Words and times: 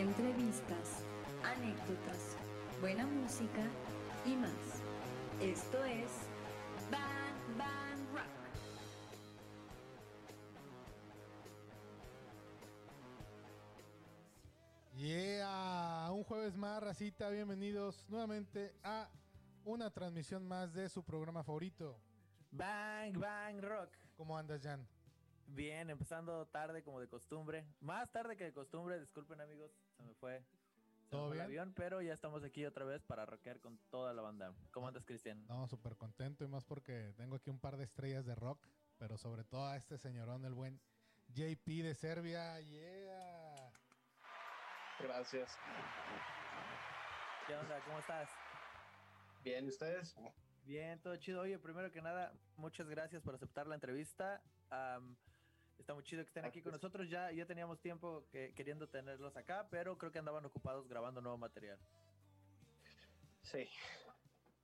entrevistas, 0.00 1.04
anécdotas, 1.44 2.36
buena 2.80 3.06
música 3.06 3.62
y 4.26 4.34
más. 4.34 4.50
Esto 5.40 5.84
es 5.84 6.10
Bang 6.90 7.56
Bang 7.56 8.12
Rock. 8.12 8.24
Yeah, 14.96 16.10
un 16.12 16.24
jueves 16.24 16.56
más, 16.56 16.82
racita, 16.82 17.28
bienvenidos 17.28 18.08
nuevamente 18.08 18.74
a 18.82 19.08
una 19.64 19.90
transmisión 19.90 20.46
más 20.46 20.74
de 20.74 20.88
su 20.88 21.04
programa 21.04 21.44
favorito. 21.44 22.00
Bang, 22.50 23.16
bang, 23.18 23.60
rock. 23.60 23.90
¿Cómo 24.16 24.36
andas, 24.36 24.60
Jan? 24.60 24.86
Bien, 25.48 25.90
empezando 25.90 26.46
tarde 26.46 26.82
como 26.82 27.00
de 27.00 27.08
costumbre. 27.08 27.66
Más 27.80 28.10
tarde 28.10 28.36
que 28.36 28.44
de 28.44 28.52
costumbre, 28.52 28.98
disculpen 28.98 29.40
amigos, 29.40 29.72
se 29.96 30.02
me 30.02 30.14
fue. 30.14 30.40
se 30.40 31.04
me 31.04 31.10
¿Todo 31.10 31.28
fue 31.28 31.36
el 31.36 31.42
avión, 31.42 31.72
pero 31.76 32.02
ya 32.02 32.12
estamos 32.12 32.42
aquí 32.44 32.64
otra 32.64 32.84
vez 32.84 33.02
para 33.04 33.26
rockear 33.26 33.60
con 33.60 33.78
toda 33.90 34.12
la 34.14 34.22
banda. 34.22 34.54
¿Cómo 34.72 34.88
andas, 34.88 35.04
Cristian? 35.04 35.46
No, 35.46 35.66
súper 35.68 35.96
contento 35.96 36.44
y 36.44 36.48
más 36.48 36.64
porque 36.64 37.14
tengo 37.16 37.36
aquí 37.36 37.50
un 37.50 37.60
par 37.60 37.76
de 37.76 37.84
estrellas 37.84 38.26
de 38.26 38.34
rock, 38.34 38.66
pero 38.98 39.16
sobre 39.16 39.44
todo 39.44 39.66
a 39.66 39.76
este 39.76 39.98
señorón, 39.98 40.44
el 40.44 40.54
buen 40.54 40.80
JP 41.28 41.66
de 41.66 41.94
Serbia. 41.94 42.60
Yeah. 42.60 43.72
Gracias. 45.00 45.58
¿Qué 47.46 47.54
onda? 47.54 47.80
¿Cómo 47.84 47.98
estás? 47.98 48.30
Bien, 49.42 49.66
¿y 49.66 49.68
¿ustedes? 49.68 50.16
Bien, 50.64 50.98
todo 51.00 51.16
chido. 51.16 51.42
Oye, 51.42 51.58
primero 51.58 51.90
que 51.90 52.00
nada, 52.00 52.32
muchas 52.56 52.88
gracias 52.88 53.22
por 53.22 53.34
aceptar 53.34 53.66
la 53.66 53.74
entrevista. 53.74 54.42
Am, 54.70 55.16
está 55.78 55.94
muy 55.94 56.02
chido 56.04 56.22
que 56.22 56.28
estén 56.28 56.44
aquí 56.44 56.62
con 56.62 56.72
nosotros. 56.72 57.08
Ya, 57.08 57.30
ya 57.32 57.46
teníamos 57.46 57.80
tiempo 57.80 58.26
que- 58.30 58.52
queriendo 58.54 58.88
tenerlos 58.88 59.36
acá, 59.36 59.68
pero 59.70 59.96
creo 59.98 60.10
que 60.12 60.18
andaban 60.18 60.44
ocupados 60.44 60.86
grabando 60.88 61.20
nuevo 61.20 61.38
material. 61.38 61.78
Sí. 63.42 63.68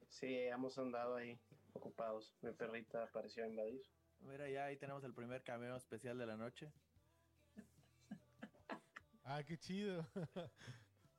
Sí, 0.09 0.35
hemos 0.39 0.77
andado 0.79 1.17
ahí 1.17 1.39
ocupados. 1.73 2.35
Mi 2.43 2.53
perrita 2.53 3.05
apareció 3.05 3.45
a 3.45 3.49
invadir. 3.49 3.83
Mira, 4.21 4.49
ya 4.49 4.65
ahí 4.67 4.77
tenemos 4.77 5.03
el 5.05 5.15
primer 5.15 5.43
cameo 5.43 5.77
especial 5.77 6.19
de 6.19 6.27
la 6.27 6.37
noche. 6.37 6.73
Ah, 9.25 9.43
qué 9.45 9.57
chido. 9.59 10.05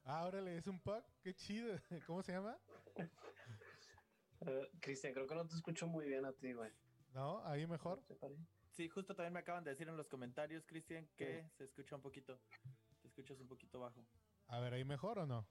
Ah, 0.04 0.26
órale, 0.26 0.58
es 0.58 0.66
un 0.68 0.80
puck, 0.80 1.06
qué 1.22 1.34
chido. 1.36 1.78
¿Cómo 2.08 2.24
se 2.24 2.32
llama? 2.34 2.58
Eh, 4.46 4.72
Cristian, 4.82 5.14
creo 5.14 5.28
que 5.28 5.36
no 5.36 5.48
te 5.48 5.56
escucho 5.56 5.86
muy 5.88 6.08
bien 6.08 6.26
a 6.26 6.34
ti, 6.34 6.54
güey. 6.54 6.72
¿No? 7.14 7.46
Ahí 7.46 7.68
mejor. 7.68 8.04
¿Te 8.08 8.16
parece? 8.16 8.42
Sí, 8.72 8.88
justo 8.88 9.16
también 9.16 9.34
me 9.34 9.40
acaban 9.40 9.64
de 9.64 9.72
decir 9.72 9.88
en 9.88 9.98
los 9.98 10.08
comentarios, 10.08 10.66
Cristian, 10.66 11.08
que 11.18 11.46
se 11.58 11.66
escucha 11.66 11.96
un 11.96 12.02
poquito. 12.02 12.40
Te 13.02 13.08
escuchas 13.08 13.40
un 13.40 13.48
poquito 13.48 13.80
bajo. 13.80 14.06
A 14.48 14.60
ver, 14.60 14.74
¿ahí 14.74 14.86
mejor 14.86 15.20
o 15.20 15.28
no? 15.28 15.46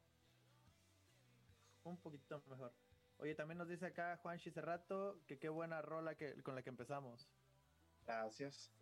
Un 1.84 1.98
poquito 1.98 2.42
mejor. 2.46 2.72
Oye, 3.18 3.34
también 3.34 3.58
nos 3.58 3.68
dice 3.68 3.86
acá 3.86 4.16
Juan 4.22 4.38
Cerrato 4.38 5.20
que 5.26 5.38
qué 5.38 5.50
buena 5.50 5.82
rola 5.82 6.14
que, 6.16 6.42
con 6.42 6.54
la 6.54 6.62
que 6.62 6.70
empezamos. 6.70 7.28
Gracias. 8.06 8.72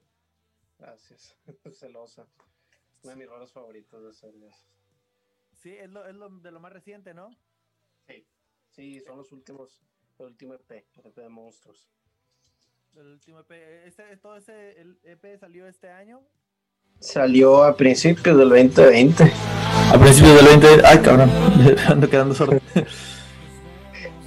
Gracias. 0.79 1.37
Celosa. 1.75 2.29
Una 3.03 3.15
de 3.15 3.19
mis 3.19 3.29
rolas 3.29 3.53
favoritas 3.53 4.03
de 4.03 4.13
Serbia. 4.13 4.55
Sí, 5.53 5.77
es 5.77 5.91
lo, 5.91 6.07
es 6.07 6.15
lo 6.15 6.29
de 6.29 6.53
lo 6.53 6.61
más 6.61 6.73
reciente, 6.73 7.15
¿no? 7.15 7.31
Sí. 8.07 8.25
Sí, 8.71 9.01
son 9.01 9.17
los 9.17 9.33
últimos. 9.33 9.83
El 10.19 10.27
último 10.27 10.55
EP, 10.55 10.71
el 10.71 11.07
EP 11.07 11.17
de 11.17 11.29
monstruos. 11.29 11.89
El 13.01 13.13
último 13.13 13.39
EP. 13.41 13.51
Este, 13.87 14.03
todo 14.21 14.37
ese 14.37 14.81
el 14.81 14.99
EP 15.05 15.39
salió 15.39 15.67
este 15.69 15.89
año. 15.91 16.21
Salió 17.01 17.63
a 17.63 17.77
principios 17.77 18.37
del 18.37 18.49
2020. 18.49 19.33
A 19.95 19.99
principios 20.01 20.35
del 20.37 20.59
20. 20.61 20.87
Ay, 20.87 20.99
cabrón. 20.99 21.31
Ando 21.89 22.11
quedando 22.11 22.35
sordo. 22.35 22.59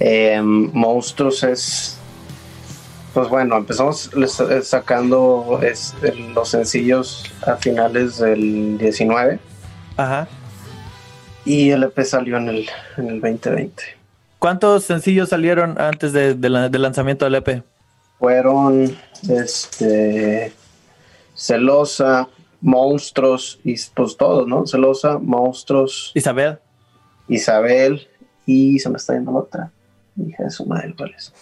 Eh, 0.00 0.40
Monstruos 0.42 1.42
es. 1.42 1.98
Pues 3.12 3.28
bueno, 3.28 3.58
empezamos 3.58 4.10
eh, 4.14 4.62
sacando 4.62 5.60
este, 5.62 6.14
los 6.14 6.48
sencillos 6.48 7.30
a 7.46 7.56
finales 7.56 8.16
del 8.16 8.78
19 8.78 9.38
Ajá. 9.98 10.26
y 11.44 11.68
el 11.72 11.82
EP 11.82 12.00
salió 12.04 12.38
en 12.38 12.48
el, 12.48 12.70
en 12.96 13.08
el 13.10 13.20
2020. 13.20 13.82
¿Cuántos 14.38 14.84
sencillos 14.84 15.28
salieron 15.28 15.78
antes 15.78 16.14
de- 16.14 16.32
de 16.34 16.48
la- 16.48 16.70
del 16.70 16.80
lanzamiento 16.80 17.26
del 17.26 17.34
E 17.34 17.38
EP? 17.38 17.62
Fueron 18.22 18.96
este, 19.28 20.52
Celosa, 21.34 22.28
Monstruos 22.60 23.58
y 23.64 23.74
pues 23.96 24.16
todos, 24.16 24.46
¿no? 24.46 24.64
Celosa, 24.64 25.18
Monstruos, 25.18 26.12
Isabel. 26.14 26.60
Isabel 27.26 28.06
y 28.46 28.78
se 28.78 28.88
me 28.90 28.98
está 28.98 29.14
yendo 29.14 29.32
la 29.32 29.38
otra. 29.40 29.72
Hija 30.24 30.44
de 30.44 30.50
su 30.50 30.64
madre, 30.66 30.94
¿cuál 30.96 31.12
es? 31.16 31.32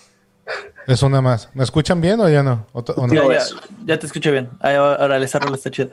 Es 0.86 1.02
una 1.02 1.20
más. 1.20 1.50
¿Me 1.52 1.64
escuchan 1.64 2.00
bien 2.00 2.18
o 2.18 2.30
ya 2.30 2.42
no? 2.42 2.64
¿O 2.72 2.82
t- 2.82 2.94
o 2.96 3.06
no? 3.06 3.12
Ya, 3.12 3.28
ya, 3.30 3.44
ya 3.84 3.98
te 3.98 4.06
escucho 4.06 4.32
bien. 4.32 4.48
Ay, 4.60 4.76
ahora 4.76 5.18
esa 5.18 5.38
rola 5.38 5.56
está 5.56 5.70
chida. 5.70 5.90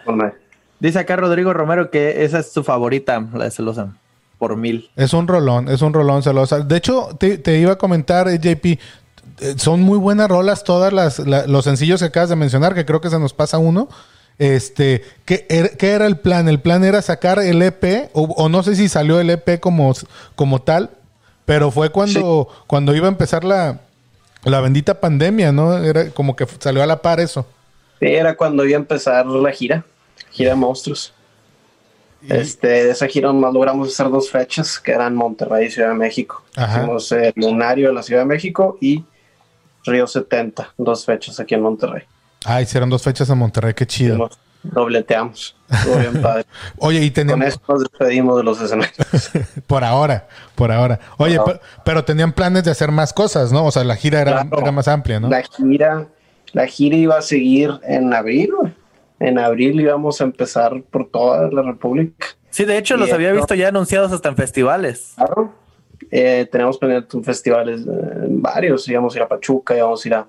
Dice 0.79 0.99
acá 0.99 1.17
Rodrigo 1.17 1.51
Romero 1.51 1.91
que 1.91 2.23
esa 2.23 2.39
es 2.39 2.53
su 2.53 2.63
favorita, 2.63 3.19
la 3.33 3.43
de 3.43 3.51
Celosa. 3.51 3.93
Por 4.37 4.55
mil. 4.55 4.89
Es 4.95 5.11
un 5.11 5.27
rolón, 5.27 5.67
es 5.67 5.81
un 5.81 5.91
rolón 5.93 6.23
celosa. 6.23 6.59
De 6.59 6.77
hecho, 6.77 7.09
te, 7.19 7.39
te 7.39 7.57
iba 7.59 7.73
a 7.73 7.77
comentar, 7.77 8.29
eh, 8.29 8.37
JP, 8.39 8.79
son 9.57 9.81
muy 9.81 9.97
buenas 9.97 10.27
rolas 10.29 10.63
todas 10.63 10.91
las, 10.93 11.19
la- 11.19 11.45
los 11.47 11.63
sencillos 11.65 11.99
que 11.99 12.07
acabas 12.07 12.29
de 12.29 12.35
mencionar, 12.35 12.73
que 12.73 12.85
creo 12.85 13.01
que 13.01 13.09
se 13.09 13.19
nos 13.19 13.33
pasa 13.33 13.57
uno. 13.57 13.87
Este, 14.39 15.03
¿qué, 15.25 15.47
er- 15.49 15.77
qué 15.77 15.91
era 15.91 16.05
el 16.05 16.17
plan? 16.17 16.47
¿El 16.47 16.59
plan 16.59 16.83
era 16.83 17.01
sacar 17.01 17.39
el 17.39 17.61
EP? 17.61 18.09
O, 18.13 18.23
o 18.23 18.49
no 18.49 18.61
sé 18.63 18.75
si 18.75 18.87
salió 18.89 19.19
el 19.19 19.29
EP 19.29 19.59
como, 19.59 19.93
como 20.35 20.61
tal, 20.61 20.91
pero 21.45 21.71
fue 21.71 21.89
cuando, 21.89 22.47
cuando 22.67 22.95
iba 22.95 23.07
a 23.07 23.09
empezar 23.09 23.43
la, 23.43 23.79
la 24.43 24.61
bendita 24.61 24.99
pandemia, 24.99 25.51
¿no? 25.51 25.77
Era 25.83 26.09
como 26.11 26.35
que 26.35 26.45
salió 26.59 26.83
a 26.83 26.85
la 26.85 27.01
par 27.01 27.19
eso. 27.19 27.45
Sí, 27.99 28.05
era 28.07 28.35
cuando 28.37 28.63
iba 28.65 28.77
a 28.77 28.81
empezar 28.81 29.25
la 29.25 29.51
gira, 29.51 29.83
gira 30.31 30.55
monstruos. 30.55 31.13
Y- 32.21 32.33
Este, 32.33 32.67
de 32.67 32.91
esa 32.91 33.07
gira 33.07 33.27
nomás 33.29 33.53
logramos 33.53 33.87
hacer 33.89 34.09
dos 34.11 34.29
fechas, 34.29 34.79
que 34.79 34.91
eran 34.91 35.15
Monterrey 35.15 35.67
y 35.67 35.71
Ciudad 35.71 35.89
de 35.89 35.95
México. 35.95 36.43
Ajá. 36.55 36.79
Hicimos 36.79 37.11
el 37.11 37.33
Lunario 37.35 37.87
de 37.87 37.93
la 37.95 38.03
Ciudad 38.03 38.21
de 38.21 38.25
México 38.27 38.77
y 38.81 39.03
Río 39.87 40.05
70, 40.07 40.73
dos 40.77 41.05
fechas 41.05 41.39
aquí 41.39 41.55
en 41.55 41.61
Monterrey. 41.61 42.03
Ah, 42.45 42.61
hicieron 42.61 42.89
dos 42.89 43.01
fechas 43.01 43.29
en 43.29 43.37
Monterrey, 43.39 43.73
qué 43.73 43.87
chido. 43.87 44.29
Dobleteamos. 44.63 45.55
Estuvo 45.69 45.97
bien 45.97 46.21
padre. 46.21 46.45
Oye, 46.77 46.99
y 47.01 47.09
Con 47.09 47.13
teníamos... 47.15 47.47
eso 47.47 47.61
nos 47.67 47.79
despedimos 47.81 48.37
de 48.37 48.43
los 48.43 48.61
escenarios. 48.61 48.97
Por 49.67 49.83
ahora, 49.83 50.27
por 50.55 50.71
ahora. 50.71 50.99
Oye, 51.17 51.37
Por 51.37 51.53
pe- 51.59 51.65
pero 51.85 52.03
tenían 52.03 52.31
planes 52.33 52.63
de 52.63 52.71
hacer 52.71 52.91
más 52.91 53.13
cosas, 53.13 53.51
¿no? 53.51 53.65
O 53.65 53.71
sea, 53.71 53.83
la 53.83 53.95
gira 53.95 54.21
era, 54.21 54.41
Claro. 54.43 54.61
era 54.61 54.71
más 54.71 54.87
amplia, 54.87 55.19
¿no? 55.19 55.29
La 55.29 55.43
gira, 55.43 56.07
la 56.53 56.67
gira 56.67 56.95
iba 56.97 57.17
a 57.17 57.21
seguir 57.21 57.71
en 57.83 58.13
abril. 58.13 58.51
En 59.19 59.39
abril 59.39 59.79
íbamos 59.81 60.21
a 60.21 60.25
empezar 60.25 60.81
por 60.91 61.09
toda 61.09 61.49
la 61.51 61.61
República. 61.63 62.27
Sí, 62.49 62.65
de 62.65 62.77
hecho, 62.77 62.97
los 62.97 63.11
había 63.11 63.31
visto 63.31 63.55
ya 63.55 63.67
anunciados 63.69 64.11
hasta 64.11 64.29
en 64.29 64.35
festivales. 64.35 65.13
Claro. 65.15 65.53
Eh, 66.11 66.47
tenemos 66.51 66.79
un 67.13 67.23
festivales 67.23 67.81
eh, 67.81 68.27
varios. 68.29 68.87
Íbamos 68.87 69.13
a 69.13 69.17
ir 69.17 69.23
a 69.23 69.27
Pachuca, 69.27 69.75
íbamos 69.75 70.03
a 70.03 70.07
ir 70.07 70.13
a. 70.13 70.27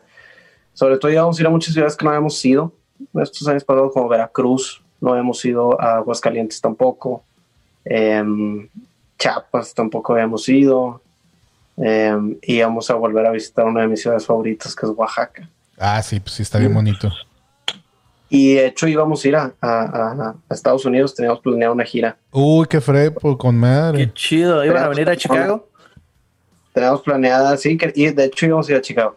Sobre 0.75 0.99
todo 0.99 1.11
íbamos 1.11 1.39
a 1.39 1.43
ir 1.43 1.47
a 1.47 1.51
muchas 1.51 1.73
ciudades 1.73 1.97
que 1.97 2.05
no 2.05 2.11
habíamos 2.11 2.45
ido. 2.45 2.73
Estos 3.15 3.47
años 3.49 3.65
pasados, 3.65 3.93
como 3.93 4.09
Veracruz, 4.09 4.83
no 5.01 5.17
hemos 5.17 5.45
ido 5.45 5.81
a 5.81 5.97
Aguascalientes 5.97 6.61
tampoco. 6.61 7.23
Em, 7.85 8.69
Chiapas 9.19 9.75
tampoco 9.75 10.13
habíamos 10.13 10.49
ido. 10.49 11.01
Em, 11.77 12.37
íbamos 12.43 12.91
a 12.91 12.95
volver 12.95 13.27
a 13.27 13.31
visitar 13.31 13.65
una 13.65 13.83
de 13.83 13.89
mis 13.89 14.01
ciudades 14.01 14.27
favoritas, 14.27 14.75
que 14.75 14.87
es 14.87 14.93
Oaxaca. 14.93 15.49
Ah, 15.79 16.03
sí, 16.03 16.19
pues 16.21 16.35
sí, 16.35 16.43
está 16.43 16.59
bien 16.59 16.75
bonito. 16.75 17.11
Y 18.31 18.55
de 18.55 18.67
hecho 18.67 18.87
íbamos 18.87 19.25
a 19.25 19.29
ir 19.29 19.37
a, 19.37 19.53
a- 19.61 19.83
a- 19.83 20.35
a 20.49 20.55
Estados 20.55 20.85
Unidos, 20.85 21.15
teníamos 21.15 21.41
planeado 21.41 21.73
una 21.73 21.85
gira. 21.85 22.17
Uy, 22.31 22.67
qué 22.69 22.81
frepo, 22.81 23.39
con 23.39 23.57
madre. 23.57 23.99
Qué 24.07 24.13
chido. 24.13 24.65
¿Iban 24.65 24.85
a 24.85 24.89
venir 24.89 25.09
a 25.09 25.17
Chicago? 25.17 25.67
Teníamos 26.75 27.01
planeada, 27.03 27.57
sí, 27.57 27.77
que, 27.79 27.93
y 27.95 28.11
de 28.11 28.25
hecho 28.27 28.47
íbamos 28.47 28.69
a 28.69 28.73
ir 28.73 28.79
a 28.79 28.83
Chicago. 28.83 29.17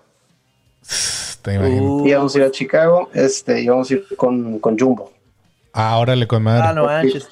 Te 1.41 1.55
imagino. 1.55 1.83
Uh, 1.97 2.07
íbamos 2.07 2.33
a 2.35 2.37
ir 2.39 2.43
a 2.45 2.51
Chicago, 2.51 3.09
este, 3.13 3.61
íbamos 3.61 3.89
a 3.91 3.93
ir 3.95 4.05
con, 4.15 4.59
con 4.59 4.77
Jumbo. 4.79 5.11
Ah, 5.73 5.97
órale, 5.97 6.25
con 6.27 6.41
madre. 6.43 6.63
ah, 6.67 6.73
no 6.73 6.85
manches. 6.85 7.27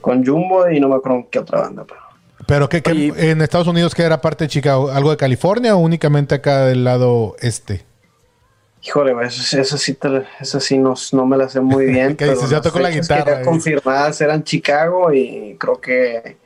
Con 0.00 0.24
Jumbo 0.24 0.68
y 0.70 0.78
no 0.80 0.88
me 0.88 0.96
acuerdo 0.96 1.26
qué 1.30 1.38
otra 1.40 1.60
banda, 1.60 1.84
pero 1.86 2.00
Pero 2.46 2.68
¿qué, 2.68 2.82
qué- 2.82 2.92
Oye. 2.92 3.30
en 3.30 3.42
Estados 3.42 3.66
Unidos 3.66 3.94
qué 3.94 4.02
era 4.04 4.20
parte 4.20 4.44
de 4.44 4.48
Chicago? 4.48 4.90
¿Algo 4.90 5.10
de 5.10 5.16
California 5.16 5.74
o 5.74 5.78
únicamente 5.78 6.34
acá 6.36 6.66
del 6.66 6.84
lado 6.84 7.36
este? 7.40 7.84
Híjole, 8.82 9.14
eso, 9.26 9.58
eso 9.60 9.78
sí, 9.78 9.94
te- 9.94 10.26
eso 10.40 10.60
sí 10.60 10.78
no, 10.78 10.94
no 11.12 11.26
me 11.26 11.36
la 11.36 11.48
sé 11.48 11.60
muy 11.60 11.86
bien. 11.86 12.08
¿Qué 12.16 12.26
pero 12.26 12.32
dices? 12.32 12.50
Ya 12.50 12.56
las 12.56 12.66
tocó 12.66 12.78
la 12.80 12.90
que 12.90 13.00
guitarra, 13.00 13.40
eh. 13.40 13.44
confirmadas 13.44 14.20
eran 14.20 14.44
Chicago 14.44 15.12
y 15.12 15.56
creo 15.58 15.80
que 15.80 16.36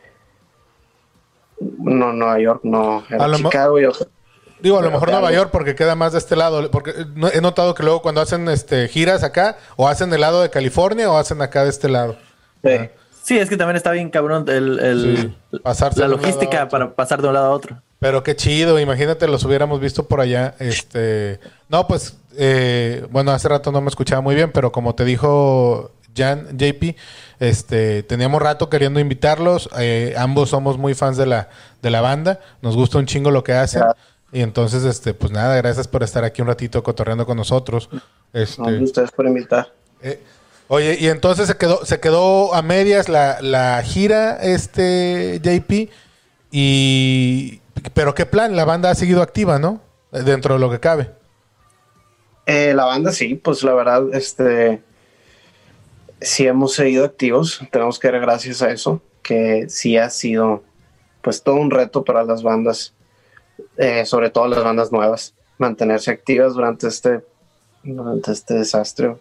no, 1.78 2.12
Nueva 2.12 2.38
York 2.38 2.60
no, 2.64 3.02
era 3.08 3.32
Chicago 3.34 3.80
y 3.80 3.84
otra. 3.86 4.06
Digo, 4.60 4.78
a 4.78 4.82
lo 4.82 4.90
mejor 4.90 5.10
Nueva. 5.10 5.32
York 5.32 5.50
porque 5.52 5.74
queda 5.74 5.94
más 5.94 6.12
de 6.12 6.18
este 6.18 6.34
lado. 6.36 6.70
Porque 6.70 6.92
he 7.32 7.40
notado 7.40 7.74
que 7.74 7.82
luego 7.82 8.02
cuando 8.02 8.20
hacen 8.20 8.48
este 8.48 8.88
giras 8.88 9.22
acá, 9.22 9.58
o 9.76 9.86
hacen 9.88 10.10
del 10.10 10.22
lado 10.22 10.42
de 10.42 10.50
California 10.50 11.10
o 11.10 11.16
hacen 11.16 11.40
acá 11.42 11.64
de 11.64 11.70
este 11.70 11.88
lado. 11.88 12.16
Sí. 12.64 12.90
Sí, 13.22 13.38
es 13.38 13.48
que 13.48 13.56
también 13.56 13.76
está 13.76 13.90
bien 13.90 14.08
cabrón 14.10 14.48
el, 14.48 14.78
el 14.78 15.36
Sí, 15.50 16.00
la 16.00 16.06
logística 16.08 16.58
otro. 16.58 16.68
para 16.68 16.94
pasar 16.94 17.20
de 17.20 17.28
un 17.28 17.34
lado 17.34 17.46
a 17.46 17.50
otro. 17.50 17.82
Pero 17.98 18.22
qué 18.22 18.36
chido, 18.36 18.78
imagínate, 18.78 19.26
los 19.26 19.44
hubiéramos 19.44 19.80
visto 19.80 20.06
por 20.06 20.20
allá. 20.20 20.54
Este, 20.58 21.40
no, 21.68 21.86
pues, 21.86 22.16
eh, 22.36 23.06
bueno, 23.10 23.32
hace 23.32 23.48
rato 23.48 23.72
no 23.72 23.80
me 23.80 23.88
escuchaba 23.88 24.20
muy 24.20 24.34
bien, 24.34 24.52
pero 24.52 24.70
como 24.70 24.94
te 24.94 25.04
dijo 25.04 25.92
Jan, 26.14 26.58
JP, 26.58 26.94
este, 27.40 28.02
teníamos 28.02 28.42
rato 28.42 28.68
queriendo 28.68 29.00
invitarlos. 29.00 29.68
eh, 29.78 30.14
ambos 30.18 30.50
somos 30.50 30.76
muy 30.76 30.94
fans 30.94 31.16
de 31.16 31.26
la, 31.26 31.48
de 31.82 31.90
la 31.90 32.00
banda, 32.02 32.40
nos 32.60 32.76
gusta 32.76 32.98
un 32.98 33.06
chingo 33.06 33.30
lo 33.30 33.42
que 33.42 33.54
hacen. 33.54 33.82
Y 34.32 34.42
entonces, 34.42 34.84
este, 34.84 35.14
pues 35.14 35.32
nada, 35.32 35.56
gracias 35.56 35.88
por 35.88 36.02
estar 36.02 36.22
aquí 36.24 36.42
un 36.42 36.48
ratito 36.48 36.82
cotorreando 36.82 37.24
con 37.24 37.38
nosotros. 37.38 37.88
Este, 38.34 38.60
No, 38.60 38.84
ustedes 38.84 39.10
por 39.12 39.26
invitar. 39.26 39.72
eh, 40.02 40.20
oye, 40.68 40.98
y 41.00 41.06
entonces 41.08 41.46
se 41.46 41.56
quedó, 41.56 41.86
se 41.86 41.98
quedó 42.00 42.54
a 42.54 42.60
medias 42.60 43.08
la, 43.08 43.40
la 43.40 43.80
gira, 43.82 44.36
este 44.42 45.40
JP. 45.42 45.90
Y 46.50 47.60
pero 47.94 48.14
qué 48.14 48.26
plan, 48.26 48.56
la 48.56 48.64
banda 48.64 48.90
ha 48.90 48.94
seguido 48.94 49.22
activa, 49.22 49.58
¿no? 49.58 49.80
Dentro 50.10 50.54
de 50.54 50.60
lo 50.60 50.70
que 50.70 50.80
cabe. 50.80 51.10
Eh, 52.46 52.72
la 52.74 52.84
banda 52.84 53.10
sí, 53.10 53.34
pues 53.34 53.64
la 53.64 53.74
verdad, 53.74 54.14
este, 54.14 54.80
sí 56.20 56.46
hemos 56.46 56.74
seguido 56.74 57.04
activos. 57.04 57.60
Tenemos 57.70 57.98
que 57.98 58.10
dar 58.10 58.20
gracias 58.20 58.62
a 58.62 58.70
eso, 58.70 59.02
que 59.22 59.68
sí 59.68 59.96
ha 59.96 60.10
sido, 60.10 60.62
pues 61.22 61.42
todo 61.42 61.56
un 61.56 61.70
reto 61.70 62.04
para 62.04 62.24
las 62.24 62.42
bandas, 62.42 62.94
eh, 63.76 64.06
sobre 64.06 64.30
todo 64.30 64.46
las 64.46 64.62
bandas 64.62 64.92
nuevas, 64.92 65.34
mantenerse 65.58 66.12
activas 66.12 66.54
durante 66.54 66.86
este, 66.86 67.24
durante 67.82 68.32
este 68.32 68.54
desastre. 68.54 69.16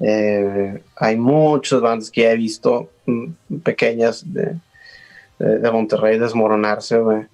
Eh, 0.00 0.82
hay 0.96 1.16
muchas 1.16 1.80
bandas 1.80 2.10
que 2.10 2.22
ya 2.22 2.32
he 2.32 2.36
visto 2.36 2.90
mm, 3.06 3.58
pequeñas 3.62 4.22
de, 4.32 4.56
de, 5.38 5.58
de 5.58 5.70
Monterrey 5.70 6.18
desmoronarse, 6.18 6.98
güey. 6.98 7.26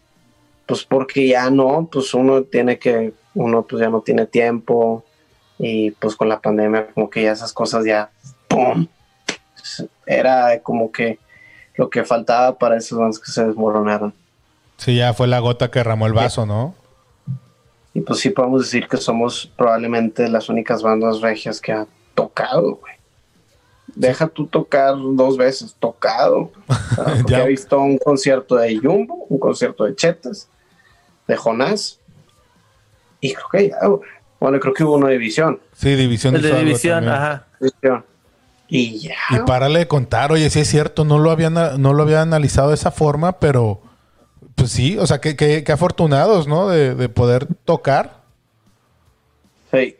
Pues 0.67 0.85
porque 0.85 1.29
ya 1.29 1.49
no, 1.51 1.89
pues 1.91 2.13
uno 2.15 2.43
tiene 2.43 2.79
que, 2.79 3.13
uno 3.35 3.63
pues 3.63 3.81
ya 3.81 3.89
no 3.89 4.01
tiene 4.01 4.27
tiempo 4.27 5.05
y 5.59 5.93
pues 5.93 6.17
con 6.17 6.29
la 6.29 6.41
pandemia 6.41 6.89
como 6.93 7.09
que 7.09 7.23
ya 7.23 7.33
esas 7.33 7.53
cosas 7.53 7.85
ya, 7.85 8.11
¡pum! 8.49 8.87
Era 10.07 10.61
como 10.63 10.91
que 10.93 11.19
lo 11.77 11.91
que 11.91 12.05
faltaba 12.05 12.59
para 12.59 12.77
esos 12.77 12.99
bandas 12.99 13.19
que 13.19 13.31
se 13.31 13.45
desmoronaron. 13.45 14.13
Sí, 14.77 14.97
ya 14.97 15.13
fue 15.15 15.27
la 15.27 15.39
gota 15.41 15.71
que 15.71 15.79
derramó 15.81 16.07
el 16.07 16.13
vaso, 16.13 16.47
¿no? 16.47 16.75
Y 17.95 18.01
pues 18.03 18.21
sí 18.21 18.31
podemos 18.31 18.63
decir 18.63 18.89
que 18.89 18.99
somos 18.99 19.51
probablemente 19.57 20.29
las 20.29 20.49
únicas 20.49 20.83
bandas 20.83 21.21
regias 21.21 21.61
que 21.61 21.73
ha 21.73 21.87
tocado, 22.15 22.77
güey. 22.77 22.95
Deja 23.95 24.27
tú 24.27 24.47
tocar 24.47 24.95
dos 24.97 25.37
veces, 25.39 25.75
tocado. 25.79 26.51
Porque 26.97 27.33
Ya. 27.33 27.45
he 27.45 27.49
visto 27.49 27.81
un 27.81 27.97
concierto 27.99 28.57
de 28.57 28.77
Jumbo, 28.77 29.27
un 29.29 29.39
concierto 29.39 29.85
de 29.85 29.95
Chetas, 29.97 30.49
de 31.27 31.37
Jonás. 31.37 32.01
Y 33.21 33.33
creo 33.35 33.47
que 33.51 33.69
ya. 33.71 33.77
Bueno, 34.39 34.61
creo 34.61 34.75
que 34.75 34.85
hubo 34.85 34.95
una 34.97 35.09
división. 35.09 35.61
Sí, 35.73 35.95
división 35.95 36.37
El 36.37 36.43
de 36.43 36.49
algo 36.49 36.61
división, 36.61 37.05
también. 37.05 37.15
ajá. 37.15 37.47
división. 37.61 38.05
Y 38.69 38.99
ya. 38.99 39.15
Y 39.31 39.39
párale 39.47 39.79
de 39.81 39.89
contar, 39.89 40.33
oye, 40.33 40.51
sí 40.51 40.61
es 40.61 40.69
cierto, 40.69 41.05
no 41.05 41.19
lo 41.19 41.31
había, 41.31 41.51
na- 41.51 41.79
no 41.79 41.93
lo 41.95 42.03
había 42.03 42.21
analizado 42.23 42.69
de 42.69 42.75
esa 42.75 42.91
forma, 42.91 43.39
pero 43.39 43.81
pues 44.57 44.71
sí, 44.73 44.99
o 44.99 45.07
sea, 45.07 45.21
que, 45.21 45.37
que- 45.37 45.63
que 45.65 45.73
afortunados, 45.73 46.47
¿no? 46.49 46.69
De, 46.69 46.95
de 46.95 47.09
poder 47.09 47.47
tocar. 47.65 48.23
Sí. 49.73 49.97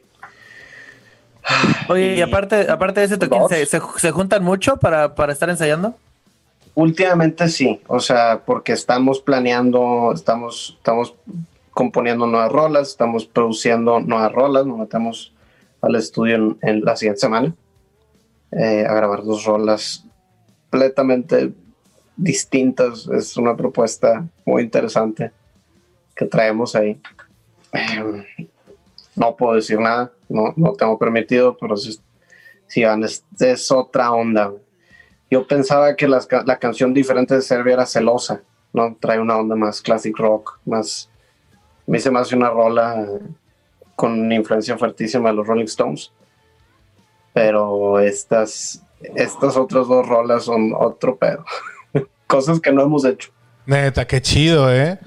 Oye, 1.89 2.15
y 2.15 2.19
Y- 2.19 2.23
aparte, 2.23 2.69
aparte 2.71 3.01
de 3.01 3.07
ese 3.07 3.19
toquín. 3.19 3.49
¿se, 3.49 3.67
se, 3.67 3.81
se 3.97 4.11
juntan 4.11 4.43
mucho 4.43 4.77
para, 4.79 5.15
para 5.15 5.33
estar 5.33 5.49
ensayando? 5.49 5.95
Últimamente 6.77 7.49
sí, 7.49 7.81
o 7.87 8.01
sea, 8.01 8.43
porque 8.45 8.73
estamos 8.73 9.21
planeando, 9.21 10.13
estamos, 10.15 10.75
estamos 10.77 11.15
componiendo 11.71 12.27
nuevas 12.27 12.53
rolas, 12.53 12.89
estamos 12.89 13.25
produciendo 13.25 13.99
nuevas 14.01 14.31
rolas, 14.31 14.67
nos 14.67 14.81
metemos 14.81 15.33
al 15.81 15.95
estudio 15.95 16.59
en, 16.61 16.85
la 16.85 16.95
siguiente 16.95 17.21
semana 17.21 17.55
eh, 18.53 18.85
a 18.87 18.93
grabar 18.93 19.25
dos 19.25 19.47
rolas 19.47 20.05
completamente 20.69 21.55
distintas. 22.15 23.09
Es 23.09 23.39
una 23.39 23.57
propuesta 23.57 24.29
muy 24.45 24.63
interesante 24.63 25.33
que 26.15 26.27
traemos 26.27 26.77
ahí. 26.77 27.01
Eh, 27.73 28.47
no 29.15 29.35
puedo 29.35 29.55
decir 29.55 29.81
nada, 29.81 30.13
no, 30.29 30.53
no 30.57 30.75
tengo 30.75 30.99
permitido, 30.99 31.57
pero 31.59 31.75
sí 31.79 32.85
van, 32.85 33.03
es 33.03 33.73
otra 33.73 34.13
onda. 34.13 34.53
Yo 35.31 35.47
pensaba 35.47 35.97
que 35.97 36.07
las 36.07 36.29
la 36.45 36.59
canción 36.59 36.95
diferente 36.95 37.35
de 37.35 37.43
Serbia 37.43 37.75
era 37.75 37.87
celosa, 37.87 38.43
¿no? 38.73 38.97
Trae 39.01 39.19
una 39.21 39.37
onda 39.37 39.57
más 39.57 39.81
classic 39.81 40.17
rock, 40.19 40.59
más... 40.65 41.11
Me 41.87 41.99
hice 41.99 42.11
más 42.11 42.33
una 42.33 42.51
rola 42.51 43.07
con 43.97 44.13
una 44.21 44.35
influencia 44.35 44.77
fuertísima 44.77 45.31
de 45.31 45.37
los 45.37 45.47
Rolling 45.47 45.65
Stones. 45.65 46.13
Pero 47.33 47.99
estas, 47.99 48.83
estas 49.15 49.57
otras 49.57 49.89
dos 49.89 50.07
rolas 50.07 50.45
son 50.45 50.73
otro 50.77 51.17
pedo. 51.17 51.45
Cosas 52.27 52.61
que 52.61 52.73
no 52.73 52.83
hemos 52.83 53.05
hecho. 53.05 53.31
Neta, 53.67 54.07
qué 54.07 54.21
chido, 54.21 54.73
¿eh? 54.73 54.99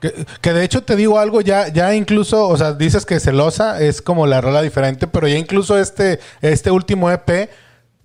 Que, 0.00 0.26
que 0.40 0.52
de 0.52 0.64
hecho 0.64 0.82
te 0.82 0.96
digo 0.96 1.18
algo, 1.18 1.40
ya, 1.40 1.68
ya 1.68 1.94
incluso, 1.94 2.48
o 2.48 2.56
sea, 2.56 2.72
dices 2.72 3.06
que 3.06 3.20
celosa 3.20 3.80
es 3.80 4.02
como 4.02 4.26
la 4.26 4.40
rola 4.40 4.60
diferente, 4.62 5.06
pero 5.06 5.28
ya 5.28 5.36
incluso 5.36 5.78
este, 5.78 6.18
este 6.40 6.70
último 6.70 7.10
EP, 7.10 7.48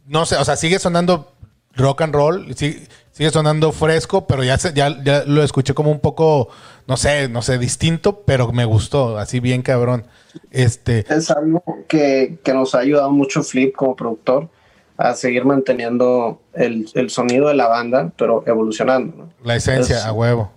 no 0.06 0.26
sé, 0.26 0.36
o 0.36 0.46
sea, 0.46 0.56
sigue 0.56 0.78
sonando 0.78 1.34
rock 1.78 2.02
and 2.02 2.14
roll, 2.14 2.56
sí- 2.56 2.86
sigue 3.12 3.30
sonando 3.32 3.72
fresco, 3.72 4.28
pero 4.28 4.44
ya, 4.44 4.58
se- 4.58 4.74
ya, 4.74 5.02
ya 5.04 5.24
lo 5.26 5.44
escuché 5.44 5.74
como 5.74 5.92
un 5.92 6.00
poco, 6.00 6.50
no 6.88 6.98
sé, 6.98 7.30
no 7.30 7.42
sé, 7.42 7.58
distinto, 7.58 8.22
pero 8.26 8.52
me 8.52 8.66
gustó, 8.66 9.18
así 9.18 9.40
bien 9.40 9.62
cabrón. 9.62 10.06
Este, 10.52 11.06
es 11.10 11.32
algo 11.32 11.64
que, 11.88 12.38
que 12.44 12.54
nos 12.54 12.76
ha 12.76 12.80
ayudado 12.80 13.10
mucho 13.12 13.42
Flip 13.44 13.76
como 13.76 13.96
productor 13.96 14.50
a 14.98 15.14
seguir 15.14 15.46
manteniendo 15.46 16.42
el, 16.54 16.90
el 16.96 17.10
sonido 17.10 17.48
de 17.48 17.54
la 17.56 17.68
banda, 17.68 18.12
pero 18.18 18.44
evolucionando. 18.48 19.16
¿no? 19.18 19.30
la 19.44 19.56
esencia, 19.56 19.98
Es- 19.98 20.06
a 20.06 20.12
huevo. 20.14 20.52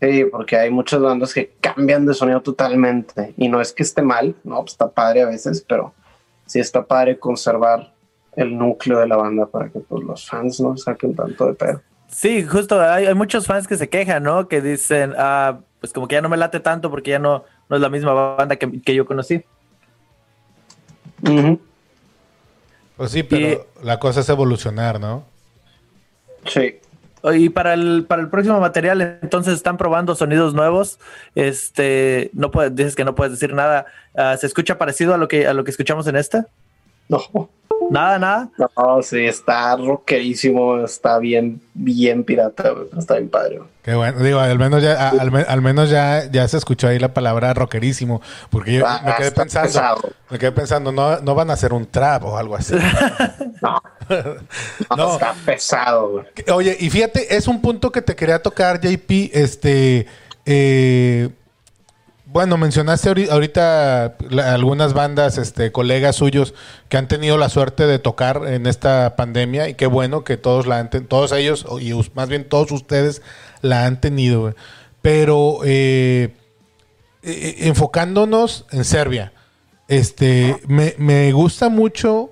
Sí, 0.00 0.24
porque 0.24 0.56
hay 0.56 0.68
muchas 0.70 1.00
bandas 1.00 1.32
que 1.32 1.52
cambian 1.60 2.04
de 2.06 2.14
sonido 2.14 2.40
totalmente 2.42 3.34
y 3.36 3.48
no 3.48 3.60
es 3.60 3.72
que 3.72 3.84
esté 3.84 4.02
mal, 4.02 4.34
no, 4.42 4.60
pues 4.62 4.72
está 4.72 4.88
padre 4.90 5.22
a 5.22 5.26
veces, 5.26 5.64
pero 5.68 5.94
sí 6.44 6.58
está 6.58 6.84
padre 6.84 7.20
conservar 7.20 7.91
el 8.36 8.56
núcleo 8.56 8.98
de 8.98 9.08
la 9.08 9.16
banda 9.16 9.46
para 9.46 9.68
que 9.68 9.80
pues, 9.80 10.02
los 10.04 10.26
fans 10.26 10.60
no 10.60 10.76
saquen 10.76 11.14
tanto 11.14 11.46
de 11.46 11.54
pedo. 11.54 11.82
Sí, 12.08 12.44
justo, 12.44 12.80
hay, 12.80 13.06
hay 13.06 13.14
muchos 13.14 13.46
fans 13.46 13.66
que 13.66 13.76
se 13.76 13.88
quejan, 13.88 14.22
¿no? 14.22 14.48
Que 14.48 14.60
dicen, 14.60 15.14
ah, 15.16 15.60
pues 15.80 15.92
como 15.92 16.08
que 16.08 16.14
ya 16.14 16.22
no 16.22 16.28
me 16.28 16.36
late 16.36 16.60
tanto 16.60 16.90
porque 16.90 17.10
ya 17.10 17.18
no, 17.18 17.44
no 17.68 17.76
es 17.76 17.82
la 17.82 17.88
misma 17.88 18.12
banda 18.12 18.56
que, 18.56 18.82
que 18.82 18.94
yo 18.94 19.06
conocí. 19.06 19.44
Pues 22.96 23.10
sí, 23.10 23.22
pero 23.22 23.66
la 23.82 23.98
cosa 23.98 24.20
es 24.20 24.28
evolucionar, 24.28 25.00
¿no? 25.00 25.24
Sí. 26.46 26.78
Y 27.34 27.50
para 27.50 27.74
el, 27.74 28.04
para 28.06 28.20
el 28.20 28.28
próximo 28.28 28.58
material, 28.58 29.18
entonces 29.22 29.54
están 29.54 29.76
probando 29.76 30.14
sonidos 30.16 30.54
nuevos. 30.54 30.98
Este, 31.34 32.30
no 32.32 32.50
puedes, 32.50 32.74
dices 32.74 32.96
que 32.96 33.04
no 33.04 33.14
puedes 33.14 33.32
decir 33.32 33.54
nada. 33.54 33.86
Ah, 34.16 34.36
¿Se 34.36 34.46
escucha 34.46 34.76
parecido 34.76 35.14
a 35.14 35.18
lo 35.18 35.28
que 35.28 35.46
a 35.46 35.54
lo 35.54 35.62
que 35.62 35.70
escuchamos 35.70 36.06
en 36.08 36.16
esta? 36.16 36.48
No, 37.08 37.50
Nada, 37.92 38.18
nada. 38.18 38.48
no, 38.58 39.02
sí, 39.02 39.24
está 39.26 39.76
rockerísimo, 39.76 40.78
está 40.84 41.18
bien, 41.18 41.60
bien 41.74 42.24
pirata, 42.24 42.72
está 42.98 43.14
bien 43.16 43.28
padre. 43.28 43.60
Qué 43.82 43.94
bueno, 43.94 44.20
digo, 44.20 44.38
al 44.38 44.58
menos 44.58 44.82
ya, 44.82 45.08
al, 45.10 45.30
me- 45.30 45.42
al 45.42 45.60
menos 45.60 45.90
ya, 45.90 46.30
ya 46.30 46.46
se 46.48 46.56
escuchó 46.56 46.88
ahí 46.88 46.98
la 46.98 47.12
palabra 47.12 47.52
rockerísimo, 47.52 48.22
porque 48.50 48.74
yo 48.74 48.84
Ah, 48.86 49.02
me 49.04 49.14
quedé 49.16 49.32
pensando, 49.32 49.66
pesado. 49.68 50.12
me 50.30 50.38
quedé 50.38 50.52
pensando, 50.52 50.92
no, 50.92 51.18
no 51.20 51.34
van 51.34 51.50
a 51.50 51.52
hacer 51.54 51.72
un 51.72 51.84
trap 51.86 52.24
o 52.24 52.36
algo 52.38 52.56
así. 52.56 52.74
No, 53.62 53.80
no, 54.90 54.96
No. 54.96 55.12
está 55.14 55.34
pesado, 55.44 56.10
güey. 56.10 56.24
Oye, 56.52 56.76
y 56.80 56.90
fíjate, 56.90 57.36
es 57.36 57.46
un 57.46 57.60
punto 57.62 57.92
que 57.92 58.02
te 58.02 58.16
quería 58.16 58.40
tocar, 58.42 58.80
JP, 58.80 59.30
este, 59.32 60.06
eh, 60.46 61.28
bueno, 62.32 62.56
mencionaste 62.56 63.10
ahori- 63.10 63.30
ahorita 63.30 64.16
algunas 64.52 64.94
bandas, 64.94 65.36
este, 65.36 65.70
colegas 65.70 66.16
suyos 66.16 66.54
que 66.88 66.96
han 66.96 67.06
tenido 67.06 67.36
la 67.36 67.50
suerte 67.50 67.86
de 67.86 67.98
tocar 67.98 68.42
en 68.46 68.66
esta 68.66 69.16
pandemia 69.16 69.68
y 69.68 69.74
qué 69.74 69.86
bueno 69.86 70.24
que 70.24 70.38
todos 70.38 70.66
la 70.66 70.78
han, 70.78 70.88
todos 70.88 71.32
ellos 71.32 71.66
y 71.80 71.92
más 72.14 72.28
bien 72.28 72.48
todos 72.48 72.72
ustedes 72.72 73.20
la 73.60 73.84
han 73.84 74.00
tenido. 74.00 74.54
Pero 75.02 75.58
eh, 75.64 76.34
eh, 77.22 77.56
enfocándonos 77.60 78.64
en 78.70 78.84
Serbia, 78.84 79.32
este, 79.88 80.56
me, 80.66 81.32
gusta 81.32 81.68
mucho 81.68 82.30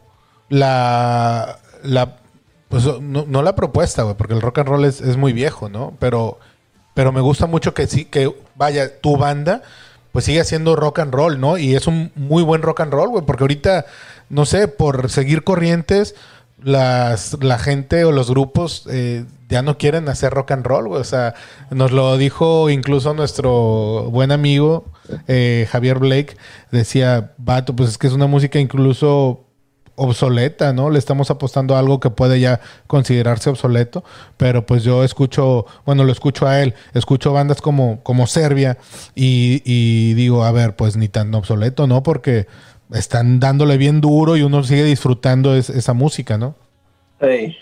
la, 0.49 1.59
la 1.83 2.17
pues 2.69 2.85
no, 2.85 3.25
no 3.27 3.43
la 3.43 3.55
propuesta, 3.55 4.05
güey, 4.05 4.17
porque 4.17 4.33
el 4.33 4.41
rock 4.41 4.59
and 4.59 4.69
roll 4.69 4.85
es, 4.85 5.01
es 5.01 5.17
muy 5.17 5.33
viejo, 5.33 5.69
¿no? 5.69 5.95
Pero, 5.99 6.39
pero 6.95 7.13
me 7.13 7.21
gusta 7.21 7.47
mucho 7.47 7.75
que 7.75 7.87
sí, 7.87 8.05
que 8.07 8.33
vaya, 8.55 9.01
tu 9.01 9.17
banda, 9.17 9.63
pues 10.13 10.25
sigue 10.25 10.41
haciendo 10.41 10.77
rock 10.77 11.01
and 11.01 11.15
roll, 11.15 11.41
¿no? 11.41 11.59
Y 11.59 11.75
es 11.75 11.87
un 11.87 12.13
muy 12.15 12.43
buen 12.43 12.63
rock 12.63 12.81
and 12.81 12.93
roll, 12.93 13.09
güey, 13.09 13.25
porque 13.25 13.45
ahorita, 13.45 13.87
no 14.29 14.45
sé, 14.45 14.69
por 14.69 15.11
seguir 15.11 15.45
corrientes, 15.45 16.15
las, 16.63 17.37
la 17.41 17.59
gente 17.59 18.05
o 18.05 18.13
los 18.13 18.31
grupos 18.31 18.87
eh, 18.91 19.25
ya 19.49 19.63
no 19.63 19.79
quieren 19.79 20.09
hacer 20.09 20.33
rock 20.33 20.53
and 20.53 20.67
roll, 20.67 20.89
güey. 20.89 21.01
O 21.01 21.05
sea, 21.05 21.35
nos 21.71 21.93
lo 21.93 22.17
dijo 22.17 22.71
incluso 22.71 23.15
nuestro 23.15 24.09
buen 24.11 24.33
amigo 24.33 24.85
eh, 25.27 25.67
Javier 25.71 25.99
Blake. 25.99 26.37
Decía, 26.71 27.33
vato, 27.39 27.75
pues 27.75 27.91
es 27.91 27.99
que 27.99 28.07
es 28.07 28.13
una 28.13 28.27
música 28.27 28.59
incluso 28.59 29.47
obsoleta, 30.01 30.73
¿no? 30.73 30.91
Le 30.91 30.99
estamos 30.99 31.31
apostando 31.31 31.77
a 31.77 31.79
algo 31.79 32.01
que 32.01 32.11
puede 32.11 32.41
ya 32.41 32.61
considerarse 32.87 33.51
obsoleto, 33.51 34.03
pero 34.37 34.65
pues 34.65 34.83
yo 34.83 35.05
escucho, 35.05 35.67
bueno, 35.85 36.05
lo 36.05 36.13
escucho 36.13 36.47
a 36.47 36.61
él, 36.63 36.75
escucho 36.95 37.33
bandas 37.33 37.61
como, 37.61 38.01
como 38.03 38.27
Serbia 38.27 38.79
y, 39.15 40.15
digo, 40.15 40.45
a 40.45 40.53
ver, 40.53 40.75
pues 40.77 40.97
ni 40.97 41.09
tan 41.09 41.35
obsoleto, 41.35 41.87
¿no? 41.87 42.03
Porque 42.03 42.47
están 42.93 43.39
dándole 43.41 43.77
bien 43.77 44.01
duro 44.01 44.37
y 44.37 44.43
uno 44.43 44.63
sigue 44.65 44.85
disfrutando 44.85 45.55
es- 45.55 45.71
esa 45.71 45.93
música, 45.93 46.39
¿no? 46.39 46.55
Sí. 47.21 47.57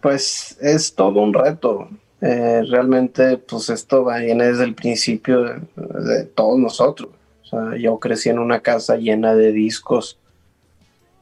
Pues 0.00 0.56
es 0.60 0.94
todo 0.94 1.20
un 1.20 1.34
reto. 1.34 1.88
Eh, 2.20 2.62
realmente, 2.68 3.38
pues 3.38 3.68
esto 3.70 4.04
viene 4.06 4.46
desde 4.46 4.64
el 4.64 4.74
principio 4.74 5.42
de, 5.42 5.60
de 5.76 6.24
todos 6.24 6.58
nosotros. 6.58 7.10
O 7.42 7.46
sea, 7.46 7.76
yo 7.78 7.98
crecí 7.98 8.28
en 8.28 8.38
una 8.38 8.60
casa 8.60 8.96
llena 8.96 9.34
de 9.34 9.52
discos, 9.52 10.18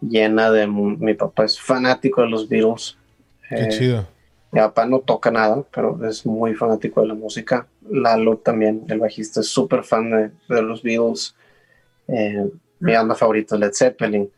llena 0.01 0.51
de... 0.51 0.67
Mi 0.67 1.15
papá 1.15 1.45
es 1.45 1.61
fanático 1.61 2.23
de 2.23 2.29
los 2.29 2.49
Beatles. 2.49 2.97
Qué 3.49 3.65
Eh, 3.65 3.69
chido. 3.69 4.07
Mi 4.53 4.61
papá 4.61 4.87
no 4.87 5.01
toca 5.01 5.31
nada, 5.31 5.63
pero 5.73 5.99
es 6.07 6.25
muy 6.25 6.55
fanático 6.55 7.01
de 7.03 7.09
la 7.09 7.15
música. 7.15 7.67
Lalo 7.89 8.39
también, 8.39 8.85
el 8.89 8.99
bajista, 9.01 9.41
es 9.41 9.49
súper 9.49 9.85
fan 9.85 10.11
de, 10.11 10.31
de 10.55 10.63
los 10.63 10.83
Beatles. 10.83 11.35
Eh, 12.09 12.47
mi 12.81 12.93
banda 12.93 13.15
favorita 13.15 13.55
es 13.57 13.61
Led 13.61 13.73
Zeppelin. 13.73 14.31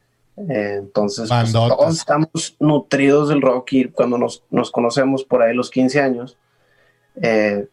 Eh, 0.49 0.77
entonces, 0.79 1.29
pues, 1.29 1.53
todos 1.53 1.97
estamos 1.97 2.57
nutridos 2.61 3.29
del 3.29 3.43
rock 3.43 3.73
y 3.73 3.85
cuando 3.87 4.19
nos, 4.19 4.45
nos 4.51 4.71
conocemos 4.71 5.25
por 5.25 5.43
ahí 5.43 5.55
los 5.55 5.69
15 5.71 6.01
años, 6.01 6.37
eh, 7.21 7.67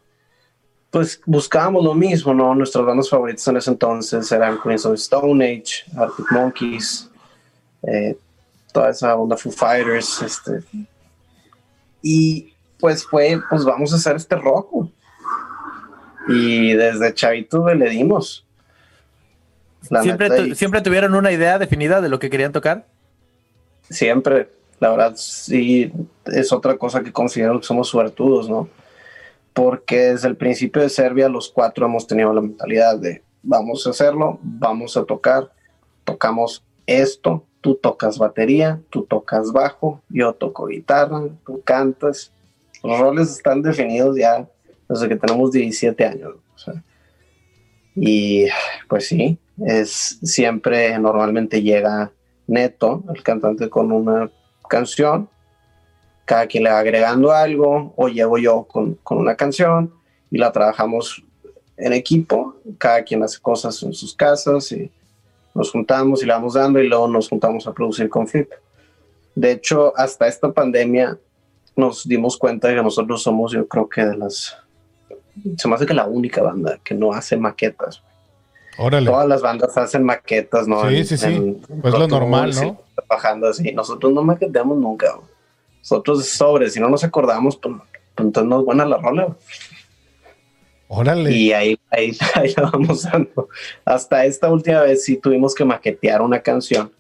pues 0.90 1.22
buscábamos 1.26 1.84
lo 1.84 1.94
mismo, 1.94 2.34
¿no? 2.34 2.56
Nuestras 2.56 2.86
bandas 2.86 3.10
favoritas 3.10 3.48
en 3.48 3.58
ese 3.58 3.70
entonces 3.70 4.32
eran 4.32 4.60
Queens 4.62 4.86
of 4.86 4.94
the 4.94 4.98
Stone 4.98 5.46
Age, 5.46 5.84
Arctic 5.96 6.26
Monkeys, 6.32 7.10
eh, 7.88 8.18
toda 8.74 8.90
esa 8.90 9.16
onda 9.16 9.38
Foo 9.38 9.52
Fighters, 9.52 10.22
este, 10.22 10.60
y 12.02 12.54
pues 12.80 13.06
fue, 13.06 13.40
pues 13.50 13.64
vamos 13.64 13.94
a 13.94 13.96
hacer 13.96 14.16
este 14.18 14.36
rock. 14.36 14.90
Y 16.28 16.74
desde 16.74 17.14
chavito 17.14 17.72
le 17.74 17.90
dimos. 17.90 18.46
La 19.90 20.02
¿Siempre, 20.02 20.30
neta, 20.30 20.42
tu- 20.44 20.50
y 20.50 20.56
¿Siempre 20.56 20.82
tuvieron 20.82 21.14
una 21.14 21.32
idea 21.32 21.60
definida 21.60 22.02
de 22.02 22.10
lo 22.10 22.20
que 22.20 22.30
querían 22.30 22.52
tocar? 22.52 22.86
siempre, 23.88 24.50
la 24.80 24.90
verdad, 24.90 25.14
sí, 25.16 25.94
es 26.26 26.52
otra 26.52 26.76
cosa 26.76 27.04
que 27.04 27.14
considero 27.14 27.60
que 27.60 27.68
somos 27.68 27.88
suertudos, 27.88 28.50
¿no? 28.50 28.68
Porque 29.54 30.14
desde 30.14 30.28
el 30.28 30.36
principio 30.36 30.82
de 30.82 30.90
Serbia 30.90 31.30
los 31.30 31.50
cuatro 31.50 31.86
hemos 31.86 32.08
tenido 32.08 32.34
la 32.34 32.42
mentalidad 32.42 32.98
de 32.98 33.22
vamos 33.44 33.86
a 33.86 33.92
hacerlo, 33.92 34.40
vamos 34.42 34.98
a 34.98 35.04
tocar, 35.06 35.52
tocamos 36.04 36.64
esto, 36.88 37.46
tú 37.66 37.74
tocas 37.74 38.20
batería, 38.20 38.80
tú 38.92 39.06
tocas 39.06 39.52
bajo, 39.52 40.00
yo 40.08 40.34
toco 40.34 40.68
guitarra, 40.68 41.24
tú 41.44 41.64
cantas. 41.64 42.32
Los 42.84 43.00
roles 43.00 43.32
están 43.32 43.64
definidos 43.64 44.16
ya 44.16 44.48
desde 44.88 45.10
que 45.10 45.16
tenemos 45.16 45.52
17 45.52 46.06
años. 46.06 46.36
y 47.96 48.46
pues 48.88 49.08
sí, 49.08 49.40
es 49.66 50.20
siempre 50.22 51.00
normalmente 51.00 51.64
llega 51.64 52.12
Neto, 52.46 53.04
el 53.12 53.24
cantante, 53.24 53.68
con 53.68 53.92
una 53.92 54.30
canción, 54.70 55.28
cada 56.26 56.46
quien 56.46 56.66
le 56.66 56.70
va 56.70 56.78
agregando 56.78 57.32
algo, 57.32 57.96
o 57.98 58.10
llego 58.10 58.38
yo 58.38 58.66
con, 58.66 58.94
con 59.02 59.18
una 59.18 59.36
canción 59.36 59.92
y 60.30 60.38
la 60.38 60.52
trabajamos 60.52 61.24
en 61.78 61.94
equipo, 61.94 62.58
cada 62.78 63.04
quien 63.04 63.24
hace 63.24 63.40
cosas 63.42 63.82
en 63.82 63.94
sus 63.94 64.16
casas 64.16 64.72
y 64.72 64.92
nos 65.56 65.72
juntamos 65.72 66.22
y 66.22 66.28
la 66.28 66.36
vamos 66.36 66.54
dando 66.54 66.80
y 66.80 66.88
luego 66.88 67.08
nos 67.08 67.28
juntamos 67.30 67.66
a 67.66 67.74
producir 67.74 68.08
con 68.10 68.28
Flip. 68.28 68.52
De 69.34 69.52
hecho, 69.52 69.92
hasta 69.98 70.28
esta 70.28 70.52
pandemia 70.52 71.18
nos 71.76 72.08
dimos 72.08 72.38
cuenta 72.38 72.68
de 72.68 72.76
que 72.76 72.84
nosotros 72.84 73.24
somos, 73.24 73.52
yo 73.52 73.68
creo 73.68 73.90
que 73.90 74.06
de 74.06 74.16
las, 74.18 74.56
se 75.58 75.68
me 75.68 75.76
hace 75.76 75.86
que 75.86 75.94
la 75.94 76.06
única 76.06 76.42
banda 76.44 76.80
que 76.84 76.94
no 76.94 77.12
hace 77.14 77.36
maquetas. 77.38 78.02
Órale. 78.78 79.10
Todas 79.10 79.28
las 79.28 79.42
bandas 79.42 79.78
hacen 79.78 80.04
maquetas, 80.04 80.68
¿no? 80.68 80.88
Sí, 80.90 80.98
En- 80.98 81.06
sí, 81.06 81.18
sí. 81.18 81.26
en- 81.34 81.62
Pues 81.82 81.94
lo 81.94 82.08
normal, 82.08 82.54
¿no? 82.54 82.78
Trabajando 83.08 83.48
así. 83.48 83.72
Nosotros 83.72 84.12
no 84.14 84.22
maqueteamos 84.22 84.78
nunca. 84.78 85.14
güey. 85.16 85.28
Nosotros 85.80 86.26
sobre, 86.28 86.70
si 86.70 86.80
no 86.82 86.90
nos 86.90 87.04
acordamos, 87.04 87.56
pues, 87.58 87.74
pues 88.16 88.26
entonces 88.28 88.50
no 88.50 88.60
es 88.60 88.66
buena 88.66 88.86
la 88.86 88.98
rola. 88.98 89.26
güey. 89.26 89.38
Órale. 90.88 91.32
Y 91.32 91.52
ahí, 91.54 91.80
ahí, 91.90 92.12
ahí 92.36 92.54
la 92.56 92.70
vamos 92.70 93.04
dando. 93.04 93.50
Hasta 93.84 94.26
esta 94.26 94.50
última 94.52 94.82
vez 94.82 95.04
sí 95.04 95.18
tuvimos 95.18 95.56
que 95.56 95.66
maquetear 95.66 96.22
una 96.22 96.40
canción. 96.42 96.92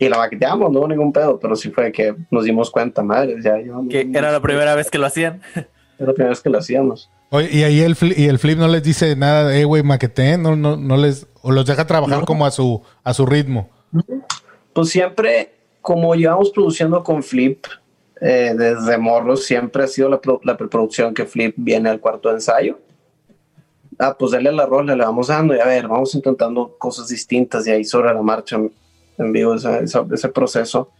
Y 0.00 0.08
la 0.08 0.16
maqueteamos, 0.18 0.70
no 0.70 0.78
hubo 0.80 0.88
ningún 0.88 1.12
pedo, 1.12 1.38
pero 1.40 1.56
sí 1.56 1.70
fue 1.70 1.90
que 1.90 2.14
nos 2.30 2.44
dimos 2.44 2.70
cuenta, 2.70 3.02
madre, 3.02 3.36
ya 3.42 3.56
llevamos 3.56 3.88
Que 3.90 4.08
era 4.14 4.30
la 4.30 4.40
primera 4.40 4.74
vez 4.76 4.90
que 4.90 4.98
lo 4.98 5.06
hacían. 5.06 5.42
Era 5.98 6.06
la 6.06 6.12
primera 6.14 6.30
vez 6.30 6.40
que 6.40 6.48
lo 6.50 6.58
hacíamos. 6.58 7.10
Oye, 7.30 7.48
y 7.52 7.64
ahí 7.64 7.80
el, 7.80 7.96
fli- 7.96 8.14
y 8.16 8.26
el 8.26 8.38
flip 8.38 8.56
no 8.56 8.68
les 8.68 8.84
dice 8.84 9.16
nada, 9.16 9.56
eh, 9.58 9.64
güey, 9.64 9.82
maqueteen, 9.82 10.40
no, 10.40 10.54
no, 10.54 10.76
no 10.76 10.96
les, 10.96 11.26
o 11.42 11.50
los 11.50 11.66
deja 11.66 11.88
trabajar 11.88 12.20
No. 12.20 12.24
como 12.24 12.46
a 12.46 12.52
su, 12.52 12.80
a 13.02 13.12
su 13.12 13.26
ritmo. 13.26 13.68
Pues 14.72 14.90
siempre, 14.90 15.50
como 15.82 16.14
llevamos 16.14 16.50
produciendo 16.50 17.02
con 17.02 17.24
Flip 17.24 17.64
eh, 18.20 18.54
desde 18.56 18.96
morros, 18.96 19.44
siempre 19.44 19.82
ha 19.82 19.86
sido 19.88 20.08
la, 20.08 20.20
la 20.44 20.56
preproducción 20.56 21.12
que 21.12 21.24
Flip 21.26 21.54
viene 21.56 21.88
al 21.90 21.98
cuarto 21.98 22.28
de 22.28 22.36
ensayo. 22.36 22.78
Ah, 23.98 24.16
pues 24.18 24.30
dale 24.32 24.52
la 24.52 24.64
rola, 24.66 24.94
le 24.94 25.04
vamos 25.04 25.26
dando 25.26 25.56
y 25.56 25.60
a 25.60 25.64
ver, 25.64 25.88
vamos 25.88 26.14
intentando 26.14 26.76
cosas 26.78 27.08
distintas 27.08 27.66
y 27.66 27.70
ahí 27.72 27.84
sobre 27.84 28.14
la 28.14 28.22
marcha 28.22 28.56
en, 29.18 29.32
vivo, 29.32 29.54
ese, 29.54 29.82
ese- 29.84 30.04
ese 30.12 30.28
proceso 30.28 30.90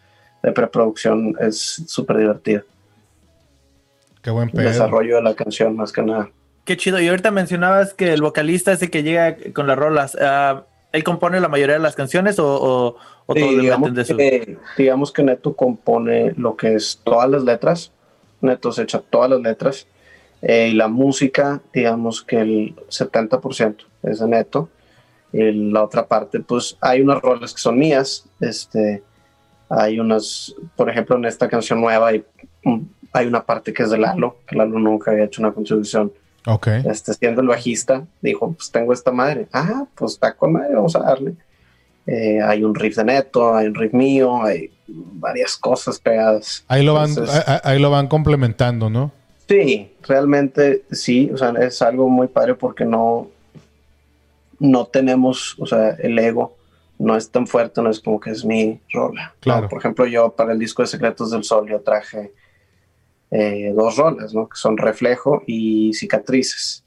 de 0.43 0.50
preproducción 0.52 1.37
es 1.40 1.85
súper 1.87 2.17
divertido. 2.19 2.62
Qué 4.23 4.31
buen 4.31 4.49
El 4.49 4.55
pedo. 4.55 4.69
desarrollo 4.69 5.17
de 5.17 5.23
la 5.23 5.35
canción 5.35 5.76
más 5.76 5.93
que 5.93 6.02
nada. 6.02 6.31
Qué 6.64 6.76
chido. 6.76 7.00
Y 7.00 7.09
ahorita 7.09 7.31
mencionabas 7.31 7.95
que 7.95 8.12
el 8.12 8.21
vocalista 8.21 8.73
es 8.73 8.83
el 8.83 8.90
que 8.90 9.02
llega 9.02 9.37
con 9.55 9.67
las 9.67 9.78
rolas. 9.78 10.17
Ah, 10.21 10.64
¿Él 10.93 11.05
compone 11.05 11.38
la 11.40 11.49
mayoría 11.49 11.75
de 11.75 11.81
las 11.81 11.95
canciones 11.95 12.38
o, 12.38 12.47
o, 12.47 12.97
o 13.26 13.35
Sí, 13.35 13.40
todos 13.40 13.55
le 13.55 13.61
digamos, 13.62 13.95
de 13.95 14.05
su? 14.05 14.17
que, 14.17 14.59
digamos 14.76 15.12
que 15.12 15.23
Neto 15.23 15.55
compone 15.55 16.33
lo 16.37 16.57
que 16.57 16.75
es 16.75 17.00
todas 17.05 17.28
las 17.31 17.43
letras. 17.45 17.93
Neto 18.40 18.73
se 18.73 18.83
echa 18.83 19.00
todas 19.00 19.31
las 19.31 19.40
letras. 19.40 19.87
Eh, 20.42 20.68
y 20.68 20.75
la 20.75 20.88
música, 20.88 21.61
digamos 21.73 22.23
que 22.23 22.40
el 22.40 22.76
70% 22.88 23.76
es 24.04 24.21
de 24.21 24.28
Neto. 24.28 24.68
Y 25.33 25.52
la 25.73 25.83
otra 25.85 26.07
parte, 26.07 26.40
pues 26.40 26.76
hay 26.80 27.00
unas 27.02 27.21
rolas 27.21 27.52
que 27.52 27.61
son 27.61 27.78
mías. 27.78 28.25
Este, 28.40 29.02
hay 29.68 30.00
unas, 30.00 30.54
por 30.76 30.88
ejemplo, 30.88 31.16
en 31.16 31.25
esta 31.26 31.49
canción 31.49 31.80
nueva 31.80 32.09
hay, 32.09 32.25
hay 33.12 33.26
una 33.26 33.45
parte 33.45 33.73
que 33.73 33.83
es 33.83 33.90
de 33.90 33.99
Lalo, 33.99 34.37
que 34.47 34.57
Lalo 34.57 34.78
nunca 34.78 35.11
había 35.11 35.25
hecho 35.25 35.42
una 35.42 35.52
contribución 35.52 36.12
Ok. 36.47 36.68
este, 36.68 37.12
siendo 37.14 37.42
el 37.42 37.49
bajista, 37.49 38.07
dijo, 38.23 38.52
pues 38.52 38.71
tengo 38.71 38.92
esta 38.95 39.11
madre. 39.11 39.49
Ah, 39.52 39.85
pues 39.95 40.12
está 40.12 40.35
con 40.35 40.52
madre, 40.52 40.75
vamos 40.75 40.97
a 40.97 41.00
darle. 41.00 41.35
Eh, 42.07 42.40
hay 42.40 42.64
un 42.64 42.75
riff 42.75 42.97
de 42.97 43.04
Neto, 43.04 43.54
hay 43.54 43.66
un 43.66 43.75
riff 43.75 43.92
mío, 43.92 44.42
hay 44.42 44.71
varias 44.87 45.59
cosas 45.59 45.99
pegadas. 45.99 46.64
Ahí 46.68 46.83
lo 46.83 46.95
van, 46.95 47.11
Entonces, 47.11 47.35
a- 47.47 47.57
a- 47.57 47.61
ahí 47.71 47.78
lo 47.78 47.90
van 47.90 48.07
complementando, 48.09 48.88
¿no? 48.88 49.12
Sí, 49.49 49.90
realmente 50.02 50.85
sí, 50.90 51.31
o 51.33 51.37
sea, 51.38 51.50
es 51.61 51.81
algo 51.81 52.09
muy 52.09 52.26
padre 52.28 52.55
porque 52.55 52.85
no, 52.85 53.31
no 54.59 54.87
tenemos, 54.87 55.57
o 55.59 55.67
sea, 55.67 55.90
el 56.00 56.19
ego 56.19 56.57
no 56.99 57.17
es 57.17 57.31
tan 57.31 57.47
fuerte, 57.47 57.81
no 57.81 57.90
es 57.90 58.00
como 58.00 58.21
que 58.21 58.31
es 58.31 58.45
mi 58.45 58.81
rola. 58.93 59.28
¿no? 59.35 59.40
Claro. 59.40 59.69
Por 59.69 59.78
ejemplo, 59.78 60.05
yo 60.07 60.31
para 60.35 60.52
el 60.52 60.59
disco 60.59 60.83
de 60.83 60.88
Secretos 60.88 61.31
del 61.31 61.45
Sol 61.45 61.69
yo 61.69 61.81
traje 61.81 62.33
eh, 63.31 63.73
dos 63.75 63.97
rolas, 63.97 64.35
¿no? 64.35 64.49
Que 64.49 64.57
son 64.57 64.76
Reflejo 64.76 65.43
y 65.47 65.93
Cicatrices. 65.95 66.85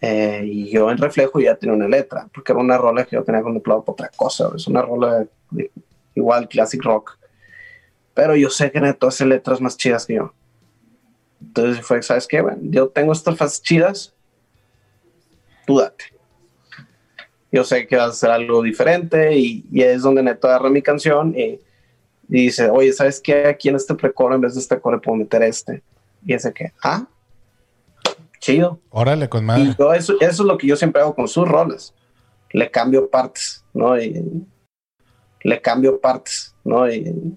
Eh, 0.00 0.42
y 0.44 0.70
yo 0.70 0.90
en 0.90 0.98
Reflejo 0.98 1.40
ya 1.40 1.56
tenía 1.56 1.74
una 1.74 1.88
letra, 1.88 2.28
porque 2.32 2.52
era 2.52 2.60
una 2.60 2.78
rola 2.78 3.04
que 3.04 3.16
yo 3.16 3.24
tenía 3.24 3.42
contemplado 3.42 3.82
por 3.84 3.94
otra 3.94 4.10
cosa, 4.14 4.48
es 4.54 4.66
una 4.68 4.80
rola 4.82 5.26
de- 5.50 5.70
igual 6.14 6.48
classic 6.48 6.82
rock. 6.84 7.18
Pero 8.14 8.36
yo 8.36 8.48
sé 8.50 8.70
que 8.70 8.80
Neto 8.80 9.08
hace 9.08 9.26
letras 9.26 9.60
más 9.60 9.76
chidas 9.76 10.06
que 10.06 10.14
yo. 10.14 10.32
Entonces 11.40 11.84
fue, 11.84 12.02
¿sabes 12.02 12.26
qué? 12.26 12.40
Bueno, 12.40 12.58
yo 12.62 12.88
tengo 12.88 13.12
estas 13.12 13.36
fases 13.36 13.62
chidas, 13.62 14.14
tú 15.66 15.78
date. 15.78 16.04
Yo 17.50 17.64
sé 17.64 17.86
que 17.86 17.96
vas 17.96 18.06
a 18.06 18.10
hacer 18.10 18.30
algo 18.30 18.62
diferente 18.62 19.36
y, 19.36 19.64
y 19.72 19.82
es 19.82 20.02
donde 20.02 20.22
Neto 20.22 20.48
agarra 20.48 20.68
mi 20.68 20.82
canción 20.82 21.34
y, 21.36 21.60
y 22.28 22.42
dice, 22.44 22.68
oye, 22.68 22.92
¿sabes 22.92 23.20
qué? 23.20 23.46
Aquí 23.46 23.68
en 23.68 23.76
este 23.76 23.94
precoro, 23.94 24.34
en 24.34 24.40
vez 24.42 24.54
de 24.54 24.60
este 24.60 24.78
core, 24.78 24.98
puedo 24.98 25.16
meter 25.16 25.42
este. 25.42 25.82
Y 26.26 26.34
ese 26.34 26.52
que, 26.52 26.72
ah, 26.82 27.06
chido. 28.38 28.80
Órale, 28.90 29.28
con 29.28 29.44
Y 29.44 29.46
madre. 29.46 29.74
yo 29.78 29.94
eso, 29.94 30.14
eso 30.20 30.42
es 30.42 30.46
lo 30.46 30.58
que 30.58 30.66
yo 30.66 30.76
siempre 30.76 31.00
hago 31.00 31.14
con 31.14 31.26
sus 31.26 31.48
rolas. 31.48 31.94
Le 32.50 32.70
cambio 32.70 33.08
partes, 33.08 33.64
¿no? 33.72 33.98
Y 34.00 34.46
le 35.42 35.60
cambio 35.62 36.00
partes, 36.00 36.54
¿no? 36.64 36.90
Y, 36.90 37.34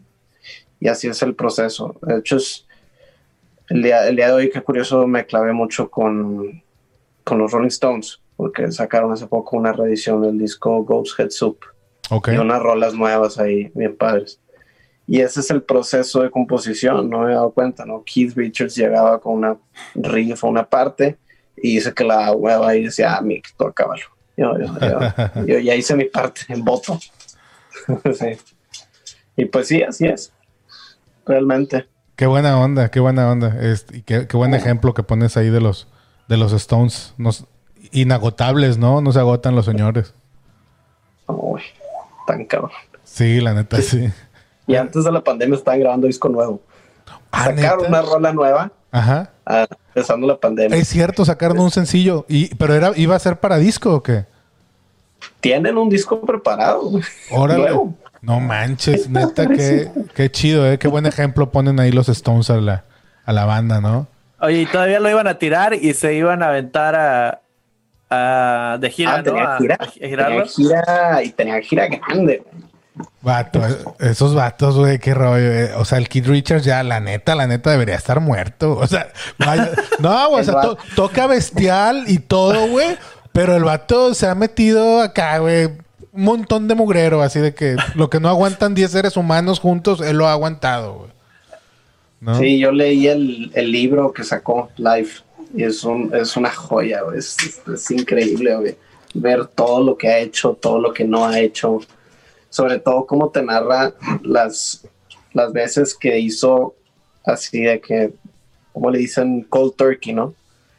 y 0.80 0.88
así 0.90 1.08
es 1.08 1.22
el 1.22 1.36
proceso. 1.36 1.96
De 2.02 2.18
hecho, 2.18 2.36
es, 2.38 2.68
el, 3.72 3.82
día, 3.82 4.08
el 4.08 4.16
día 4.18 4.28
de 4.28 4.34
hoy, 4.34 4.50
qué 4.50 4.62
curioso, 4.62 5.08
me 5.08 5.26
clavé 5.26 5.54
mucho 5.54 5.90
con, 5.90 6.62
con 7.24 7.38
los 7.38 7.52
Rolling 7.52 7.70
Stones, 7.70 8.22
porque 8.36 8.70
sacaron 8.72 9.14
hace 9.14 9.28
poco 9.28 9.56
una 9.56 9.72
reedición 9.72 10.22
del 10.22 10.38
disco 10.38 10.84
Ghost 10.84 11.18
Head 11.18 11.30
Soup. 11.30 11.58
Ok. 12.10 12.30
Y 12.34 12.38
unas 12.38 12.62
rolas 12.62 12.94
nuevas 12.94 13.40
ahí, 13.40 13.72
bien 13.74 13.96
padres. 13.96 14.42
Y 15.08 15.22
ese 15.22 15.40
es 15.40 15.50
el 15.52 15.64
proceso 15.64 16.22
de 16.22 16.30
composición, 16.30 17.10
no 17.10 17.20
me 17.20 17.32
he 17.32 17.36
dado 17.36 17.52
cuenta, 17.52 17.86
¿no? 17.86 18.04
Keith 18.04 18.36
Richards 18.36 18.76
llegaba 18.76 19.20
con 19.22 19.36
una 19.36 19.58
riff, 19.96 20.44
una 20.44 20.68
parte, 20.68 21.18
y 21.56 21.76
dice 21.76 21.94
que 21.94 22.04
la 22.04 22.34
hueva 22.34 22.76
y 22.76 22.84
decía, 22.84 23.16
ah, 23.16 23.22
Mick, 23.22 23.56
tú 23.58 23.68
acábalo. 23.68 24.04
Yo, 24.36 24.58
yo, 24.58 24.66
yo, 24.80 25.46
yo 25.46 25.60
ya 25.60 25.76
hice 25.76 25.96
mi 25.96 26.06
parte, 26.06 26.42
en 26.50 26.64
voto. 26.66 27.00
sí. 28.14 28.38
Y 29.38 29.46
pues 29.46 29.68
sí, 29.68 29.82
así 29.82 30.08
es. 30.08 30.34
Realmente. 31.26 31.91
Qué 32.22 32.28
buena 32.28 32.60
onda, 32.60 32.92
qué 32.92 33.00
buena 33.00 33.32
onda. 33.32 33.58
Este, 33.60 33.98
y 33.98 34.02
qué, 34.04 34.28
qué 34.28 34.38
buen 34.38 34.54
ejemplo 34.54 34.94
que 34.94 35.02
pones 35.02 35.38
ahí 35.38 35.50
de 35.50 35.60
los, 35.60 35.88
de 36.28 36.38
los 36.38 36.54
Stones. 36.54 37.16
Nos, 37.18 37.48
inagotables, 37.92 38.78
¿no? 38.78 39.02
No 39.02 39.12
se 39.12 39.18
agotan 39.18 39.56
los 39.56 39.66
señores. 39.66 40.14
Uy, 41.26 41.64
tan 42.28 42.46
cabrón. 42.46 42.70
Sí, 43.04 43.42
la 43.42 43.56
neta, 43.56 43.82
sí. 43.82 44.08
Y 44.68 44.76
antes 44.76 45.04
de 45.04 45.12
la 45.12 45.24
pandemia 45.24 45.58
estaban 45.58 45.80
grabando 45.80 46.06
disco 46.06 46.30
nuevo. 46.30 46.62
Ah, 47.32 47.46
Sacaron 47.46 47.78
¿neta? 47.78 47.90
una 47.90 48.02
rola 48.04 48.32
nueva, 48.34 48.72
Ajá. 48.92 49.32
ah, 49.48 49.66
empezando 49.88 50.28
la 50.28 50.40
pandemia. 50.40 50.78
Es 50.78 50.90
cierto, 50.90 51.26
sacaron 51.26 51.60
un 51.60 51.72
sencillo. 51.72 52.28
Y, 52.30 52.54
pero 52.54 52.76
era, 52.76 52.92
iba 52.98 53.16
a 53.16 53.20
ser 53.20 53.40
para 53.40 53.58
disco 53.58 53.96
o 53.96 54.04
qué? 54.04 54.26
Tienen 55.40 55.76
un 55.76 55.90
disco 55.90 56.22
preparado. 56.22 56.88
Órale. 57.32 57.62
Nuevo. 57.64 57.96
No 58.22 58.40
manches, 58.40 59.10
neta, 59.10 59.48
qué, 59.48 59.90
qué 60.14 60.30
chido, 60.32 60.70
¿eh? 60.72 60.78
Qué 60.78 60.88
buen 60.88 61.06
ejemplo 61.06 61.52
ponen 61.52 61.80
ahí 61.80 61.92
los 61.92 62.08
Stones 62.10 62.50
a 62.50 62.58
la, 62.58 62.84
a 63.26 63.34
la 63.34 63.46
banda, 63.46 63.82
¿no? 63.82 64.08
Oye, 64.40 64.62
y 64.62 64.66
todavía 64.68 65.00
lo 65.00 65.10
iban 65.10 65.28
a 65.28 65.38
tirar 65.40 65.74
y 65.74 65.94
se 65.94 66.14
iban 66.14 66.44
a 66.44 66.48
aventar 66.50 66.96
a, 66.96 67.42
a 68.10 68.78
de 68.80 68.90
gira, 68.90 69.14
Ah, 69.14 69.18
¿no? 69.18 69.24
tenía 69.24 69.58
gira. 69.58 69.76
a 69.76 69.78
Tenía 69.88 70.10
girarlo. 70.10 70.46
gira 70.48 71.24
y 71.24 71.30
tenía 71.32 71.62
gira 71.62 71.88
grande. 71.88 72.44
Vato, 73.22 73.66
eh, 73.66 73.78
esos 74.00 74.36
vatos, 74.36 74.76
güey, 74.78 75.00
qué 75.00 75.14
rollo. 75.14 75.52
eh. 75.52 75.72
O 75.78 75.86
sea, 75.86 75.98
el 75.98 76.10
Kid 76.10 76.28
Richards 76.28 76.66
ya, 76.66 76.84
la 76.84 77.00
neta, 77.00 77.36
la 77.36 77.48
neta 77.48 77.72
debería 77.72 77.96
estar 77.96 78.20
muerto. 78.20 78.78
O 78.78 78.86
sea, 78.88 79.08
vaya- 79.40 79.70
no, 80.00 80.30
güey, 80.30 80.42
o 80.42 80.44
sea, 80.44 80.62
to- 80.62 80.78
toca 80.96 81.26
bestial 81.28 82.04
y 82.08 82.20
todo, 82.20 82.68
güey. 82.68 82.98
Pero 83.32 83.56
el 83.56 83.64
vato 83.64 84.14
se 84.14 84.28
ha 84.28 84.36
metido 84.36 85.02
acá, 85.02 85.38
güey. 85.38 85.70
Un 86.14 86.24
montón 86.24 86.68
de 86.68 86.76
mugrero, 86.76 87.22
así 87.22 87.40
de 87.40 87.54
que 87.54 87.76
lo 87.96 88.10
que 88.10 88.20
no 88.20 88.28
aguantan 88.28 88.74
10 88.76 88.92
seres 88.92 89.16
humanos 89.18 89.60
juntos, 89.60 90.02
él 90.02 90.18
lo 90.18 90.28
ha 90.28 90.34
aguantado. 90.34 91.08
Sí, 92.38 92.60
yo 92.60 92.72
leí 92.72 93.08
el, 93.08 93.52
el 93.56 93.72
libro 93.72 94.14
que 94.14 94.24
sacó 94.24 94.70
Live 94.78 95.10
y 95.56 95.64
es, 95.64 95.84
un, 95.84 96.14
es 96.16 96.38
una 96.38 96.52
joya, 96.52 97.02
güey. 97.02 97.18
Es, 97.20 97.38
es- 97.74 97.92
increíble. 97.92 98.78
Ver 99.14 99.48
todo 99.48 99.84
lo 99.84 99.98
que 99.98 100.08
ha 100.08 100.20
hecho, 100.20 100.54
todo 100.62 100.80
lo 100.80 100.94
que 100.94 101.04
no 101.04 101.26
ha 101.26 101.40
hecho. 101.40 101.80
Sobre 102.50 102.78
todo 102.80 103.06
cómo 103.08 103.30
te 103.30 103.42
narra 103.42 103.94
las, 104.24 104.86
las 105.34 105.52
veces 105.52 105.96
que 105.96 106.20
hizo 106.20 106.76
así 107.26 107.62
de 107.62 107.82
que, 107.82 108.14
como 108.74 108.92
le 108.92 109.00
dicen, 109.00 109.44
cold 109.50 109.76
turkey, 109.76 110.14
¿no? 110.14 110.34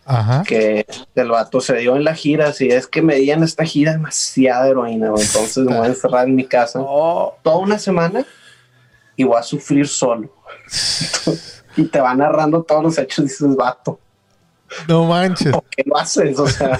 Ajá. 0.05 0.43
que 0.45 0.85
el 1.15 1.29
vato 1.31 1.61
se 1.61 1.77
dio 1.77 1.95
en 1.97 2.05
la 2.05 2.15
gira, 2.15 2.49
así 2.49 2.69
es 2.69 2.87
que 2.89 3.03
me 3.03 3.15
di 3.17 3.31
en 3.31 3.43
esta 3.45 3.65
gira 3.65 3.93
demasiada 3.93 4.67
heroína, 4.69 5.07
entonces 5.09 5.59
me 5.59 5.77
voy 5.77 5.87
a 5.87 5.91
encerrar 5.91 6.27
en 6.27 6.35
mi 6.35 6.45
casa 6.45 6.81
Oh, 6.83 7.37
toda 7.43 7.59
una 7.59 7.79
semana 7.79 8.25
y 9.17 9.25
voy 9.25 9.37
a 9.39 9.43
sufrir 9.43 9.87
solo. 9.87 10.29
y 11.77 11.85
te 11.85 12.01
va 12.01 12.15
narrando 12.15 12.63
todos 12.63 12.83
los 12.83 12.99
hechos 12.99 13.21
y 13.21 13.23
dices, 13.29 13.57
vato, 13.57 13.99
No 14.89 15.05
manches. 15.05 15.53
¿por 15.53 15.65
qué 15.65 15.83
lo 15.87 15.97
haces? 15.97 16.39
O 16.39 16.47
sea, 16.49 16.79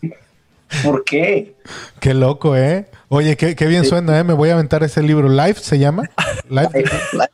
¿por 0.84 1.04
qué? 1.04 1.56
Qué 2.00 2.14
loco, 2.14 2.56
¿eh? 2.56 2.86
Oye, 3.12 3.36
qué, 3.36 3.56
qué 3.56 3.66
bien 3.66 3.84
suena, 3.84 4.16
¿eh? 4.20 4.22
Me 4.22 4.34
voy 4.34 4.50
a 4.50 4.54
aventar 4.54 4.84
ese 4.84 5.02
libro. 5.02 5.28
¿Life 5.28 5.60
se 5.62 5.80
llama? 5.80 6.04
¿Life? 6.48 6.84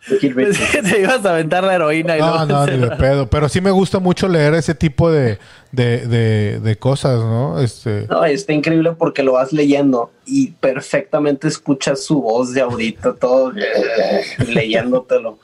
Te 0.21 1.01
ibas 1.01 1.23
a 1.27 1.31
aventar 1.33 1.63
la 1.65 1.75
heroína 1.75 2.17
y 2.17 2.21
No, 2.21 2.29
luego 2.29 2.47
no, 2.47 2.67
ni 2.67 2.79
de 2.79 2.91
pedo. 2.97 3.29
Pero 3.29 3.47
sí 3.51 3.61
me 3.61 3.71
gusta 3.71 3.99
mucho 3.99 4.27
leer 4.27 4.55
ese 4.55 4.75
tipo 4.75 5.11
de, 5.13 5.39
de, 5.73 6.07
de, 6.07 6.61
de 6.61 6.79
cosas, 6.79 7.19
¿no? 7.19 7.61
Este, 7.61 8.07
No, 8.09 8.25
está 8.25 8.55
increíble 8.55 8.93
porque 8.93 9.23
lo 9.23 9.33
vas 9.35 9.53
leyendo 9.53 10.11
y 10.25 10.53
perfectamente 10.53 11.47
escuchas 11.47 12.03
su 12.03 12.23
voz 12.23 12.55
de 12.55 12.63
ahorita, 12.63 13.15
todo 13.17 13.53
leyéndotelo. 14.49 15.39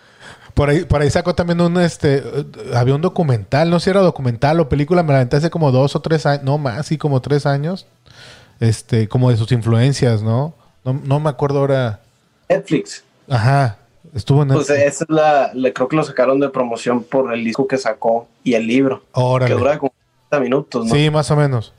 por 0.55 0.71
ahí, 0.71 0.85
por 0.87 1.03
ahí 1.03 1.11
sacó 1.11 1.35
también 1.35 1.61
un, 1.61 1.79
este, 1.79 2.23
había 2.75 2.95
un 2.95 3.03
documental, 3.03 3.69
no 3.69 3.81
sé 3.81 3.85
si 3.85 3.91
era 3.91 4.01
documental 4.01 4.61
o 4.61 4.69
película, 4.71 5.03
me 5.03 5.11
la 5.13 5.17
aventé 5.19 5.37
hace 5.37 5.51
como 5.51 5.73
dos 5.73 5.95
o 5.95 6.01
tres 6.01 6.25
años, 6.25 6.43
no 6.45 6.57
más, 6.57 6.87
sí, 6.87 6.97
como 6.97 7.21
tres 7.21 7.45
años, 7.45 7.87
este, 8.63 9.09
como 9.09 9.31
de 9.31 9.37
sus 9.37 9.51
influencias, 9.53 10.23
¿no? 10.23 10.55
No, 10.85 10.93
no 11.05 11.21
me 11.21 11.29
acuerdo 11.31 11.59
ahora. 11.59 12.01
Netflix. 12.49 13.03
Ajá, 13.29 13.77
estuvo 14.15 14.43
en 14.43 14.49
Pues 14.49 14.69
Netflix. 14.69 14.95
esa 14.95 15.05
es 15.05 15.11
la, 15.11 15.51
le 15.55 15.73
creo 15.73 15.89
que 15.89 15.97
lo 15.97 16.05
sacaron 16.05 16.39
de 16.41 16.49
promoción 16.49 17.03
por 17.03 17.33
el 17.35 17.45
disco 17.45 17.67
que 17.67 17.79
sacó 17.79 18.29
y 18.45 18.55
el 18.55 18.67
libro, 18.67 19.03
Órale. 19.13 19.53
que 19.53 19.59
dura 19.59 19.79
como 19.79 19.93
30 20.31 20.45
minutos, 20.45 20.87
¿no? 20.87 20.95
Sí, 20.95 21.11
más 21.11 21.31
o 21.31 21.37
menos. 21.37 21.73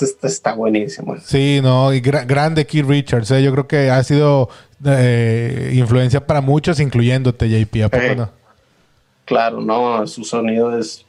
Este 0.00 0.28
está 0.28 0.54
buenísimo. 0.54 1.16
Sí, 1.22 1.60
no, 1.62 1.92
y 1.92 2.00
gra- 2.00 2.24
grande 2.26 2.64
Keith 2.66 2.86
Richards, 2.86 3.30
¿eh? 3.32 3.42
yo 3.42 3.50
creo 3.52 3.66
que 3.66 3.90
ha 3.90 4.02
sido 4.04 4.48
eh, 4.86 5.72
influencia 5.74 6.24
para 6.26 6.40
muchos, 6.40 6.80
incluyéndote, 6.80 7.48
JP, 7.50 7.82
¿a 7.84 7.88
poco 7.90 8.14
no? 8.16 8.30
Claro, 9.26 9.60
no, 9.60 10.06
su 10.06 10.24
sonido 10.24 10.78
es 10.78 11.04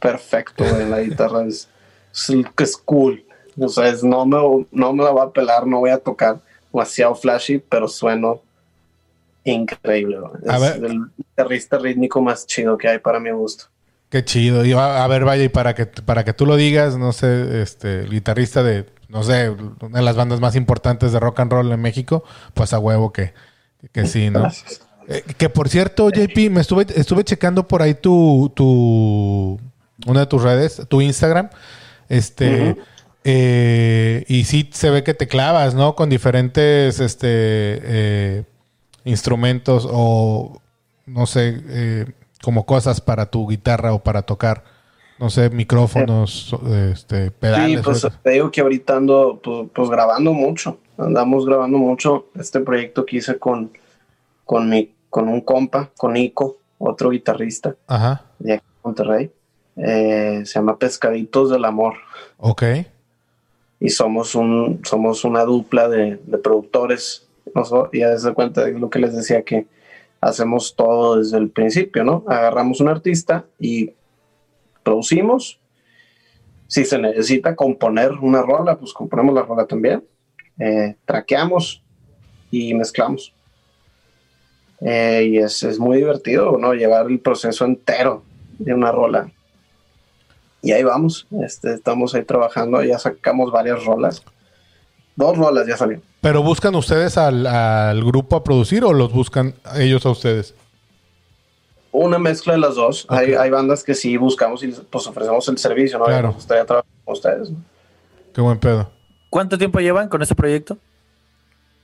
perfecto 0.00 0.64
en 0.64 0.90
la 0.90 1.00
guitarra, 1.00 1.44
es, 1.44 1.68
es, 2.12 2.30
es 2.58 2.76
cool. 2.78 3.22
O 3.64 3.68
sea, 3.68 3.88
es, 3.88 4.02
no, 4.04 4.26
me, 4.26 4.66
no 4.70 4.92
me 4.92 5.02
la 5.04 5.10
voy 5.10 5.26
a 5.26 5.30
pelar, 5.30 5.66
no 5.66 5.78
voy 5.80 5.90
a 5.90 5.98
tocar 5.98 6.38
demasiado 6.72 7.14
flashy, 7.14 7.58
pero 7.58 7.88
sueno 7.88 8.40
increíble. 9.44 10.18
A 10.48 10.56
Es 10.56 10.60
ver. 10.60 10.90
el 10.90 11.00
guitarrista 11.16 11.78
rítmico 11.78 12.20
más 12.20 12.46
chido 12.46 12.76
que 12.76 12.88
hay 12.88 12.98
para 12.98 13.20
mi 13.20 13.30
gusto. 13.30 13.66
Qué 14.08 14.24
chido. 14.24 14.64
Y 14.64 14.72
a, 14.72 15.04
a 15.04 15.06
ver, 15.08 15.24
vaya, 15.24 15.44
y 15.44 15.48
para 15.48 15.74
que, 15.74 15.86
para 15.86 16.24
que 16.24 16.32
tú 16.32 16.46
lo 16.46 16.56
digas, 16.56 16.96
no 16.98 17.12
sé, 17.12 17.62
este, 17.62 18.00
el 18.00 18.10
guitarrista 18.10 18.62
de, 18.62 18.86
no 19.08 19.22
sé, 19.22 19.50
una 19.50 19.98
de 19.98 20.04
las 20.04 20.16
bandas 20.16 20.40
más 20.40 20.54
importantes 20.56 21.12
de 21.12 21.20
rock 21.20 21.40
and 21.40 21.52
roll 21.52 21.72
en 21.72 21.80
México, 21.80 22.24
pues 22.54 22.72
a 22.72 22.78
huevo 22.78 23.12
que, 23.12 23.32
que 23.92 24.06
sí, 24.06 24.30
¿no? 24.30 24.40
Gracias. 24.40 24.80
Eh, 25.08 25.22
que 25.38 25.48
por 25.48 25.68
cierto, 25.68 26.10
JP, 26.10 26.50
me 26.50 26.60
estuve, 26.60 26.86
estuve 26.94 27.22
checando 27.24 27.66
por 27.68 27.82
ahí 27.82 27.94
tu, 27.94 28.52
tu, 28.54 29.58
una 30.06 30.20
de 30.20 30.26
tus 30.26 30.42
redes, 30.42 30.82
tu 30.88 31.00
Instagram, 31.00 31.48
este. 32.08 32.76
Eh, 33.28 34.24
y 34.28 34.44
sí 34.44 34.70
se 34.72 34.88
ve 34.88 35.02
que 35.02 35.12
te 35.12 35.26
clavas, 35.26 35.74
¿no? 35.74 35.96
Con 35.96 36.08
diferentes, 36.08 37.00
este, 37.00 37.26
eh, 37.28 38.44
instrumentos 39.04 39.88
o, 39.90 40.62
no 41.06 41.26
sé, 41.26 41.60
eh, 41.66 42.06
como 42.40 42.66
cosas 42.66 43.00
para 43.00 43.26
tu 43.26 43.48
guitarra 43.48 43.92
o 43.94 43.98
para 43.98 44.22
tocar, 44.22 44.62
no 45.18 45.28
sé, 45.28 45.50
micrófonos, 45.50 46.54
este, 46.92 47.32
pedales. 47.32 47.78
Sí, 47.78 47.82
pues 47.82 48.06
te 48.22 48.30
digo 48.30 48.52
que 48.52 48.60
ahorita 48.60 48.96
ando 48.96 49.40
pues, 49.42 49.70
pues, 49.74 49.90
grabando 49.90 50.32
mucho. 50.32 50.78
Andamos 50.96 51.46
grabando 51.46 51.78
mucho 51.78 52.26
este 52.38 52.60
proyecto 52.60 53.04
que 53.04 53.16
hice 53.16 53.40
con, 53.40 53.72
con, 54.44 54.68
mi, 54.68 54.94
con 55.10 55.28
un 55.28 55.40
compa, 55.40 55.90
con 55.96 56.12
Nico, 56.12 56.58
otro 56.78 57.10
guitarrista 57.10 57.74
Ajá, 57.88 58.22
de 58.38 58.52
aquí 58.52 58.64
de 58.64 58.80
Monterrey. 58.84 59.32
Eh, 59.78 60.42
se 60.44 60.54
llama 60.60 60.78
Pescaditos 60.78 61.50
del 61.50 61.64
Amor. 61.64 61.94
ok. 62.38 62.62
Y 63.78 63.90
somos, 63.90 64.34
un, 64.34 64.80
somos 64.84 65.24
una 65.24 65.44
dupla 65.44 65.88
de, 65.88 66.18
productores. 66.42 67.28
Y 67.92 68.02
a 68.02 68.14
de 68.14 68.34
cuenta 68.34 68.64
de 68.64 68.78
lo 68.78 68.90
que 68.90 68.98
les 68.98 69.14
decía 69.14 69.42
que 69.42 69.66
hacemos 70.20 70.74
todo 70.74 71.18
desde 71.18 71.38
el 71.38 71.50
principio, 71.50 72.04
¿no? 72.04 72.24
Agarramos 72.26 72.80
un 72.80 72.88
artista 72.88 73.44
y 73.58 73.92
producimos. 74.82 75.60
Si 76.66 76.84
se 76.84 76.98
necesita 76.98 77.54
componer 77.54 78.12
una 78.12 78.42
rola, 78.42 78.76
pues 78.78 78.92
componemos 78.92 79.34
la 79.34 79.42
rola 79.42 79.66
también. 79.66 80.04
Eh, 80.58 80.96
traqueamos 81.04 81.82
y 82.50 82.74
mezclamos. 82.74 83.32
Eh, 84.80 85.28
y 85.30 85.38
es, 85.38 85.62
es 85.62 85.78
muy 85.78 85.98
divertido, 85.98 86.58
¿no? 86.58 86.74
Llevar 86.74 87.06
el 87.06 87.20
proceso 87.20 87.64
entero 87.64 88.22
de 88.58 88.74
una 88.74 88.90
rola. 88.90 89.30
Y 90.66 90.72
ahí 90.72 90.82
vamos, 90.82 91.28
este, 91.44 91.74
estamos 91.74 92.12
ahí 92.16 92.24
trabajando, 92.24 92.82
ya 92.82 92.98
sacamos 92.98 93.52
varias 93.52 93.84
rolas. 93.84 94.24
Dos 95.14 95.38
rolas 95.38 95.64
ya 95.64 95.76
salieron. 95.76 96.02
¿Pero 96.20 96.42
buscan 96.42 96.74
ustedes 96.74 97.16
al, 97.16 97.46
al 97.46 98.02
grupo 98.02 98.34
a 98.34 98.42
producir 98.42 98.82
o 98.82 98.92
los 98.92 99.12
buscan 99.12 99.54
ellos 99.76 100.04
a 100.04 100.10
ustedes? 100.10 100.56
Una 101.92 102.18
mezcla 102.18 102.54
de 102.54 102.58
las 102.58 102.74
dos. 102.74 103.06
Hay, 103.08 103.48
bandas 103.48 103.84
que 103.84 103.94
sí 103.94 104.16
buscamos 104.16 104.64
y 104.64 104.74
pues 104.90 105.06
ofrecemos 105.06 105.48
el 105.48 105.56
servicio, 105.56 106.00
¿no? 106.00 106.06
Claro. 106.06 106.26
Nos 106.26 106.34
gustaría 106.34 106.64
trabajar 106.66 106.90
con 107.04 107.14
ustedes. 107.14 107.48
¿no? 107.52 107.58
Qué 108.34 108.40
buen 108.40 108.58
pedo. 108.58 108.90
¿Cuánto 109.30 109.56
tiempo 109.56 109.78
llevan 109.78 110.08
con 110.08 110.20
ese 110.20 110.34
proyecto? 110.34 110.78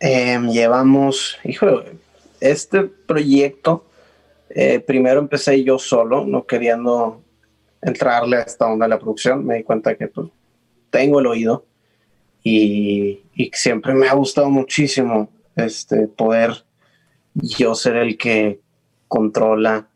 Em, 0.00 0.50
llevamos, 0.50 1.38
hijo, 1.44 1.68
este 2.40 2.82
proyecto, 2.82 3.84
eh, 4.50 4.80
primero 4.80 5.20
empecé 5.20 5.62
yo 5.62 5.78
solo, 5.78 6.24
no 6.26 6.46
queriendo 6.46 7.21
entrarle 7.82 8.38
a 8.38 8.42
esta 8.42 8.66
onda 8.66 8.86
de 8.86 8.90
la 8.90 8.98
producción. 8.98 9.44
Me 9.44 9.56
di 9.56 9.62
cuenta 9.64 9.94
que 9.96 10.08
pues, 10.08 10.28
tengo 10.90 11.20
el 11.20 11.26
oído 11.26 11.64
y, 12.42 13.22
y 13.34 13.50
siempre 13.52 13.94
me 13.94 14.08
ha 14.08 14.14
gustado 14.14 14.48
muchísimo 14.50 15.28
este, 15.56 16.08
poder 16.08 16.64
yo 17.34 17.74
ser 17.74 17.96
el 17.96 18.16
que 18.16 18.60
controla 19.08 19.88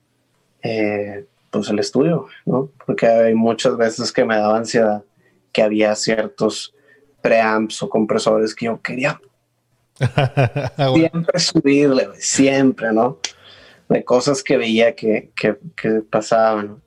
eh, 0.62 1.26
pues 1.50 1.68
el 1.68 1.78
estudio, 1.78 2.26
¿no? 2.44 2.70
Porque 2.84 3.06
hay 3.06 3.34
muchas 3.34 3.76
veces 3.76 4.12
que 4.12 4.24
me 4.24 4.36
daba 4.36 4.58
ansiedad 4.58 5.02
que 5.52 5.62
había 5.62 5.94
ciertos 5.94 6.74
preamps 7.22 7.82
o 7.82 7.88
compresores 7.88 8.54
que 8.54 8.66
yo 8.66 8.80
quería 8.82 9.20
siempre 10.94 11.40
subirle, 11.40 12.08
siempre, 12.18 12.92
¿no? 12.92 13.18
De 13.88 14.04
cosas 14.04 14.42
que 14.42 14.56
veía 14.56 14.94
que, 14.94 15.30
que, 15.34 15.56
que 15.74 16.02
pasaban. 16.02 16.82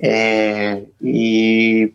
Eh, 0.00 0.88
y 1.00 1.92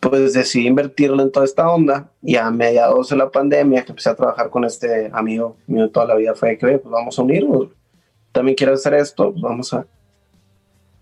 pues 0.00 0.34
decidí 0.34 0.66
invertirlo 0.66 1.22
en 1.22 1.32
toda 1.32 1.46
esta 1.46 1.70
onda 1.70 2.10
y 2.22 2.36
a 2.36 2.50
mediados 2.50 3.08
de 3.08 3.16
la 3.16 3.30
pandemia 3.30 3.84
que 3.84 3.92
empecé 3.92 4.10
a 4.10 4.16
trabajar 4.16 4.50
con 4.50 4.64
este 4.64 5.08
amigo 5.12 5.56
mío 5.66 5.90
toda 5.90 6.06
la 6.06 6.14
vida 6.16 6.34
fue 6.34 6.58
que, 6.58 6.78
pues 6.78 6.90
vamos 6.92 7.18
a 7.18 7.22
unirnos. 7.22 7.68
También 8.32 8.56
quiero 8.56 8.74
hacer 8.74 8.94
esto, 8.94 9.30
pues 9.30 9.42
vamos 9.42 9.72
a 9.72 9.86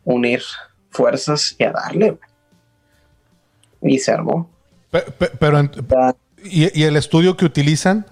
unir 0.04 0.42
fuerzas 0.90 1.56
y 1.58 1.64
a 1.64 1.72
darle. 1.72 2.18
Y 3.82 3.98
se 3.98 4.12
armó. 4.12 4.50
Pero, 5.38 5.70
¿y, 6.44 6.82
el 6.82 6.96
estudio 6.96 7.36
que 7.36 7.46
utilizan? 7.46 8.06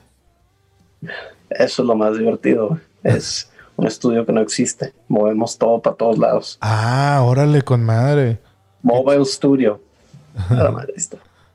Eso 1.51 1.83
es 1.83 1.87
lo 1.87 1.95
más 1.95 2.17
divertido. 2.17 2.81
Es 3.03 3.51
un 3.79 3.87
estudio 3.87 4.27
que 4.27 4.33
no 4.33 4.41
existe. 4.41 4.93
Movemos 5.07 5.57
todo 5.57 5.81
para 5.81 5.95
todos 5.95 6.19
lados. 6.19 6.59
Ah, 6.61 7.23
órale, 7.23 7.63
con 7.63 7.83
madre. 7.85 8.39
Mobile 8.83 9.25
Studio. 9.25 9.81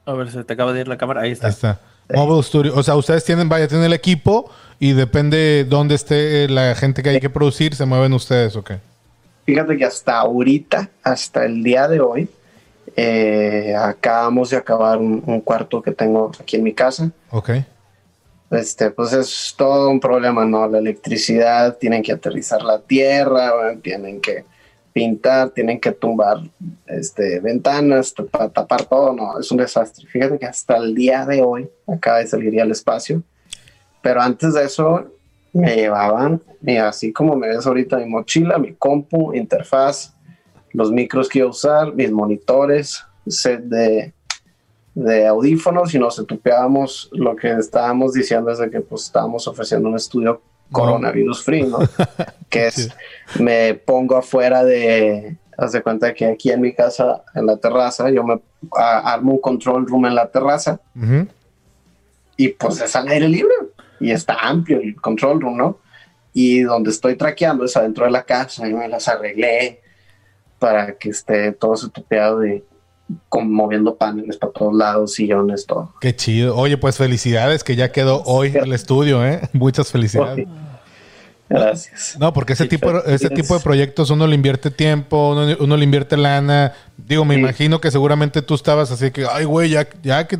A 0.05 0.13
ver, 0.13 0.31
se 0.31 0.43
te 0.45 0.53
acaba 0.53 0.71
de 0.71 0.81
ir 0.81 0.87
la 0.87 0.97
cámara. 0.97 1.21
Ahí 1.21 1.31
está. 1.31 1.47
Ahí 1.47 1.53
está. 1.53 1.81
Mobile 2.13 2.41
Studio. 2.41 2.73
O 2.75 2.81
sea, 2.81 2.95
ustedes 2.95 3.25
tienen, 3.25 3.49
vaya, 3.49 3.67
tienen 3.67 3.85
el 3.85 3.93
equipo 3.93 4.49
y 4.79 4.93
depende 4.93 5.65
dónde 5.67 5.95
esté 5.95 6.47
la 6.47 6.75
gente 6.75 7.03
que 7.03 7.09
hay 7.09 7.19
que 7.19 7.29
producir, 7.29 7.75
se 7.75 7.85
mueven 7.85 8.13
ustedes, 8.13 8.55
¿ok? 8.55 8.71
Fíjate 9.45 9.77
que 9.77 9.83
hasta 9.83 10.19
ahorita, 10.19 10.89
hasta 11.03 11.43
el 11.45 11.61
día 11.61 11.89
de 11.89 11.99
hoy, 11.99 12.29
eh, 12.95 13.75
acabamos 13.77 14.49
de 14.49 14.57
acabar 14.57 14.97
un, 14.97 15.41
cuarto 15.41 15.81
que 15.81 15.91
tengo 15.91 16.31
aquí 16.39 16.55
en 16.55 16.63
mi 16.63 16.73
casa. 16.73 17.11
Ok. 17.31 17.49
Este, 18.53 18.91
pues 18.91 19.13
es 19.13 19.53
todo 19.57 19.89
un 19.89 19.99
problema, 19.99 20.45
¿no? 20.45 20.67
La 20.67 20.77
electricidad, 20.77 21.77
tienen 21.77 22.03
que 22.03 22.11
aterrizar 22.11 22.61
la 22.61 22.79
tierra, 22.79 23.75
tienen 23.81 24.21
que 24.21 24.45
pintar, 24.93 25.49
tienen 25.49 25.79
que 25.79 25.91
tumbar 25.91 26.37
este, 26.85 27.39
ventanas 27.39 28.13
para 28.29 28.49
tapar 28.49 28.85
todo, 28.85 29.11
no, 29.11 29.39
es 29.39 29.51
un 29.51 29.57
desastre. 29.57 30.07
Fíjate 30.07 30.37
que 30.37 30.45
hasta 30.45 30.77
el 30.77 30.93
día 30.93 31.25
de 31.25 31.41
hoy 31.41 31.67
acaba 31.87 32.19
de 32.19 32.27
salir 32.27 32.53
ya 32.53 32.61
el 32.61 32.71
espacio, 32.71 33.23
pero 34.01 34.21
antes 34.21 34.53
de 34.53 34.63
eso 34.65 35.11
me 35.51 35.75
llevaban, 35.75 36.41
y 36.61 36.77
así 36.77 37.11
como 37.11 37.35
me 37.35 37.47
ves 37.47 37.65
ahorita, 37.65 37.97
mi 37.97 38.05
mochila, 38.05 38.59
mi 38.59 38.73
compu, 38.73 39.33
interfaz, 39.33 40.13
los 40.71 40.91
micros 40.91 41.27
que 41.27 41.39
iba 41.39 41.47
a 41.47 41.51
usar, 41.51 41.93
mis 41.93 42.11
monitores, 42.11 43.03
set 43.27 43.61
de, 43.61 44.13
de 44.95 45.27
audífonos 45.27 45.93
y 45.93 45.99
nos 45.99 46.19
estupeábamos 46.19 47.09
lo 47.13 47.35
que 47.35 47.51
estábamos 47.51 48.13
diciendo 48.13 48.51
es 48.51 48.59
de 48.59 48.69
que 48.69 48.81
pues 48.81 49.05
estábamos 49.05 49.47
ofreciendo 49.47 49.89
un 49.89 49.95
estudio 49.95 50.41
coronavirus 50.71 51.43
free, 51.43 51.63
¿no? 51.63 51.79
que 52.49 52.67
es, 52.67 52.89
me 53.39 53.73
pongo 53.73 54.17
afuera 54.17 54.63
de, 54.63 55.37
haz 55.57 55.71
de 55.71 55.81
cuenta 55.81 56.13
que 56.13 56.25
aquí 56.25 56.51
en 56.51 56.61
mi 56.61 56.73
casa, 56.73 57.23
en 57.33 57.45
la 57.45 57.57
terraza, 57.57 58.09
yo 58.09 58.23
me 58.23 58.39
armo 58.71 59.33
un 59.33 59.41
control 59.41 59.87
room 59.87 60.05
en 60.05 60.15
la 60.15 60.29
terraza 60.29 60.79
y 62.37 62.49
pues 62.49 62.81
es 62.81 62.95
al 62.95 63.07
aire 63.07 63.27
libre 63.27 63.53
y 63.99 64.11
está 64.11 64.35
amplio 64.35 64.79
el 64.79 64.95
control 64.95 65.41
room, 65.41 65.57
¿no? 65.57 65.79
Y 66.33 66.61
donde 66.61 66.89
estoy 66.89 67.15
traqueando 67.15 67.65
es 67.65 67.77
adentro 67.77 68.05
de 68.05 68.11
la 68.11 68.23
casa 68.23 68.67
y 68.67 68.73
me 68.73 68.87
las 68.87 69.07
arreglé 69.07 69.81
para 70.59 70.97
que 70.97 71.09
esté 71.09 71.51
todo 71.51 71.75
setupeado 71.75 72.45
y 72.45 72.63
moviendo 73.31 73.95
paneles 73.95 74.37
para 74.37 74.53
todos 74.53 74.73
lados, 74.73 75.13
sillones, 75.13 75.65
todo. 75.65 75.93
Qué 75.99 76.15
chido. 76.15 76.55
Oye, 76.55 76.77
pues 76.77 76.97
felicidades 76.97 77.63
que 77.63 77.75
ya 77.75 77.91
quedó 77.91 78.23
hoy 78.23 78.53
el 78.55 78.73
estudio, 78.73 79.25
¿eh? 79.25 79.41
Muchas 79.53 79.91
felicidades. 79.91 80.47
Gracias. 81.49 82.17
No, 82.19 82.33
porque 82.33 82.53
ese 82.53 82.65
tipo, 82.67 83.03
ese 83.05 83.29
tipo 83.29 83.55
de 83.55 83.63
proyectos 83.63 84.09
uno 84.09 84.25
le 84.25 84.35
invierte 84.35 84.71
tiempo, 84.71 85.35
uno, 85.59 85.77
le 85.77 85.83
invierte 85.83 86.17
lana. 86.17 86.73
Digo, 86.97 87.25
me 87.25 87.35
imagino 87.35 87.79
que 87.79 87.91
seguramente 87.91 88.41
tú 88.41 88.55
estabas 88.55 88.91
así 88.91 89.11
que, 89.11 89.25
ay, 89.29 89.45
güey, 89.45 89.69
ya, 89.69 89.87
ya 90.01 90.25
que, 90.27 90.39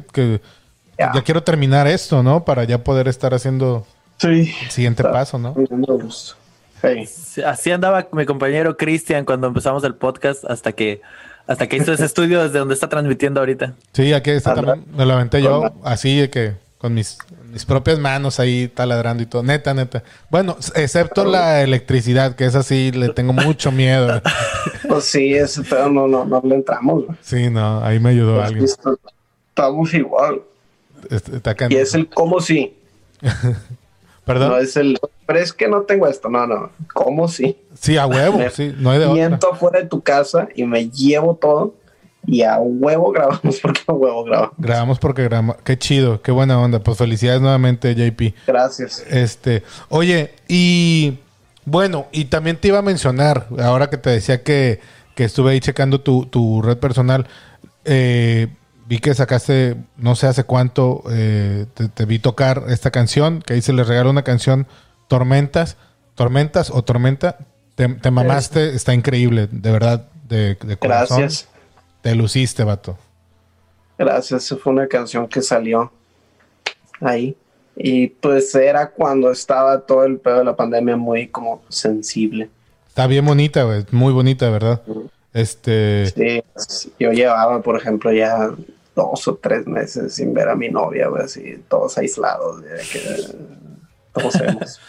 ya. 0.97 1.11
quiero 1.23 1.43
terminar 1.43 1.87
esto, 1.87 2.23
¿no? 2.23 2.45
Para 2.45 2.63
ya 2.63 2.83
poder 2.83 3.07
estar 3.07 3.33
haciendo 3.33 3.85
el 4.21 4.47
siguiente 4.69 5.03
paso, 5.03 5.37
¿no? 5.37 5.55
Así 7.45 7.71
andaba 7.71 8.07
mi 8.11 8.25
compañero 8.25 8.75
Cristian 8.75 9.23
cuando 9.23 9.47
empezamos 9.47 9.83
el 9.83 9.95
podcast 9.95 10.43
hasta 10.45 10.73
que 10.73 11.01
hasta 11.47 11.67
que 11.67 11.77
hizo 11.77 11.93
ese 11.93 12.05
estudio 12.05 12.43
desde 12.43 12.59
donde 12.59 12.73
está 12.73 12.87
transmitiendo 12.87 13.39
ahorita. 13.39 13.73
Sí, 13.93 14.13
aquí 14.13 14.31
está 14.31 14.55
también 14.55 14.85
me 14.95 15.05
lo 15.05 15.13
aventé 15.13 15.41
yo 15.41 15.73
así 15.83 16.17
de 16.17 16.29
que 16.29 16.53
con 16.77 16.93
mis, 16.93 17.17
mis 17.49 17.63
propias 17.63 17.97
manos 17.97 18.41
ahí 18.41 18.67
taladrando 18.67 19.23
y 19.23 19.25
todo. 19.25 19.41
Neta, 19.41 19.73
neta. 19.73 20.03
Bueno, 20.29 20.57
excepto 20.75 21.23
la 21.23 21.61
electricidad, 21.61 22.35
que 22.35 22.43
es 22.43 22.55
así, 22.55 22.91
le 22.91 23.07
tengo 23.09 23.31
mucho 23.31 23.71
miedo. 23.71 24.21
pues 24.89 25.05
sí, 25.05 25.33
ese 25.33 25.63
pedo 25.63 25.89
no, 25.89 26.09
no, 26.09 26.25
no 26.25 26.41
le 26.43 26.55
entramos. 26.55 27.05
Sí, 27.21 27.49
no, 27.49 27.81
ahí 27.81 28.01
me 28.01 28.09
ayudó 28.09 28.35
pues 28.35 28.47
alguien. 28.47 28.65
Estamos 28.65 29.93
igual. 29.93 30.41
y 31.69 31.75
es 31.75 31.93
el 31.93 32.09
cómo 32.09 32.41
sí. 32.41 32.75
Perdón. 34.25 34.49
No 34.49 34.57
es 34.57 34.77
el. 34.77 34.99
Pero 35.25 35.39
es 35.39 35.53
que 35.53 35.67
no 35.67 35.81
tengo 35.81 36.07
esto. 36.07 36.29
No, 36.29 36.47
no. 36.47 36.69
¿Cómo 36.93 37.27
sí? 37.27 37.57
Sí, 37.79 37.97
a 37.97 38.05
huevo. 38.07 38.39
sí, 38.51 38.73
no 38.77 38.91
hay 38.91 38.99
de 38.99 39.07
Miento 39.07 39.53
fuera 39.55 39.79
de 39.79 39.87
tu 39.87 40.01
casa 40.01 40.47
y 40.55 40.63
me 40.65 40.89
llevo 40.89 41.35
todo 41.35 41.75
y 42.25 42.43
a 42.43 42.57
huevo 42.57 43.11
grabamos 43.11 43.59
porque 43.61 43.81
a 43.87 43.93
huevo 43.93 44.23
grabamos. 44.23 44.55
Grabamos 44.57 44.99
porque 44.99 45.23
grabamos. 45.23 45.57
Qué 45.63 45.77
chido, 45.77 46.21
qué 46.21 46.31
buena 46.31 46.59
onda. 46.59 46.79
Pues 46.79 46.97
felicidades 46.97 47.41
nuevamente, 47.41 47.93
JP. 47.95 48.35
Gracias. 48.47 49.03
Este, 49.09 49.63
oye, 49.89 50.31
y 50.47 51.19
bueno, 51.65 52.07
y 52.11 52.25
también 52.25 52.57
te 52.57 52.69
iba 52.69 52.79
a 52.79 52.83
mencionar, 52.83 53.47
ahora 53.59 53.89
que 53.89 53.97
te 53.97 54.09
decía 54.09 54.43
que, 54.43 54.79
que 55.15 55.23
estuve 55.23 55.51
ahí 55.51 55.59
checando 55.59 56.01
tu, 56.01 56.25
tu 56.25 56.61
red 56.61 56.77
personal, 56.77 57.27
eh, 57.85 58.47
vi 58.85 58.99
que 58.99 59.13
sacaste, 59.13 59.77
no 59.97 60.15
sé 60.15 60.27
hace 60.27 60.43
cuánto, 60.43 61.03
eh, 61.11 61.65
te, 61.93 62.05
vi 62.05 62.19
tocar 62.19 62.63
esta 62.69 62.91
canción, 62.91 63.41
que 63.41 63.53
ahí 63.53 63.61
se 63.61 63.73
le 63.73 63.83
regaló 63.83 64.09
una 64.09 64.23
canción, 64.23 64.67
Tormentas, 65.07 65.77
Tormentas 66.15 66.69
o 66.69 66.83
Tormenta. 66.83 67.37
Te, 67.75 67.87
te 67.87 68.11
mamaste, 68.11 68.75
está 68.75 68.93
increíble, 68.93 69.47
de 69.51 69.71
verdad, 69.71 70.07
de, 70.27 70.55
de 70.55 70.77
corazón. 70.77 71.19
Gracias. 71.19 71.49
Te 72.01 72.15
luciste, 72.15 72.63
vato. 72.63 72.97
Gracias, 73.97 74.55
fue 74.61 74.73
una 74.73 74.87
canción 74.87 75.27
que 75.27 75.41
salió 75.41 75.91
ahí. 77.01 77.35
Y 77.75 78.07
pues 78.07 78.53
era 78.53 78.89
cuando 78.91 79.31
estaba 79.31 79.79
todo 79.81 80.03
el 80.03 80.17
pedo 80.19 80.39
de 80.39 80.45
la 80.45 80.55
pandemia 80.55 80.95
muy 80.95 81.27
como 81.27 81.63
sensible. 81.69 82.49
Está 82.87 83.07
bien 83.07 83.25
bonita, 83.25 83.63
güey. 83.63 83.85
Muy 83.91 84.13
bonita, 84.13 84.49
¿verdad? 84.49 84.81
Este. 85.33 86.05
Sí, 86.55 86.93
yo 86.99 87.11
llevaba, 87.11 87.61
por 87.61 87.77
ejemplo, 87.77 88.11
ya 88.11 88.51
dos 88.95 89.27
o 89.27 89.35
tres 89.35 89.65
meses 89.65 90.13
sin 90.13 90.33
ver 90.33 90.49
a 90.49 90.55
mi 90.55 90.69
novia, 90.69 91.07
güey, 91.07 91.23
así, 91.23 91.63
todos 91.67 91.97
aislados, 91.97 92.61
de 92.61 92.77
que 92.91 93.01
todos 94.13 94.37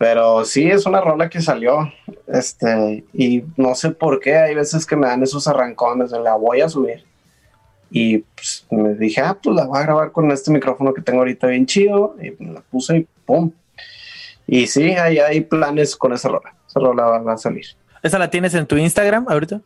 Pero 0.00 0.46
sí, 0.46 0.66
es 0.66 0.86
una 0.86 1.02
rola 1.02 1.28
que 1.28 1.42
salió. 1.42 1.92
Este, 2.26 3.04
y 3.12 3.44
no 3.58 3.74
sé 3.74 3.90
por 3.90 4.18
qué, 4.18 4.34
hay 4.34 4.54
veces 4.54 4.86
que 4.86 4.96
me 4.96 5.06
dan 5.06 5.22
esos 5.22 5.46
arrancones 5.46 6.10
de 6.10 6.20
la 6.20 6.36
voy 6.36 6.62
a 6.62 6.70
subir. 6.70 7.04
Y 7.90 8.18
pues, 8.18 8.66
me 8.70 8.94
dije, 8.94 9.20
ah, 9.20 9.36
pues 9.42 9.54
la 9.54 9.66
voy 9.66 9.78
a 9.78 9.82
grabar 9.82 10.10
con 10.10 10.30
este 10.30 10.50
micrófono 10.50 10.94
que 10.94 11.02
tengo 11.02 11.18
ahorita 11.18 11.48
bien 11.48 11.66
chido. 11.66 12.16
Y 12.18 12.30
la 12.42 12.62
puse 12.62 12.96
y 12.96 13.08
pum. 13.26 13.52
Y 14.46 14.66
sí, 14.68 14.92
hay, 14.92 15.18
hay 15.18 15.42
planes 15.42 15.94
con 15.94 16.14
esa 16.14 16.30
rola. 16.30 16.54
Esa 16.66 16.80
rola 16.80 17.04
va, 17.04 17.32
a 17.34 17.36
salir. 17.36 17.66
¿Esa 18.02 18.18
la 18.18 18.30
tienes 18.30 18.54
en 18.54 18.66
tu 18.66 18.76
Instagram 18.76 19.26
ahorita? 19.28 19.60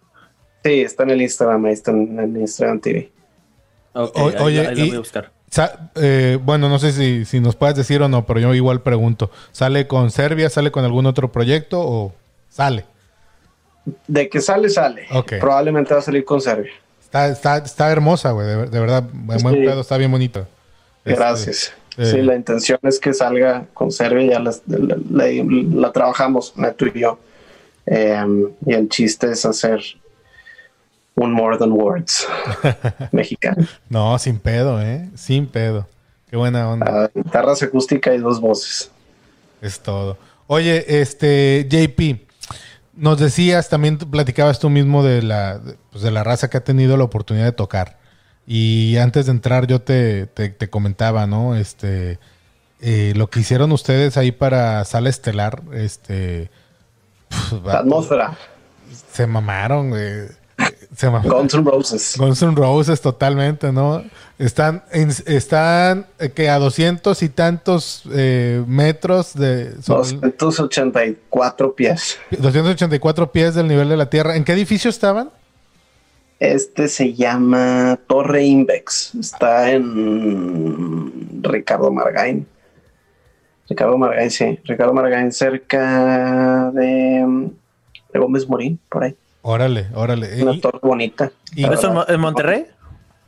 Sí, 0.64 0.81
está 0.81 1.03
en 1.05 1.11
el 1.11 1.23
Instagram, 1.23 1.64
ahí 1.66 1.73
está 1.73 1.90
en, 1.90 2.18
el 2.18 2.37
Instagram 2.37 2.81
TV. 2.81 3.11
oye, 3.94 4.75
voy 4.75 4.90
a 4.94 4.99
buscar. 4.99 5.31
Eh, 5.94 6.38
bueno, 6.42 6.68
no 6.68 6.79
sé 6.79 6.92
si, 6.92 7.25
si, 7.25 7.38
nos 7.40 7.55
puedes 7.55 7.77
decir 7.77 8.03
o 8.03 8.09
no, 8.09 8.27
pero 8.27 8.40
yo 8.40 8.55
igual 8.55 8.81
pregunto. 8.83 9.31
¿Sale 9.53 9.87
con 9.87 10.11
Serbia? 10.11 10.51
¿Sale 10.51 10.70
con 10.73 10.85
algún 10.85 11.07
otro 11.07 11.31
proyecto 11.31 11.81
o 11.81 12.12
sale? 12.49 12.85
De 14.09 14.29
que 14.29 14.40
sale, 14.40 14.68
sale. 14.70 15.07
Probablemente 15.38 15.94
va 15.94 16.01
a 16.01 16.03
salir 16.03 16.25
con 16.25 16.40
Serbia. 16.40 16.73
Está, 17.03 17.29
está, 17.29 17.59
está 17.59 17.92
hermosa, 17.92 18.33
güey, 18.33 18.47
de, 18.47 18.81
verdad. 18.81 19.05
está 19.79 19.97
bien 19.97 20.11
bonita. 20.11 20.49
Este, 21.05 21.20
Gracias. 21.20 21.75
Sí, 21.97 22.03
Eh, 22.16 22.23
la 22.25 22.35
intención 22.35 22.79
es 22.83 22.99
que 22.99 23.14
salga 23.14 23.66
con 23.73 23.92
Serbia, 23.92 24.33
ya 24.33 24.38
la, 24.40 24.53
la- 24.66 24.97
la- 25.11 25.44
la 25.81 25.92
trabajamos, 25.92 26.55
Neto 26.57 26.87
y 26.92 26.99
yo. 26.99 27.20
Eh, 27.87 28.25
y 28.66 28.73
el 28.73 28.88
chiste 28.88 29.31
es 29.31 29.44
hacer 29.44 29.81
un 31.16 31.33
More 31.33 31.59
Than 31.59 31.73
Words 31.73 32.27
mexicano. 33.12 33.66
No, 33.88 34.18
sin 34.18 34.38
pedo, 34.38 34.81
¿eh? 34.83 35.09
Sin 35.14 35.47
pedo. 35.47 35.87
Qué 36.31 36.37
buena 36.37 36.68
onda. 36.68 36.87
Ah, 37.05 37.11
guitarras 37.14 37.62
acústica 37.62 38.12
y 38.14 38.18
dos 38.18 38.40
voces. 38.40 38.90
Es 39.62 39.81
todo. 39.81 40.18
Oye, 40.47 41.01
este, 41.01 41.66
JP, 41.70 42.27
nos 42.97 43.18
decías, 43.20 43.68
también 43.68 43.99
platicabas 43.99 44.59
tú 44.59 44.68
mismo 44.70 45.03
de 45.05 45.23
la, 45.23 45.59
de, 45.59 45.77
pues, 45.90 46.03
de 46.03 46.11
la 46.11 46.25
raza 46.25 46.51
que 46.51 46.57
ha 46.57 46.64
tenido 46.64 46.97
la 46.97 47.05
oportunidad 47.05 47.44
de 47.47 47.53
tocar. 47.53 47.99
Y 48.47 48.97
antes 48.99 49.27
de 49.27 49.33
entrar 49.33 49.66
yo 49.66 49.81
te, 49.81 50.27
te- 50.27 50.51
te 50.51 50.68
comentaba, 50.68 51.27
¿no? 51.27 51.57
Este, 51.57 52.18
eh, 52.81 53.12
lo 53.16 53.31
que 53.31 53.40
hicieron 53.40 53.73
ustedes 53.73 54.16
ahí 54.18 54.33
para 54.33 54.85
Sala 54.85 55.09
Estelar, 55.09 55.62
este, 55.73 56.51
La 57.64 57.79
atmósfera. 57.81 58.37
se 59.12 59.27
mamaron, 59.27 59.90
güey. 59.90 60.27
Se 60.97 61.07
mamaron. 61.11 61.38
Guns 61.40 61.55
N' 61.55 61.64
Roses. 61.64 62.14
Guns 62.16 62.42
N' 62.42 62.55
Roses 62.55 63.01
totalmente, 63.01 63.73
¿no? 63.73 64.05
Están, 64.38 64.85
en- 64.92 65.11
están 65.27 66.07
eh, 66.20 66.31
que 66.31 66.49
a 66.49 66.59
doscientos 66.59 67.23
y 67.23 67.29
tantos 67.29 68.03
eh, 68.12 68.62
metros 68.66 69.35
de... 69.35 69.81
sobre 69.83 70.11
el- 70.11 70.20
284 70.38 71.75
pies. 71.75 72.18
284 72.31 73.33
pies 73.33 73.55
del 73.57 73.66
nivel 73.68 73.88
de 73.88 73.97
la 73.97 74.09
Tierra. 74.09 74.37
¿En 74.37 74.44
qué 74.44 74.53
edificio 74.53 74.88
estaban? 74.90 75.31
Este 76.40 76.88
se 76.88 77.14
llama 77.14 77.99
Torre 78.07 78.44
Invex. 78.44 79.14
Está 79.16 79.70
en 79.73 81.42
Ricardo 81.42 81.90
Margain. 81.90 82.47
Ricardo 83.68 83.96
Margain, 83.98 84.31
sí. 84.31 84.59
Ricardo 84.64 84.92
Margain 84.92 85.33
cerca 85.33 86.70
de, 86.72 87.50
de 88.12 88.18
Gómez 88.18 88.48
Morín, 88.48 88.79
por 88.90 89.05
ahí. 89.05 89.16
Órale, 89.42 89.88
órale. 89.94 90.42
Una 90.42 90.61
torre 90.61 90.79
bonita. 90.83 91.31
y- 91.55 91.62
la 91.62 91.74
¿Eso 91.74 92.05
en, 92.09 92.14
en 92.14 92.20
Monterrey? 92.20 92.66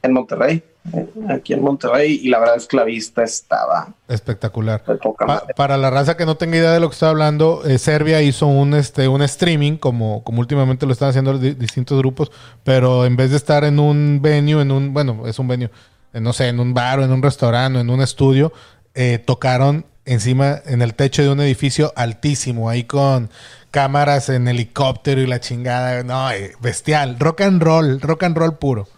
En 0.02 0.12
Monterrey. 0.12 0.62
eh, 0.94 1.06
Aquí 1.30 1.52
en 1.52 1.62
Monterrey. 1.62 2.20
Y 2.22 2.28
la 2.28 2.38
verdad 2.38 2.56
es 2.56 2.66
que 2.66 2.76
la 2.76 2.84
vista 2.84 3.22
estaba 3.24 3.88
espectacular. 4.08 4.82
Pa- 4.84 5.42
para 5.56 5.76
la 5.76 5.90
raza 5.90 6.16
que 6.16 6.24
no 6.26 6.36
tenga 6.36 6.56
idea 6.56 6.72
de 6.72 6.80
lo 6.80 6.88
que 6.88 6.94
estaba 6.94 7.10
hablando, 7.10 7.62
eh, 7.66 7.78
Serbia 7.78 8.22
hizo 8.22 8.46
un 8.46 8.74
este 8.74 9.08
un 9.08 9.22
streaming, 9.22 9.76
como, 9.78 10.22
como 10.22 10.40
últimamente 10.40 10.86
lo 10.86 10.92
están 10.92 11.08
haciendo 11.10 11.38
di- 11.38 11.54
distintos 11.54 11.98
grupos, 11.98 12.30
pero 12.62 13.04
en 13.04 13.16
vez 13.16 13.30
de 13.30 13.36
estar 13.36 13.64
en 13.64 13.78
un 13.80 14.20
venue, 14.22 14.62
en 14.62 14.70
un, 14.70 14.94
bueno, 14.94 15.26
es 15.26 15.38
un 15.38 15.48
venue, 15.48 15.70
eh, 16.12 16.20
no 16.20 16.32
sé, 16.32 16.48
en 16.48 16.60
un 16.60 16.72
bar 16.72 17.00
o 17.00 17.04
en 17.04 17.12
un 17.12 17.22
restaurante 17.22 17.78
o 17.78 17.80
en 17.80 17.90
un 17.90 18.00
estudio, 18.00 18.52
eh, 18.94 19.18
tocaron 19.18 19.84
encima, 20.06 20.62
en 20.66 20.82
el 20.82 20.94
techo 20.94 21.22
de 21.22 21.30
un 21.30 21.40
edificio 21.40 21.92
altísimo, 21.96 22.70
ahí 22.70 22.84
con 22.84 23.30
cámaras 23.70 24.28
en 24.30 24.48
helicóptero 24.48 25.20
y 25.20 25.26
la 25.26 25.40
chingada, 25.40 26.02
no, 26.02 26.30
eh, 26.30 26.52
bestial, 26.60 27.18
rock 27.18 27.42
and 27.42 27.62
roll, 27.62 28.00
rock 28.00 28.22
and 28.22 28.36
roll 28.36 28.56
puro. 28.56 28.88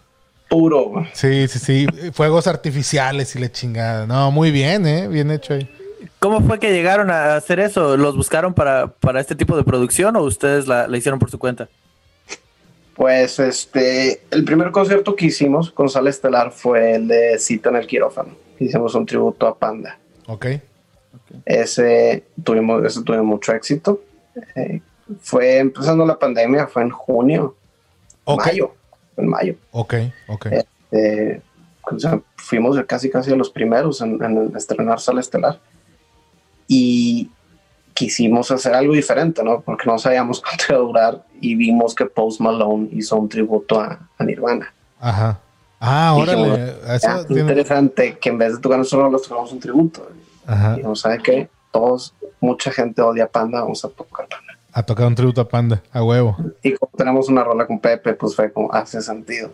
Puro. 0.49 0.85
güey. 0.85 1.07
Sí, 1.13 1.49
sí, 1.49 1.59
sí, 1.59 1.87
fuegos 2.13 2.47
artificiales 2.47 3.35
y 3.35 3.41
la 3.41 3.51
chingada, 3.51 4.07
no, 4.07 4.31
muy 4.31 4.51
bien, 4.51 4.87
eh, 4.87 5.09
bien 5.09 5.31
hecho 5.31 5.55
ahí. 5.55 5.69
¿Cómo 6.21 6.41
fue 6.41 6.59
que 6.59 6.73
llegaron 6.73 7.11
a 7.11 7.35
hacer 7.35 7.61
eso? 7.61 7.97
¿Los 7.97 8.17
buscaron 8.17 8.55
para, 8.55 8.89
para 8.89 9.21
este 9.21 9.35
tipo 9.35 9.57
de 9.57 9.65
producción 9.65 10.17
o 10.17 10.23
ustedes 10.23 10.67
la, 10.67 10.87
la 10.87 10.97
hicieron 10.97 11.19
por 11.19 11.31
su 11.31 11.39
cuenta? 11.39 11.69
Pues 12.95 13.39
este, 13.39 14.23
el 14.33 14.45
primer 14.45 14.73
concierto 14.73 15.15
que 15.15 15.27
hicimos 15.27 15.71
con 15.71 15.89
Sala 15.89 16.11
Estelar 16.11 16.51
fue 16.51 16.97
el 16.97 17.07
de 17.07 17.39
Cita 17.39 17.69
en 17.71 17.77
el 17.77 17.87
Quirófano. 17.87 18.31
Hicimos 18.59 18.95
un 18.97 19.07
tributo 19.07 19.47
a 19.47 19.57
Panda. 19.57 19.99
Ok. 20.27 20.47
Ese 21.45 22.25
tuvimos, 22.43 22.85
ese 22.85 23.03
tuvimos 23.03 23.27
mucho 23.27 23.53
éxito. 23.53 24.01
Eh, 24.55 24.81
fue 25.21 25.59
empezando 25.59 26.05
la 26.05 26.19
pandemia, 26.19 26.67
fue 26.67 26.83
en 26.83 26.91
junio, 26.91 27.55
mayo, 28.27 28.75
en 29.17 29.29
mayo. 29.29 29.55
Ok, 29.73 29.95
ok. 30.29 30.47
Eh, 30.93 31.41
o 31.83 31.99
sea, 31.99 32.21
fuimos 32.37 32.79
casi 32.87 33.11
casi 33.11 33.35
los 33.35 33.51
primeros 33.51 34.01
en, 34.01 34.23
en 34.23 34.57
estrenar 34.57 35.01
Sala 35.01 35.21
Estelar. 35.21 35.59
Y 36.67 37.31
quisimos 37.95 38.51
hacer 38.51 38.75
algo 38.75 38.93
diferente, 38.93 39.43
¿no? 39.43 39.61
Porque 39.61 39.85
no 39.87 39.99
sabíamos 39.99 40.41
cuánto 40.43 40.65
iba 40.69 40.77
a 40.77 40.83
durar 40.83 41.25
y 41.41 41.55
vimos 41.55 41.95
que 41.95 42.07
Post 42.07 42.41
Malone 42.41 42.89
hizo 42.93 43.17
un 43.17 43.29
tributo 43.29 43.81
a, 43.81 44.09
a 44.17 44.25
Nirvana. 44.25 44.73
Ajá. 45.01 45.41
Ah, 45.81 46.15
Dijimos, 46.17 46.49
órale. 46.49 46.75
Eso 46.97 47.09
"Ah, 47.09 47.25
tiene- 47.27 47.43
interesante 47.43 48.19
que 48.19 48.29
en 48.31 48.39
vez 48.39 48.55
de 48.55 48.61
tocar 48.61 48.79
nosotros 48.79 49.13
los 49.13 49.23
tocamos 49.23 49.53
un 49.53 49.61
tributo. 49.61 50.09
Ajá. 50.47 50.77
Y 50.79 50.83
no 50.83 50.95
sabe 50.97 51.19
qué, 51.23 51.49
todos, 51.71 52.15
mucha 52.41 52.71
gente 52.71 53.03
odia 53.03 53.29
Panda, 53.31 53.61
vamos 53.63 53.85
a 53.85 53.89
tocar 53.89 54.27
Panda. 54.29 54.59
A 54.73 54.83
tocar 54.83 55.07
un 55.07 55.15
tributo 55.15 55.41
a 55.41 55.49
Panda, 55.49 55.83
a 55.93 56.03
huevo. 56.03 56.37
Y 56.63 56.75
como 56.75 56.91
tenemos 56.97 57.29
una 57.29 57.45
rola 57.45 57.67
con 57.67 57.79
Pepe, 57.81 58.15
pues 58.15 58.35
fue 58.35 58.53
como, 58.53 58.73
hace 58.73 59.01
sentido. 59.03 59.51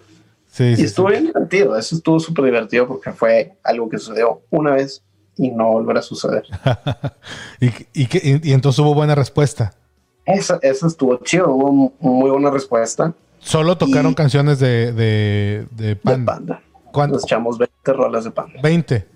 Sí, 0.50 0.64
Y 0.64 0.76
sí. 0.76 0.84
estuvo 0.84 1.08
sí. 1.08 1.12
bien 1.12 1.26
divertido, 1.26 1.76
eso 1.76 1.96
estuvo 1.96 2.20
súper 2.20 2.44
divertido 2.46 2.86
porque 2.86 3.10
fue 3.12 3.56
algo 3.64 3.88
que 3.88 3.98
sucedió 3.98 4.42
una 4.50 4.72
vez 4.72 5.02
y 5.36 5.50
no 5.50 5.72
volverá 5.72 5.98
a 5.98 6.02
suceder. 6.02 6.44
y, 7.60 7.66
y, 7.92 8.06
que- 8.06 8.20
y- 8.22 8.50
y 8.50 8.52
entonces 8.52 8.78
hubo 8.78 8.94
buena 8.94 9.14
respuesta. 9.14 9.72
Eso, 10.26 10.58
eso 10.62 10.86
estuvo 10.86 11.16
chido, 11.18 11.50
hubo 11.52 11.72
mu- 11.72 11.92
muy 12.00 12.30
buena 12.30 12.50
respuesta 12.50 13.12
Solo 13.44 13.76
tocaron 13.78 14.12
Y- 14.12 14.14
canciones 14.14 14.58
de, 14.58 14.92
de, 14.92 15.66
de 15.70 15.86
de 15.86 15.96
Panda. 15.96 16.34
Panda. 16.34 16.62
¿Cuánto? 16.92 17.14
Nos 17.16 17.24
echamos 17.24 17.58
20 17.58 17.92
rolas 17.92 18.24
de 18.24 18.30
Panda. 18.30 18.60
20. 18.62 19.06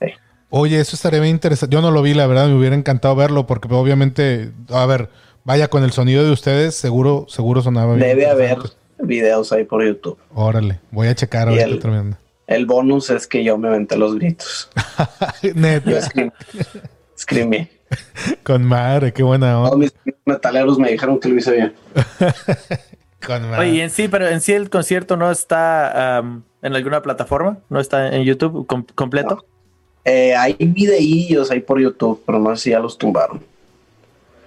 Sí. 0.00 0.06
Oye, 0.50 0.80
eso 0.80 0.96
estaría 0.96 1.20
bien 1.20 1.34
interesante. 1.34 1.74
Yo 1.74 1.82
no 1.82 1.90
lo 1.90 2.02
vi, 2.02 2.14
la 2.14 2.26
verdad, 2.26 2.46
me 2.48 2.54
hubiera 2.56 2.74
encantado 2.76 3.14
verlo 3.16 3.46
porque 3.46 3.68
obviamente, 3.72 4.50
a 4.70 4.86
ver, 4.86 5.08
vaya 5.44 5.68
con 5.68 5.82
el 5.84 5.92
sonido 5.92 6.24
de 6.24 6.30
ustedes, 6.30 6.74
seguro, 6.74 7.26
seguro 7.28 7.62
sonaba 7.62 7.94
bien. 7.94 8.06
Debe 8.08 8.26
haber 8.28 8.58
videos 8.98 9.52
ahí 9.52 9.64
por 9.64 9.84
YouTube. 9.84 10.18
Órale, 10.34 10.80
voy 10.90 11.08
a 11.08 11.14
checar 11.14 11.48
ahorita 11.48 11.64
el- 11.66 11.78
tremendo. 11.78 12.16
El 12.46 12.66
bonus 12.66 13.10
es 13.10 13.26
que 13.28 13.44
yo 13.44 13.56
me 13.58 13.68
aventé 13.68 13.96
los 13.96 14.16
gritos. 14.16 14.68
Yo 15.42 15.50
Neta, 15.54 15.98
escribí. 15.98 16.32
escribí. 17.16 17.68
con 18.42 18.64
madre, 18.64 19.12
qué 19.12 19.22
buena 19.22 19.52
Todos 19.52 19.72
onda. 19.72 19.86
mis 20.04 20.14
metaleros 20.24 20.78
me 20.78 20.90
dijeron 20.90 21.18
que 21.20 21.28
lo 21.28 21.36
hice 21.36 21.52
bien. 21.52 21.74
Con. 23.24 23.52
Oye, 23.54 23.70
y 23.70 23.80
en 23.80 23.90
sí, 23.90 24.08
pero 24.08 24.28
en 24.28 24.40
sí 24.40 24.52
el 24.52 24.70
concierto 24.70 25.16
no 25.16 25.30
está 25.30 26.18
en 26.62 26.74
alguna 26.74 27.02
plataforma, 27.02 27.58
no 27.68 27.80
está 27.80 28.14
en 28.14 28.22
YouTube 28.24 28.66
com- 28.66 28.84
completo. 28.94 29.44
Eh, 30.04 30.34
hay 30.34 30.54
videillos 30.58 31.50
ahí 31.50 31.60
por 31.60 31.78
YouTube, 31.80 32.22
pero 32.26 32.38
no 32.38 32.56
sé 32.56 32.62
si 32.64 32.70
ya 32.70 32.80
los 32.80 32.96
tumbaron. 32.96 33.42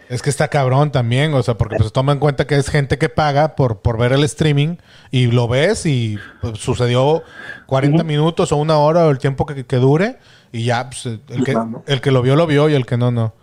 Es 0.09 0.21
que 0.21 0.29
está 0.29 0.47
cabrón 0.47 0.91
también, 0.91 1.33
o 1.33 1.41
sea, 1.41 1.55
porque 1.55 1.77
pues 1.77 1.91
toma 1.93 2.11
en 2.11 2.19
cuenta 2.19 2.45
que 2.45 2.55
es 2.55 2.69
gente 2.69 2.97
que 2.97 3.09
paga 3.09 3.55
por, 3.55 3.79
por 3.79 3.97
ver 3.97 4.11
el 4.11 4.23
streaming 4.25 4.75
y 5.11 5.27
lo 5.27 5.47
ves 5.47 5.85
y 5.85 6.19
pues, 6.41 6.59
sucedió 6.59 7.23
40 7.67 7.97
Ujú. 7.97 8.05
minutos 8.05 8.51
o 8.51 8.57
una 8.57 8.77
hora 8.77 9.05
o 9.05 9.11
el 9.11 9.17
tiempo 9.17 9.45
que, 9.45 9.65
que 9.65 9.75
dure 9.77 10.17
y 10.51 10.65
ya, 10.65 10.89
pues, 10.89 11.05
el, 11.05 11.43
que, 11.43 11.55
el 11.87 12.01
que 12.01 12.11
lo 12.11 12.21
vio, 12.21 12.35
lo 12.35 12.45
vio 12.45 12.69
y 12.69 12.73
el 12.73 12.85
que 12.85 12.97
no, 12.97 13.11
no. 13.11 13.33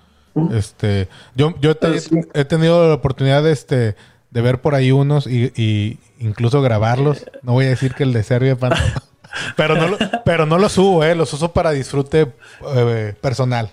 Este, 0.53 1.09
yo 1.35 1.55
yo 1.61 1.77
te- 1.77 1.89
Pero 1.89 2.01
sí. 2.01 2.21
he 2.35 2.45
tenido 2.45 2.87
la 2.89 2.95
oportunidad 2.95 3.43
de, 3.43 3.51
este, 3.53 3.97
de 4.31 4.41
ver 4.41 4.61
por 4.61 4.75
ahí 4.75 4.93
unos 4.93 5.27
y, 5.27 5.53
y 5.57 5.99
incluso 6.21 6.63
grabarlos. 6.63 7.27
No 7.43 7.53
voy 7.53 7.67
a 7.67 7.71
decir 7.71 7.95
que 7.95 8.03
el 8.05 8.13
de 8.13 8.23
Serbia, 8.23 8.57
pan- 8.57 8.73
pero 9.57 9.75
no, 9.77 9.89
lo, 9.89 9.99
pero 10.25 10.47
no 10.47 10.59
los 10.59 10.73
subo, 10.73 11.05
eh, 11.05 11.15
los 11.15 11.33
uso 11.33 11.53
para 11.53 11.71
disfrute 11.73 12.29
eh, 12.75 13.15
personal. 13.21 13.71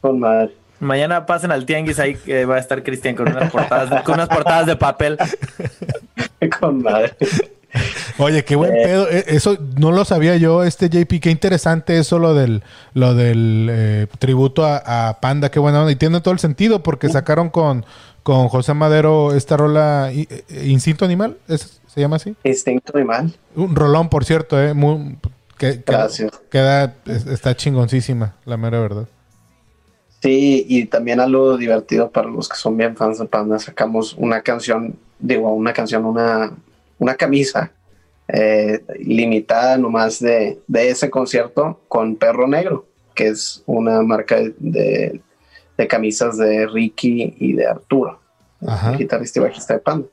Con 0.00 0.18
madre. 0.20 0.54
Mañana 0.80 1.26
pasen 1.26 1.52
al 1.52 1.66
tianguis 1.66 1.98
ahí 1.98 2.14
que 2.14 2.46
va 2.46 2.56
a 2.56 2.58
estar 2.58 2.82
Cristian 2.82 3.14
con 3.14 3.28
unas 3.28 3.50
portadas, 3.50 3.90
de- 3.90 4.02
con 4.02 4.14
unas 4.14 4.28
portadas 4.28 4.66
de 4.66 4.76
papel. 4.76 5.18
Con 6.58 6.82
madre. 6.82 7.14
Oye, 8.18 8.44
qué 8.44 8.56
buen 8.56 8.74
Eh. 8.74 8.82
pedo. 8.82 9.08
Eh, 9.10 9.24
Eso 9.28 9.58
no 9.78 9.92
lo 9.92 10.04
sabía 10.04 10.36
yo, 10.36 10.64
este 10.64 10.88
JP. 10.88 11.20
Qué 11.20 11.30
interesante 11.30 11.98
eso 11.98 12.18
lo 12.18 12.34
del, 12.34 12.62
lo 12.94 13.14
del 13.14 13.68
eh, 13.70 14.06
tributo 14.18 14.64
a, 14.64 15.08
a 15.10 15.20
Panda. 15.20 15.50
Qué 15.50 15.58
buena 15.58 15.80
onda. 15.80 15.92
Y 15.92 15.96
tiene 15.96 16.20
todo 16.22 16.32
el 16.32 16.40
sentido 16.40 16.82
porque 16.82 17.08
sacaron 17.10 17.50
con, 17.50 17.84
con 18.22 18.48
José 18.48 18.74
Madero 18.74 19.34
esta 19.34 19.56
rola 19.56 20.10
eh, 20.12 20.26
Instinto 20.66 21.04
Animal. 21.04 21.38
¿Es- 21.48 21.80
¿Se 21.86 22.00
llama 22.00 22.16
así? 22.16 22.36
Instinto 22.44 22.92
animal. 22.96 23.34
Un 23.56 23.74
rolón, 23.74 24.08
por 24.08 24.24
cierto. 24.24 24.62
Eh, 24.62 24.74
muy, 24.74 25.16
que, 25.58 25.82
Gracias. 25.84 26.30
Queda, 26.50 26.94
es- 27.06 27.26
está 27.26 27.56
chingoncísima, 27.56 28.36
la 28.44 28.56
mera 28.56 28.78
verdad. 28.80 29.08
Sí, 30.22 30.64
y 30.68 30.84
también 30.86 31.18
algo 31.18 31.56
divertido 31.56 32.10
para 32.10 32.28
los 32.28 32.48
que 32.48 32.56
son 32.56 32.76
bien 32.76 32.96
fans 32.96 33.18
de 33.18 33.24
Panda. 33.24 33.58
Sacamos 33.58 34.14
una 34.18 34.42
canción, 34.42 34.94
digo, 35.18 35.52
una 35.52 35.72
canción, 35.72 36.04
una, 36.04 36.52
una 36.98 37.14
camisa 37.14 37.72
eh, 38.28 38.84
limitada 38.98 39.76
nomás 39.78 40.20
de, 40.20 40.60
de 40.68 40.90
ese 40.90 41.08
concierto 41.10 41.80
con 41.88 42.14
Perro 42.16 42.46
Negro, 42.46 42.86
que 43.14 43.28
es 43.28 43.62
una 43.66 44.02
marca 44.02 44.36
de, 44.58 45.20
de 45.80 45.88
camisas 45.88 46.36
de 46.36 46.66
Ricky 46.66 47.34
y 47.38 47.54
de 47.54 47.66
Arturo, 47.66 48.20
Ajá. 48.66 48.92
el 48.92 48.98
guitarrista 48.98 49.40
y 49.40 49.42
bajista 49.44 49.72
de 49.74 49.80
Panda. 49.80 50.06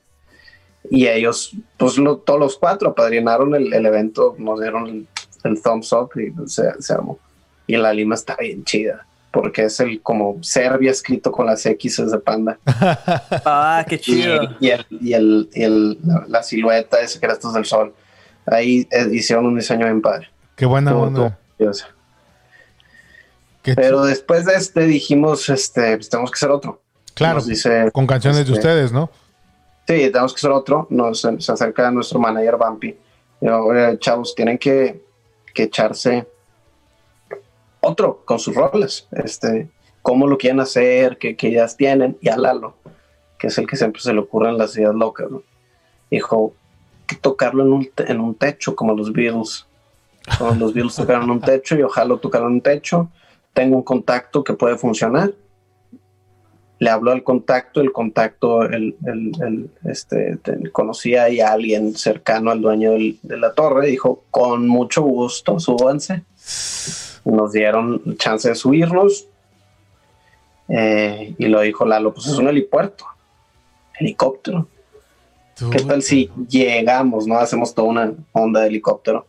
Y 0.90 1.08
ellos, 1.08 1.52
pues 1.78 1.98
lo- 1.98 2.18
todos 2.20 2.40
los 2.40 2.58
cuatro 2.58 2.92
apadrinaron 2.92 3.54
el, 3.54 3.74
el 3.74 3.86
evento, 3.86 4.34
nos 4.38 4.62
dieron 4.62 4.88
el, 4.88 5.08
el 5.44 5.62
thumbs 5.62 5.92
up 5.92 6.12
y 6.16 6.32
se, 6.50 6.64
se 6.82 6.94
armó. 6.94 7.20
Y 7.68 7.76
la 7.76 7.92
lima 7.92 8.16
está 8.16 8.38
bien 8.38 8.64
chida, 8.64 9.06
porque 9.32 9.66
es 9.66 9.78
el 9.82 10.02
como 10.02 10.38
Serbia 10.42 10.92
escrito 10.92 11.34
con 11.34 11.46
las 11.48 11.66
X 11.66 12.10
de 12.10 12.18
panda. 12.20 12.58
Ah, 13.46 13.86
qué 13.90 13.96
Y, 13.96 14.00
chido. 14.00 14.42
y 14.62 14.70
el, 14.70 14.86
y 15.02 15.14
el, 15.14 15.50
y 15.54 15.64
el- 15.64 15.98
la, 16.06 16.24
la 16.30 16.44
silueta 16.44 16.98
de 17.00 17.10
Secretos 17.10 17.54
del 17.54 17.66
Sol. 17.66 17.94
Ahí 18.46 18.88
eh, 18.92 19.10
hicieron 19.12 19.46
un 19.48 19.56
diseño 19.58 19.86
bien 19.86 20.02
padre. 20.02 20.30
Qué 20.56 20.66
buena 20.66 20.96
onda. 20.96 21.38
curioso. 21.58 21.86
Qué 23.68 23.76
Pero 23.76 24.06
después 24.06 24.46
de 24.46 24.56
este 24.56 24.86
dijimos, 24.86 25.50
este, 25.50 25.98
pues 25.98 26.10
tenemos 26.10 26.32
que 26.32 26.36
hacer 26.36 26.52
otro. 26.52 26.82
claro, 27.14 27.36
Nos 27.36 27.48
dice, 27.48 27.92
con 27.92 28.08
canciones 28.08 28.38
de 28.38 28.44
este, 28.44 28.54
ustedes, 28.54 28.94
¿no? 28.94 29.10
Sí, 29.86 30.10
tenemos 30.10 30.34
que 30.34 30.38
hacer 30.38 30.52
otro. 30.52 30.88
Nos 30.90 31.20
se 31.20 31.52
acerca 31.52 31.92
nuestro 31.92 32.18
manager 32.18 32.56
Bumpy. 32.56 32.98
Y 33.42 33.46
yo, 33.46 33.66
"Oye, 33.66 34.00
chavos, 34.00 34.34
tienen 34.36 34.58
que, 34.58 35.04
que 35.54 35.64
echarse 35.64 36.26
otro 37.82 38.22
con 38.24 38.40
sus 38.40 38.56
roles. 38.56 39.06
Este, 39.12 39.70
cómo 40.02 40.28
lo 40.28 40.38
quieren 40.38 40.62
hacer, 40.62 41.18
qué, 41.18 41.36
qué 41.36 41.50
ideas 41.50 41.76
tienen. 41.76 42.18
Y 42.22 42.30
a 42.30 42.38
Lalo, 42.38 42.78
que 43.38 43.48
es 43.48 43.58
el 43.58 43.68
que 43.68 43.76
siempre 43.76 44.02
se 44.02 44.14
le 44.14 44.22
ocurren 44.22 44.58
las 44.58 44.78
ideas 44.78 44.96
locas, 44.96 45.30
¿no? 45.30 45.44
Dijo 46.10 46.54
que 47.06 47.18
tocarlo 47.18 47.64
en 47.64 47.74
un, 47.74 47.90
en 47.98 48.22
un 48.22 48.34
techo, 48.34 48.78
como 48.78 48.94
los 48.94 49.12
Beatles. 49.12 49.66
Como 50.38 50.56
los 50.56 50.74
Beatles 50.74 50.96
tocaron 50.96 51.24
en 51.24 51.32
un 51.32 51.42
techo 51.42 51.76
y 51.76 51.84
ojalá 51.84 52.16
tocaron 52.18 52.48
en 52.48 52.54
un 52.56 52.62
techo. 52.62 53.10
Tengo 53.58 53.78
un 53.78 53.84
contacto 53.84 54.44
que 54.44 54.54
puede 54.54 54.78
funcionar 54.78 55.32
le 56.80 56.92
habló 56.92 57.12
al 57.12 57.24
contacto, 57.24 57.82
el 57.82 57.92
contacto, 57.92 58.62
el, 58.62 58.96
el- 59.08 59.32
el, 59.42 59.72
este, 59.92 60.38
te- 60.44 60.70
conocía 60.70 61.24
ahí 61.24 61.40
a 61.40 61.52
alguien 61.54 61.96
cercano 61.96 62.52
al 62.52 62.62
dueño 62.62 62.92
del- 62.92 63.18
de 63.24 63.36
la 63.38 63.56
torre, 63.56 63.88
dijo, 63.88 64.26
con 64.30 64.68
mucho 64.68 65.02
gusto, 65.02 65.60
súbanse. 65.60 66.22
Nos 67.26 67.52
dieron 67.52 68.16
chance 68.18 68.48
de 68.50 68.54
subirnos. 68.54 69.28
eh, 70.70 71.34
y 71.40 71.48
lo 71.48 71.62
dijo 71.62 71.84
Lalo, 71.84 72.14
pues 72.14 72.28
es 72.28 72.38
un 72.38 72.48
helipuerto, 72.48 73.06
helicóptero. 74.00 74.68
¿Qué 75.72 75.80
tal 75.82 76.04
si 76.04 76.30
llegamos, 76.48 77.26
no? 77.26 77.40
Hacemos 77.40 77.74
toda 77.74 77.88
una 77.88 78.14
onda 78.34 78.62
de 78.62 78.68
helicóptero. 78.68 79.26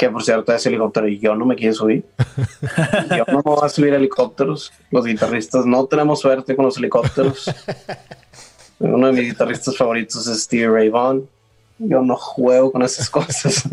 Que 0.00 0.08
por 0.08 0.24
cierto, 0.24 0.50
ese 0.54 0.70
helicóptero 0.70 1.06
y 1.08 1.18
yo 1.18 1.34
no 1.34 1.44
me 1.44 1.54
quiero 1.54 1.74
subir. 1.74 2.06
yo 3.10 3.24
no 3.28 3.36
me 3.36 3.42
voy 3.42 3.58
a 3.62 3.68
subir 3.68 3.92
a 3.92 3.96
helicópteros. 3.98 4.72
Los 4.90 5.04
guitarristas 5.04 5.66
no 5.66 5.84
tenemos 5.84 6.20
suerte 6.20 6.56
con 6.56 6.64
los 6.64 6.78
helicópteros. 6.78 7.54
Uno 8.78 9.08
de 9.08 9.12
mis 9.12 9.24
guitarristas 9.24 9.76
favoritos 9.76 10.26
es 10.26 10.44
Stevie 10.44 10.70
Ray 10.70 10.88
Vaughan. 10.88 11.28
Yo 11.78 12.00
no 12.00 12.16
juego 12.16 12.72
con 12.72 12.80
esas 12.80 13.10
cosas. 13.10 13.64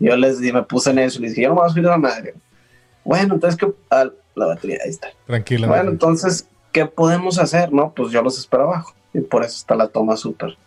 yo 0.00 0.16
les 0.16 0.40
di, 0.40 0.52
me 0.52 0.64
puse 0.64 0.90
en 0.90 0.98
eso 0.98 1.20
y 1.20 1.22
les 1.22 1.30
dije, 1.36 1.42
yo 1.42 1.50
no 1.50 1.54
me 1.54 1.60
voy 1.60 1.70
a 1.70 1.72
subir 1.72 1.86
a 1.86 1.90
la 1.90 1.98
madre. 1.98 2.34
Bueno, 3.04 3.34
entonces, 3.34 3.56
¿qué? 3.56 3.72
Ah, 3.88 4.08
la 4.34 4.46
batería, 4.46 4.78
ahí 4.84 4.90
está. 4.90 5.10
Tranquila. 5.28 5.68
Bueno, 5.68 5.90
entonces, 5.92 6.48
¿qué 6.72 6.86
podemos 6.86 7.38
hacer? 7.38 7.72
No, 7.72 7.92
pues 7.94 8.10
yo 8.10 8.20
los 8.20 8.36
espero 8.36 8.64
abajo. 8.64 8.94
Y 9.14 9.20
por 9.20 9.44
eso 9.44 9.56
está 9.56 9.76
la 9.76 9.86
toma 9.86 10.16
súper 10.16 10.58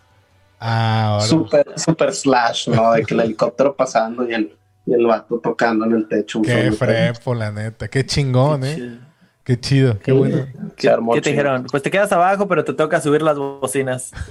Ah, 0.58 1.16
ahora. 1.16 1.26
super, 1.26 1.66
super 1.76 2.14
slash, 2.14 2.70
¿no? 2.70 2.94
De 2.94 3.04
que 3.04 3.14
el 3.14 3.20
helicóptero 3.20 3.76
pasando 3.76 4.30
y 4.30 4.34
el, 4.34 4.56
y 4.86 4.94
el 4.94 5.06
vato 5.06 5.40
tocando 5.40 5.86
en 5.86 5.94
el 5.94 6.08
techo. 6.08 6.40
un 6.40 6.46
Qué 6.46 6.64
solo. 6.66 6.76
frepo, 6.76 7.36
la 7.36 7.52
neta. 7.52 7.88
Qué 7.88 8.06
chingón, 8.06 8.62
Qué 8.62 8.72
¿eh? 8.72 8.76
chido. 8.76 8.98
Qué 9.44 9.60
chido. 9.60 10.00
Qué 10.00 10.12
bueno. 10.12 10.46
Armó 10.92 11.14
¿Qué 11.14 11.22
te 11.22 11.30
dijeron? 11.32 11.66
Pues 11.70 11.82
te 11.84 11.90
quedas 11.92 12.12
abajo, 12.12 12.48
pero 12.48 12.64
te 12.64 12.74
toca 12.74 13.02
subir 13.02 13.22
las 13.22 13.38
bocinas. 13.38 14.12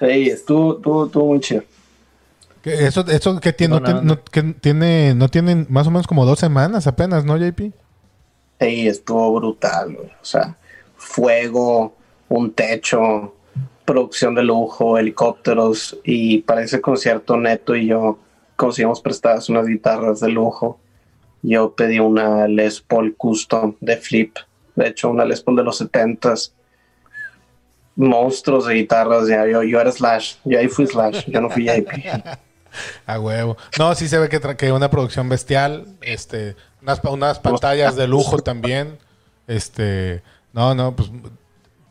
Sí, 0.00 0.28
estuvo, 0.30 0.76
estuvo, 0.76 1.06
estuvo 1.06 1.26
muy 1.28 1.40
chido. 1.40 1.62
¿Qué- 2.60 2.86
Eso, 2.86 3.04
eso 3.08 3.38
que 3.40 3.52
tiene, 3.52 3.78
no, 3.80 4.22
que 4.24 4.42
tiene, 4.42 5.14
no 5.14 5.28
tienen 5.28 5.66
más 5.68 5.86
o 5.86 5.90
menos 5.90 6.06
como 6.06 6.24
dos 6.26 6.38
semanas 6.40 6.86
apenas, 6.86 7.24
¿no, 7.24 7.36
JP? 7.36 7.72
Sí, 8.60 8.88
estuvo 8.88 9.32
brutal, 9.34 9.94
güey. 9.94 10.06
O 10.08 10.24
sea, 10.24 10.56
fuego, 10.96 11.94
un 12.28 12.52
techo, 12.52 13.34
producción 13.84 14.34
de 14.34 14.42
lujo, 14.42 14.98
helicópteros 14.98 15.98
y 16.04 16.38
para 16.38 16.62
ese 16.62 16.80
concierto 16.80 17.36
Neto 17.36 17.74
y 17.76 17.86
yo 17.86 18.18
conseguimos 18.56 19.00
prestadas 19.00 19.48
unas 19.48 19.66
guitarras 19.66 20.20
de 20.20 20.28
lujo. 20.28 20.78
Yo 21.42 21.74
pedí 21.74 21.98
una 21.98 22.46
Les 22.46 22.80
Paul 22.80 23.16
Custom 23.16 23.74
de 23.80 23.96
Flip, 23.96 24.36
de 24.76 24.88
hecho 24.88 25.10
una 25.10 25.24
Les 25.24 25.40
Paul 25.40 25.56
de 25.56 25.64
los 25.64 25.80
70s. 25.80 26.52
Monstruos 27.94 28.66
de 28.66 28.74
guitarras, 28.74 29.28
ya 29.28 29.46
yo, 29.46 29.62
yo 29.62 29.80
era 29.80 29.92
Slash, 29.92 30.36
yo 30.44 30.58
ahí 30.58 30.68
fui 30.68 30.86
Slash, 30.86 31.26
yo 31.26 31.40
no 31.40 31.50
fui 31.50 31.66
JP. 31.66 31.90
A 33.06 33.20
huevo. 33.20 33.56
No, 33.78 33.94
sí 33.94 34.08
se 34.08 34.18
ve 34.18 34.28
que, 34.28 34.40
que 34.56 34.72
una 34.72 34.90
producción 34.90 35.28
bestial, 35.28 35.86
este, 36.00 36.56
unas, 36.80 37.00
unas 37.04 37.38
pantallas 37.38 37.96
de 37.96 38.06
lujo 38.06 38.38
también. 38.38 38.98
Este, 39.46 40.22
no, 40.52 40.74
no, 40.74 40.96
pues, 40.96 41.10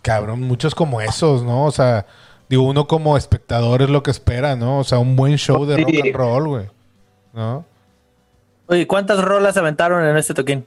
cabrón, 0.01 0.41
muchos 0.41 0.73
como 0.73 1.01
esos, 1.01 1.43
¿no? 1.43 1.65
O 1.65 1.71
sea, 1.71 2.05
digo, 2.51 2.63
uno 2.63 2.85
como 2.87 3.17
espectador 3.17 3.81
es 3.81 3.89
lo 3.89 4.03
que 4.03 4.11
espera, 4.11 4.55
¿no? 4.55 4.79
O 4.79 4.83
sea, 4.83 4.99
un 4.99 5.15
buen 5.15 5.37
show 5.37 5.65
de 5.65 5.77
rock 5.77 5.89
and 6.03 6.13
roll, 6.15 6.47
güey. 6.47 6.65
¿No? 7.33 7.65
Oye, 8.67 8.85
¿cuántas 8.85 9.23
rolas 9.23 9.55
aventaron 9.57 10.03
en 10.05 10.17
este 10.17 10.33
toquín? 10.33 10.65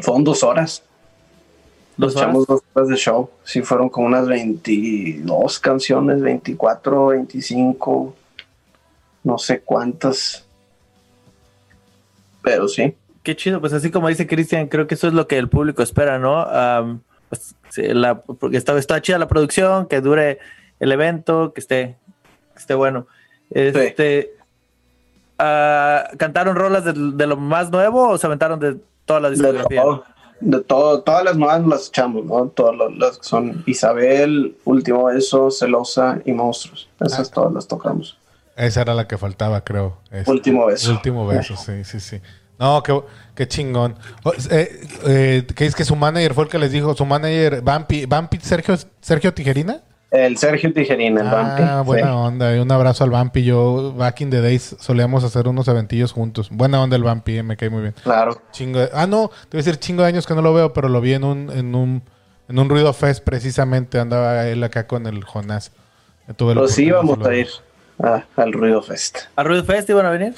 Fueron 0.00 0.24
dos 0.24 0.42
horas. 0.42 0.82
¿Dos 1.98 2.14
Nos 2.14 2.22
echamos 2.22 2.36
horas? 2.38 2.46
dos 2.48 2.62
horas 2.74 2.88
de 2.88 2.96
show. 2.96 3.30
Sí, 3.44 3.62
fueron 3.62 3.88
como 3.90 4.06
unas 4.06 4.26
22 4.26 5.58
canciones, 5.60 6.20
24, 6.20 7.06
25, 7.08 8.14
no 9.24 9.38
sé 9.38 9.60
cuántas. 9.60 10.44
Pero 12.42 12.68
sí. 12.68 12.94
Qué 13.22 13.34
chido, 13.36 13.60
pues 13.60 13.72
así 13.72 13.90
como 13.90 14.08
dice 14.08 14.26
Cristian, 14.26 14.68
creo 14.68 14.86
que 14.86 14.94
eso 14.94 15.08
es 15.08 15.12
lo 15.14 15.26
que 15.26 15.36
el 15.36 15.48
público 15.48 15.82
espera, 15.82 16.18
¿no? 16.18 16.46
Pues, 17.28 17.54
sí, 17.70 17.82
la- 17.88 18.20
porque 18.20 18.56
está, 18.56 18.78
está 18.78 19.02
chida 19.02 19.18
la 19.18 19.26
producción, 19.28 19.86
que 19.86 20.00
dure 20.00 20.38
el 20.80 20.92
evento, 20.92 21.52
que 21.52 21.60
esté, 21.60 21.96
que 22.54 22.58
esté 22.60 22.74
bueno. 22.74 23.06
Este, 23.50 24.32
ah, 25.38 26.08
¿Cantaron 26.18 26.56
rolas 26.56 26.84
de, 26.84 26.92
de 26.94 27.26
lo 27.26 27.36
más 27.36 27.70
nuevo 27.70 28.08
o 28.10 28.18
se 28.18 28.26
aventaron 28.26 28.58
de 28.60 28.76
toda 29.04 29.20
la 29.20 29.30
De 29.30 29.36
discografía? 29.36 29.82
todo, 29.82 30.04
de 30.40 30.60
todo, 30.60 31.00
todas 31.02 31.24
las 31.24 31.36
nuevas 31.36 31.66
las 31.66 31.88
echamos, 31.88 32.24
¿no? 32.24 32.48
Todas 32.48 32.76
las, 32.76 32.92
las 32.98 33.18
que 33.18 33.24
son 33.24 33.62
Isabel, 33.66 34.56
Último 34.64 35.04
Beso, 35.04 35.50
Celosa 35.50 36.20
y 36.24 36.32
Monstruos. 36.32 36.88
Esas 37.00 37.28
Ah. 37.30 37.32
todas 37.34 37.52
las 37.52 37.66
tocamos. 37.66 38.18
Esa 38.56 38.80
era 38.82 38.94
la 38.94 39.06
que 39.06 39.18
faltaba, 39.18 39.62
creo. 39.62 39.98
Este, 40.10 40.30
Último 40.30 40.66
beso. 40.66 40.90
Último 40.90 41.26
beso, 41.26 41.56
sí, 41.56 41.84
sí, 41.84 42.00
sí. 42.00 42.20
No, 42.58 42.82
qué, 42.82 42.98
qué 43.34 43.46
chingón. 43.46 43.96
Eh, 44.50 44.80
eh, 45.06 45.46
¿Qué 45.54 45.66
es 45.66 45.74
que 45.74 45.84
su 45.84 45.94
manager 45.94 46.32
fue 46.32 46.44
el 46.44 46.50
que 46.50 46.58
les 46.58 46.72
dijo? 46.72 46.94
Su 46.94 47.04
manager, 47.04 47.60
Vampi, 47.60 48.06
Vampi 48.06 48.38
Sergio, 48.40 48.74
Sergio 49.02 49.34
Tijerina. 49.34 49.82
El 50.10 50.38
Sergio 50.38 50.72
Tijerina, 50.72 51.20
el 51.22 51.26
Ah, 51.26 51.32
Vampi. 51.32 51.86
buena 51.86 52.06
sí. 52.08 52.12
onda. 52.14 52.56
y 52.56 52.58
Un 52.60 52.70
abrazo 52.70 53.02
al 53.04 53.10
Vampi. 53.10 53.42
Yo, 53.44 53.92
back 53.94 54.20
in 54.20 54.30
the 54.30 54.40
days, 54.40 54.76
solíamos 54.78 55.24
hacer 55.24 55.48
unos 55.48 55.66
eventillos 55.68 56.12
juntos. 56.12 56.48
Buena 56.50 56.80
onda 56.80 56.96
el 56.96 57.02
Vampi, 57.02 57.38
eh, 57.38 57.42
me 57.42 57.56
cae 57.56 57.70
muy 57.70 57.82
bien. 57.82 57.94
Claro. 58.04 58.40
Chingo 58.52 58.78
de- 58.78 58.90
ah, 58.94 59.06
no, 59.06 59.28
te 59.28 59.56
voy 59.56 59.60
a 59.60 59.64
decir 59.64 59.76
chingo 59.78 60.02
de 60.02 60.08
años 60.08 60.26
que 60.26 60.34
no 60.34 60.42
lo 60.42 60.54
veo, 60.54 60.72
pero 60.72 60.88
lo 60.88 61.00
vi 61.00 61.14
en 61.14 61.24
un, 61.24 61.50
en 61.50 61.74
un, 61.74 62.02
en 62.48 62.58
un 62.58 62.68
Ruido 62.68 62.92
Fest 62.92 63.24
precisamente. 63.24 63.98
Andaba 63.98 64.46
él 64.46 64.62
acá 64.62 64.86
con 64.86 65.06
el 65.06 65.24
Jonás. 65.24 65.72
Tuve 66.36 66.54
Pues 66.54 66.72
sí 66.74 66.84
íbamos 66.86 67.24
a 67.26 67.34
ir 67.34 67.48
a- 68.02 68.24
al 68.36 68.52
Ruido 68.52 68.82
Fest. 68.82 69.18
¿A 69.34 69.42
Ruido 69.42 69.64
Fest 69.64 69.90
iban 69.90 70.06
a 70.06 70.10
venir? 70.10 70.34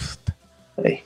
Sí. 0.83 1.03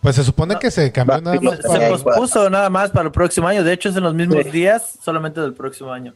Pues 0.00 0.16
se 0.16 0.24
supone 0.24 0.56
que 0.58 0.70
se 0.70 0.90
cambió 0.92 1.20
nada 1.20 1.40
más. 1.40 1.56
Se 1.58 1.68
para- 1.68 1.88
pospuso 1.88 2.50
nada 2.50 2.68
más 2.70 2.90
para 2.90 3.06
el 3.06 3.12
próximo 3.12 3.46
año. 3.48 3.62
De 3.64 3.72
hecho, 3.72 3.88
es 3.88 3.96
en 3.96 4.02
los 4.02 4.14
mismos 4.14 4.44
Sí. 4.44 4.50
días, 4.50 4.98
solamente 5.02 5.40
del 5.40 5.54
próximo 5.54 5.92
año. 5.92 6.12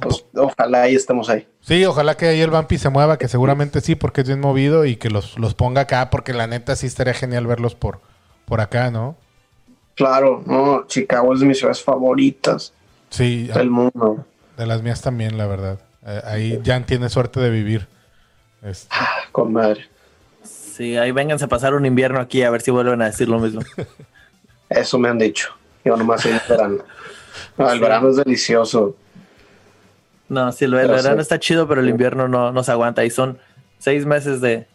Pues, 0.00 0.24
ojalá 0.34 0.82
ahí 0.82 0.96
estemos 0.96 1.28
ahí. 1.30 1.46
Sí, 1.60 1.84
ojalá 1.84 2.16
que 2.16 2.26
ahí 2.26 2.40
el 2.40 2.50
Vampi 2.50 2.78
se 2.78 2.88
mueva, 2.88 3.16
que 3.16 3.28
seguramente 3.28 3.80
sí, 3.80 3.94
porque 3.94 4.22
es 4.22 4.26
bien 4.26 4.40
movido 4.40 4.84
y 4.84 4.96
que 4.96 5.08
los, 5.08 5.38
los 5.38 5.54
ponga 5.54 5.82
acá, 5.82 6.10
porque 6.10 6.32
la 6.32 6.48
neta 6.48 6.74
sí 6.74 6.86
estaría 6.88 7.14
genial 7.14 7.46
verlos 7.46 7.76
por, 7.76 8.00
por 8.44 8.60
acá, 8.60 8.90
¿no? 8.90 9.16
Claro, 9.94 10.42
no, 10.46 10.84
Chicago 10.88 11.32
es 11.34 11.40
de 11.40 11.46
mis 11.46 11.58
ciudades 11.58 11.82
favoritas 11.82 12.72
Sí, 13.10 13.46
del 13.46 13.70
mundo. 13.70 14.24
de 14.56 14.66
las 14.66 14.82
mías 14.82 15.00
también, 15.00 15.38
la 15.38 15.46
verdad. 15.46 15.78
Eh, 16.06 16.22
ahí 16.24 16.60
Jan 16.64 16.84
tiene 16.84 17.08
suerte 17.08 17.38
de 17.40 17.50
vivir. 17.50 17.86
Este, 18.62 18.88
Ah, 18.90 19.06
Con 19.32 19.52
madre. 19.52 19.86
Sí, 20.42 20.96
ahí 20.96 21.10
vénganse 21.12 21.44
a 21.44 21.48
pasar 21.48 21.74
un 21.74 21.86
invierno 21.86 22.20
aquí 22.20 22.42
a 22.42 22.50
ver 22.50 22.60
si 22.62 22.70
vuelven 22.70 23.00
a 23.02 23.06
decir 23.06 23.28
lo 23.28 23.38
mismo. 23.38 23.60
Eso 24.68 24.98
me 24.98 25.08
han 25.08 25.18
dicho. 25.18 25.50
Yo 25.84 25.96
nomás 25.96 26.22
soy 26.22 26.32
el 26.32 26.40
verano. 26.48 26.78
No, 27.56 27.68
el 27.70 27.78
Sí. 27.78 27.82
verano 27.82 28.08
es 28.10 28.16
delicioso. 28.16 28.96
No, 30.28 30.52
sí, 30.52 30.64
el, 30.66 30.74
el 30.74 30.88
verano 30.88 31.16
sí. 31.16 31.20
está 31.22 31.38
chido, 31.38 31.66
pero 31.68 31.80
el 31.80 31.88
invierno 31.88 32.28
no, 32.28 32.52
no 32.52 32.62
se 32.62 32.70
aguanta. 32.72 33.04
Y 33.04 33.10
son 33.10 33.38
seis 33.78 34.04
meses 34.06 34.40
de, 34.40 34.66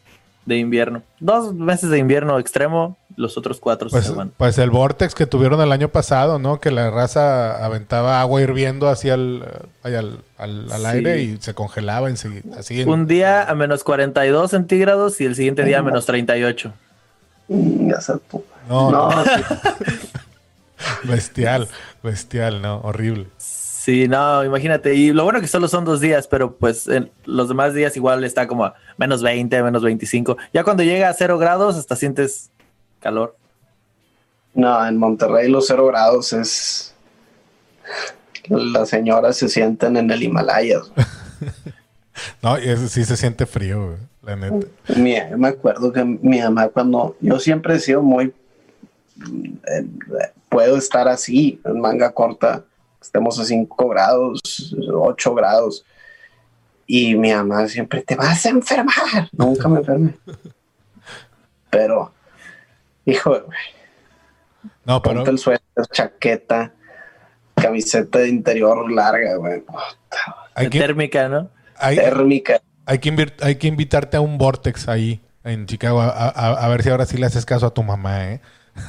de 0.45 0.58
invierno. 0.58 1.04
Dos 1.20 1.54
meses 1.54 1.89
de 1.89 1.99
invierno 1.99 2.39
extremo, 2.39 2.97
los 3.16 3.38
otros 3.38 3.60
cuatro 3.60 3.89
pues, 3.89 4.06
se 4.06 4.12
aguantan. 4.12 4.34
pues 4.38 4.58
el 4.58 4.72
Vortex 4.72 5.14
que 5.14 5.28
tuvieron 5.28 5.62
el 5.62 5.72
año 5.72 5.89
pasado, 5.89 6.39
¿no? 6.39 6.60
Que 6.60 6.72
la 6.72 6.89
raza 6.89 7.64
aventaba 7.64 8.20
agua 8.22 8.41
hirviendo 8.41 8.89
hacia 8.89 9.14
el, 9.14 9.43
al, 9.84 10.20
al- 10.39 10.72
al 10.72 10.82
Sí. 10.82 10.86
aire 10.88 11.22
y 11.22 11.38
se 11.38 11.54
congelaba 11.54 12.10
enseguida. 12.10 12.58
Así 12.58 12.82
en- 12.82 12.89
Un 12.89 13.06
día 13.06 13.43
a 13.43 13.54
menos 13.54 13.84
42 13.84 14.49
centígrados 14.49 15.22
y 15.22 15.26
el 15.26 15.36
siguiente 15.36 15.64
día 15.64 15.80
a 15.80 15.84
menos 15.84 16.08
38. 16.08 16.74
Mm, 17.49 17.89
Ya 17.91 18.01
sé 18.01 18.14
tú. 18.32 18.43
No, 18.68 18.89
No, 18.89 19.10
no, 19.12 19.24
bestial, 21.04 21.68
bestial, 22.01 22.62
no, 22.62 22.80
horrible. 22.82 23.28
Sí, 23.84 24.08
no, 24.08 24.46
imagínate. 24.46 24.96
Y 24.96 25.12
lo 25.12 25.26
bueno 25.26 25.42
que 25.42 25.48
solo 25.48 25.68
son 25.68 25.84
dos 25.84 26.00
días, 26.00 26.26
pero 26.28 26.56
pues 26.56 26.88
en 26.88 27.12
los 27.26 27.50
demás 27.50 27.74
días 27.74 27.98
igual 27.98 28.24
está 28.24 28.48
como 28.48 28.64
a 28.64 28.76
menos 28.98 29.22
20, 29.22 29.62
menos 29.62 29.84
25. 29.84 30.38
Ya 30.54 30.64
cuando 30.64 30.84
llega 30.84 31.10
a 31.10 31.14
cero 31.14 31.38
grados, 31.38 31.76
hasta 31.76 31.98
sientes 31.98 32.50
calor. 33.02 33.36
No, 34.54 34.88
en 34.88 34.96
Monterrey 34.96 35.50
los 35.50 35.68
cero 35.68 35.88
grados 35.88 36.32
es. 36.32 36.96
Las 38.48 38.88
señoras 38.88 39.36
se 39.36 39.50
sienten 39.50 39.98
en 39.98 40.10
el 40.12 40.24
Himalaya. 40.24 40.80
No, 42.44 42.60
y 42.60 42.70
eso 42.70 42.88
sí 42.90 43.04
se 43.06 43.18
siente 43.18 43.48
frío, 43.48 43.86
güey, 43.88 43.98
la 44.22 44.36
neta. 44.36 44.68
Mi- 44.96 45.36
me 45.36 45.48
acuerdo 45.48 45.92
que 45.92 46.04
mi 46.06 46.40
mamá, 46.40 46.68
cuando 46.68 47.18
yo 47.20 47.40
siempre 47.40 47.76
he 47.76 47.80
sido 47.80 48.04
muy. 48.04 48.32
eh, 49.68 49.88
puedo 50.48 50.78
estar 50.78 51.08
así, 51.08 51.60
en 51.66 51.82
manga 51.82 52.12
corta, 52.12 52.64
estemos 53.04 53.39
a 53.39 53.45
5 53.45 53.88
grados, 53.89 54.41
8 54.91 55.36
grados. 55.36 55.86
Y 56.88 57.16
mi 57.16 57.32
mamá 57.34 57.68
siempre 57.68 58.01
te 58.01 58.16
vas 58.16 58.45
a 58.45 58.49
enfermar. 58.49 59.30
Nunca 59.32 59.68
me 59.68 59.80
enfermé. 59.80 60.16
Pero, 61.70 62.12
hijo, 63.06 63.30
güey, 63.32 63.60
No, 64.86 65.01
pero 65.01 65.16
ponte 65.16 65.32
el 65.32 65.39
suéter, 65.39 65.86
chaqueta, 65.91 66.74
camiseta 67.56 68.20
de 68.20 68.30
interior 68.30 68.91
larga, 68.91 69.36
güey. 69.38 69.64
hay 70.56 70.70
que, 70.70 70.80
Térmica, 70.80 71.30
¿no? 71.30 71.49
hay, 71.78 71.95
Térmica. 71.95 72.62
hay 72.86 72.99
que, 72.99 73.12
invir- 73.14 73.34
hay 73.41 73.56
que 73.56 73.68
invitarte 73.68 74.18
a 74.18 74.22
un 74.22 74.38
Vortex 74.38 74.88
ahí 74.88 75.22
en 75.43 75.66
Chicago 75.66 76.01
a, 76.01 76.10
a- 76.10 76.66
a 76.66 76.68
ver 76.70 76.84
si 76.84 76.89
ahora 76.89 77.06
sí 77.06 77.18
le 77.18 77.26
haces 77.26 77.45
caso 77.45 77.66
a 77.66 77.74
tu 77.74 77.82
mamá, 77.84 78.32
¿eh? 78.34 78.41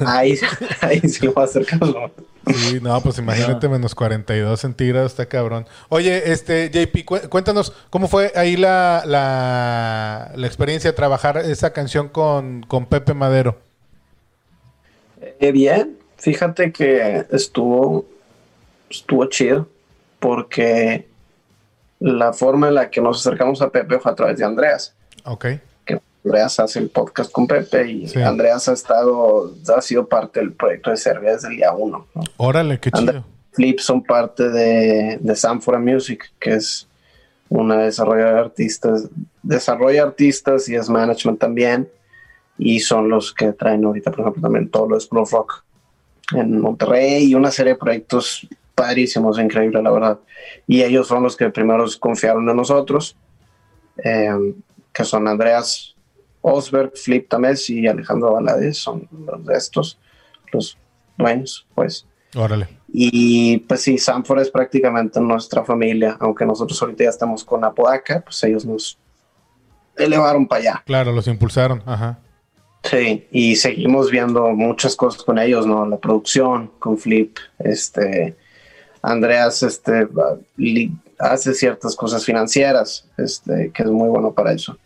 Ahí, 0.05 0.37
ahí 0.81 0.99
sí 1.01 1.25
lo 1.25 1.33
va 1.33 1.43
a 1.43 1.45
hacer 1.45 1.65
caso. 1.65 2.11
Sí, 2.45 2.79
no, 2.81 2.99
pues 3.01 3.17
imagínate 3.17 3.67
menos 3.67 3.95
42 3.95 4.59
centígrados, 4.59 5.11
está 5.11 5.25
cabrón. 5.25 5.65
Oye, 5.89 6.31
este, 6.31 6.69
JP, 6.69 7.03
cu- 7.05 7.29
cuéntanos, 7.29 7.73
¿cómo 7.89 8.07
fue 8.07 8.31
ahí 8.35 8.55
la, 8.55 9.03
la, 9.05 10.31
la 10.35 10.47
experiencia 10.47 10.91
de 10.91 10.95
trabajar 10.95 11.37
esa 11.37 11.73
canción 11.73 12.07
con, 12.09 12.63
con 12.63 12.85
Pepe 12.85 13.13
Madero? 13.13 13.57
Eh, 15.39 15.51
bien, 15.51 15.97
fíjate 16.17 16.71
que 16.71 17.25
estuvo, 17.31 18.05
estuvo 18.89 19.25
chido 19.27 19.67
porque 20.19 21.07
la 21.99 22.33
forma 22.33 22.67
en 22.67 22.75
la 22.75 22.89
que 22.89 23.01
nos 23.01 23.19
acercamos 23.25 23.61
a 23.61 23.69
Pepe 23.69 23.99
fue 23.99 24.11
a 24.11 24.15
través 24.15 24.37
de 24.37 24.45
Andreas, 24.45 24.93
Ok, 25.23 25.45
Andreas 26.25 26.59
hace 26.59 26.79
el 26.79 26.89
podcast 26.89 27.31
con 27.31 27.45
Pepe 27.45 27.91
y 27.91 28.07
Sí. 28.07 28.21
Andreas 28.21 28.67
ha 28.67 28.73
estado, 28.73 29.53
ha 29.75 29.81
sido 29.81 30.07
parte 30.07 30.39
del 30.39 30.53
proyecto 30.53 30.89
de 30.89 30.97
Serbia 30.97 31.33
desde 31.33 31.49
el 31.49 31.57
día 31.57 31.71
uno. 31.71 32.07
¿no? 32.15 32.23
órale, 32.37 32.79
qué 32.79 32.91
chido. 32.91 33.23
Flip 33.51 33.79
son 33.79 34.03
parte 34.03 34.49
de, 34.49 35.17
de 35.21 35.35
Sanfora 35.35 35.79
Music, 35.79 36.31
que 36.39 36.55
es 36.55 36.87
una 37.47 37.77
desarrolladora 37.77 38.33
de 38.33 38.39
artistas, 38.41 39.07
desarrolla 39.43 40.03
artistas 40.03 40.67
y 40.67 40.75
es 40.75 40.89
management 40.89 41.39
también, 41.39 41.87
y 42.57 42.79
son 42.79 43.07
los 43.07 43.33
que 43.33 43.53
traen 43.53 43.85
ahorita, 43.85 44.11
por 44.11 44.21
ejemplo, 44.21 44.41
también 44.41 44.69
todo 44.69 44.89
lo 44.89 44.95
de 44.95 45.01
School 45.01 45.21
of 45.21 45.31
Rock 45.31 45.63
en 46.33 46.59
Monterrey 46.59 47.23
y 47.25 47.35
una 47.35 47.51
serie 47.51 47.73
de 47.73 47.79
proyectos 47.79 48.47
padrísimos, 48.73 49.39
increíble, 49.39 49.81
la 49.81 49.91
verdad. 49.91 50.19
Y 50.67 50.81
ellos 50.81 51.07
son 51.07 51.23
los 51.23 51.37
que 51.37 51.49
primero 51.49 51.85
confiaron 51.99 52.49
en 52.49 52.57
nosotros, 52.57 53.15
eh, 54.03 54.53
que 54.91 55.03
son 55.05 55.27
Andreas 55.27 55.94
Osberg, 56.47 56.91
Flip 56.95 57.27
Tamés 57.27 57.67
y 57.71 57.87
Alejandro 57.87 58.33
Valadez, 58.33 58.77
son 58.77 59.07
los 59.11 59.43
de 59.45 59.55
estos, 59.55 59.97
los 60.51 60.77
dueños, 61.17 61.65
pues. 61.73 62.05
Órale. 62.35 62.67
Y 62.87 63.57
pues 63.59 63.81
sí, 63.81 63.97
Sanford 63.97 64.41
es 64.41 64.51
prácticamente 64.51 65.19
nuestra 65.19 65.63
familia, 65.63 66.17
aunque 66.19 66.45
nosotros 66.45 66.79
ahorita 66.81 67.05
ya 67.05 67.09
estamos 67.09 67.43
con 67.43 67.63
Apodaca, 67.63 68.21
pues 68.21 68.43
ellos 68.43 68.63
nos 68.63 68.99
elevaron 69.97 70.47
para 70.47 70.61
allá. 70.61 70.83
Claro, 70.85 71.11
los 71.11 71.27
impulsaron, 71.27 71.81
ajá. 71.85 72.19
Sí, 72.83 73.27
y 73.31 73.55
seguimos 73.55 74.11
viendo 74.11 74.49
muchas 74.51 74.95
cosas 74.95 75.23
con 75.23 75.39
ellos, 75.39 75.65
¿no? 75.65 75.87
La 75.87 75.97
producción 75.97 76.71
con 76.77 76.99
Flip, 76.99 77.35
este, 77.57 78.35
Andreas, 79.01 79.63
este, 79.63 80.07
hace 81.17 81.55
ciertas 81.55 81.95
cosas 81.95 82.23
financieras, 82.23 83.09
este, 83.17 83.71
que 83.73 83.81
es 83.81 83.89
muy 83.89 84.09
bueno 84.09 84.31
para 84.31 84.51
eso. 84.51 84.77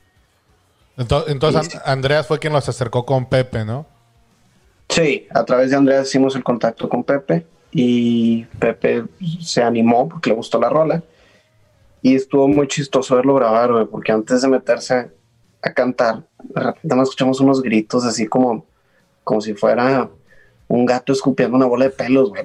Ento- 0.99 1.23
Entonces, 1.27 1.67
Sí. 1.71 1.77
An- 1.77 1.91
Andreas 1.93 2.27
fue 2.27 2.37
quien 2.39 2.53
los 2.53 2.67
acercó 2.69 3.05
con 3.05 3.25
Pepe, 3.25 3.65
¿no? 3.65 3.85
Sí, 4.89 5.27
a 5.33 5.43
través 5.45 5.69
de 5.71 5.77
Andreas 5.77 6.07
hicimos 6.07 6.35
el 6.35 6.43
contacto 6.43 6.87
con 6.89 7.03
Pepe 7.03 7.45
y 7.71 8.43
Pepe 8.59 9.05
se 9.41 9.63
animó 9.63 10.09
porque 10.09 10.29
le 10.31 10.35
gustó 10.35 10.59
la 10.59 10.67
rola 10.69 11.01
y 12.01 12.15
estuvo 12.15 12.47
muy 12.47 12.67
chistoso 12.67 13.15
verlo 13.15 13.35
grabar, 13.35 13.71
güey, 13.71 13.85
porque 13.85 14.11
antes 14.11 14.41
de 14.41 14.47
meterse 14.47 14.93
a, 14.95 15.09
a 15.61 15.73
cantar, 15.73 16.23
de 16.43 16.61
repente 16.61 16.95
nos 16.95 17.09
escuchamos 17.09 17.39
unos 17.39 17.61
gritos 17.61 18.03
así 18.05 18.25
como, 18.27 18.65
como 19.23 19.41
si 19.41 19.53
fuera 19.53 20.09
un 20.67 20.85
gato 20.85 21.13
escupiendo 21.13 21.55
una 21.57 21.65
bola 21.67 21.85
de 21.85 21.91
pelos, 21.91 22.29
güey. 22.29 22.43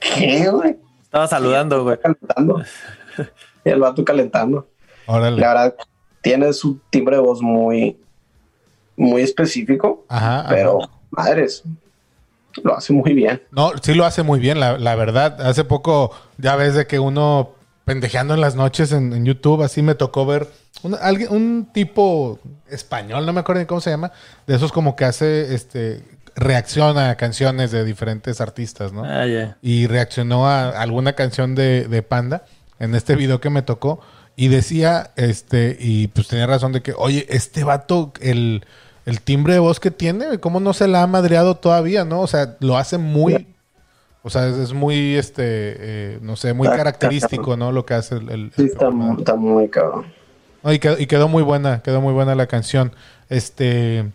¿Qué, 0.00 0.48
güey? 0.50 0.76
Estaba 1.02 1.26
saludando, 1.28 1.82
güey. 1.84 1.98
Calentando. 1.98 2.62
Y 3.64 3.70
el 3.70 3.80
vato 3.80 4.04
calentando. 4.04 4.68
Órale. 5.06 5.40
La 5.40 5.48
verdad, 5.48 5.74
tiene 6.22 6.52
su 6.52 6.78
timbre 6.90 7.16
de 7.16 7.22
voz 7.22 7.40
muy, 7.42 7.98
muy 8.96 9.22
específico, 9.22 10.04
Ajá, 10.08 10.40
ajá. 10.40 10.48
pero 10.48 10.78
madres, 11.10 11.62
lo 12.62 12.76
hace 12.76 12.92
muy 12.92 13.12
bien. 13.14 13.42
No, 13.50 13.72
sí 13.82 13.94
lo 13.94 14.04
hace 14.04 14.22
muy 14.22 14.40
bien, 14.40 14.60
la, 14.60 14.78
la 14.78 14.94
verdad. 14.94 15.40
Hace 15.42 15.64
poco, 15.64 16.12
ya 16.38 16.56
ves 16.56 16.74
de 16.74 16.86
que 16.86 16.98
uno 16.98 17.50
pendejeando 17.84 18.34
en 18.34 18.40
las 18.40 18.54
noches 18.54 18.92
en, 18.92 19.12
en 19.12 19.24
YouTube, 19.26 19.62
así 19.62 19.82
me 19.82 19.94
tocó 19.94 20.24
ver 20.24 20.48
un, 20.82 20.94
alguien, 21.00 21.30
un 21.30 21.68
tipo 21.72 22.38
español, 22.68 23.26
no 23.26 23.32
me 23.32 23.40
acuerdo 23.40 23.60
ni 23.60 23.66
cómo 23.66 23.80
se 23.80 23.90
llama, 23.90 24.12
de 24.46 24.54
esos 24.54 24.72
como 24.72 24.96
que 24.96 25.04
hace, 25.04 25.54
este, 25.54 26.02
reacciona 26.34 27.10
a 27.10 27.16
canciones 27.16 27.70
de 27.72 27.84
diferentes 27.84 28.40
artistas, 28.40 28.92
¿no? 28.92 29.04
Ah, 29.04 29.26
y 29.60 29.86
reaccionó 29.86 30.48
a 30.48 30.70
alguna 30.70 31.12
canción 31.12 31.54
de, 31.54 31.86
de 31.88 32.02
Panda 32.02 32.44
en 32.78 32.94
este 32.94 33.16
video 33.16 33.40
que 33.40 33.50
me 33.50 33.62
tocó 33.62 34.00
y 34.36 34.48
decía, 34.48 35.10
este, 35.16 35.76
y 35.78 36.08
pues 36.08 36.28
tenía 36.28 36.46
razón 36.46 36.72
de 36.72 36.82
que, 36.82 36.92
oye, 36.96 37.26
este 37.30 37.62
vato, 37.64 38.12
el, 38.20 38.64
el 39.06 39.20
timbre 39.20 39.54
de 39.54 39.60
voz 39.60 39.78
que 39.80 39.90
tiene, 39.90 40.38
¿cómo 40.40 40.58
no 40.60 40.72
se 40.72 40.88
la 40.88 41.02
ha 41.02 41.06
madreado 41.06 41.56
todavía, 41.56 42.04
no? 42.04 42.20
O 42.20 42.26
sea, 42.26 42.56
lo 42.60 42.76
hace 42.76 42.98
muy, 42.98 43.46
o 44.22 44.30
sea, 44.30 44.48
es, 44.48 44.56
es 44.56 44.72
muy, 44.72 45.16
este, 45.16 45.42
eh, 45.46 46.18
no 46.22 46.34
sé, 46.36 46.52
muy 46.52 46.66
Está 46.66 46.78
característico, 46.78 47.56
¿no? 47.56 47.70
Lo 47.72 47.86
que 47.86 47.94
hace 47.94 48.16
el... 48.16 48.28
el- 48.30 48.52
Sí, 48.56 48.64
está, 48.64 48.90
mu- 48.90 49.18
está 49.18 49.36
muy 49.36 49.68
cabrón. 49.68 50.06
no, 50.62 50.72
y, 50.72 50.78
quedó, 50.78 50.98
y 50.98 51.06
quedó 51.06 51.28
muy 51.28 51.42
buena, 51.42 51.82
quedó 51.82 52.00
muy 52.00 52.12
buena 52.12 52.34
la 52.34 52.46
canción. 52.46 52.92
Este, 53.28 54.06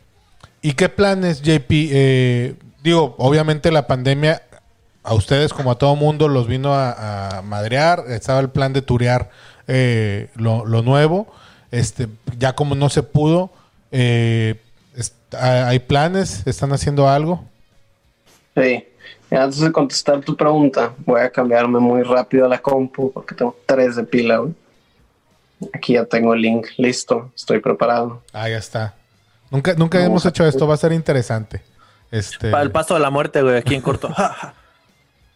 ¿y 0.62 0.74
qué 0.74 0.90
planes, 0.90 1.42
JP? 1.42 1.70
Eh, 1.72 2.56
digo, 2.84 3.16
obviamente 3.20 3.72
la 3.72 3.88
pandemia 3.88 4.42
a 5.04 5.14
ustedes 5.14 5.54
como 5.54 5.72
a 5.72 5.78
todo 5.78 5.96
mundo 5.96 6.28
los 6.28 6.48
vino 6.48 6.74
a, 6.74 7.38
a 7.38 7.42
madrear. 7.42 8.04
Estaba 8.10 8.40
el 8.42 8.50
plan 8.50 8.74
de 8.74 8.82
turear 8.82 9.30
eh, 9.70 10.30
lo, 10.36 10.66
lo 10.66 10.82
nuevo. 10.82 11.28
Este, 11.72 12.08
ya 12.38 12.54
como 12.54 12.74
no 12.76 12.90
se 12.90 13.04
pudo, 13.04 13.52
eh, 13.92 14.60
est- 14.98 15.14
hay 15.36 15.80
planes, 15.80 16.42
están 16.48 16.74
haciendo 16.74 17.08
algo. 17.08 17.46
Sí. 18.56 18.84
Antes 19.32 19.60
de 19.60 19.72
contestar 19.72 20.22
tu 20.22 20.36
pregunta, 20.36 20.92
voy 21.06 21.22
a 21.22 21.30
cambiarme 21.30 21.78
muy 21.80 22.02
rápido 22.02 22.46
a 22.46 22.50
la 22.50 22.58
compu 22.58 23.12
porque 23.12 23.36
tengo 23.36 23.56
tres 23.68 23.96
de 23.96 24.04
pila. 24.04 24.38
güey. 24.38 24.54
Aquí 25.74 25.94
ya 25.94 26.06
tengo 26.06 26.34
el 26.34 26.42
link 26.42 26.66
listo, 26.78 27.32
estoy 27.36 27.60
preparado. 27.60 28.24
Ah, 28.34 28.50
ya 28.50 28.58
está. 28.58 28.96
Nunca, 29.52 29.74
nunca 29.76 30.04
hemos 30.04 30.26
hecho 30.26 30.46
esto, 30.48 30.66
va 30.68 30.74
a 30.74 30.78
ser 30.78 30.92
interesante. 30.94 31.62
Este, 32.12 32.50
Para 32.50 32.64
el 32.64 32.72
paso 32.72 32.96
de 32.96 33.02
la 33.02 33.10
muerte, 33.12 33.42
güey, 33.44 33.58
aquí 33.58 33.76
en 33.76 33.82
corto. 33.82 34.10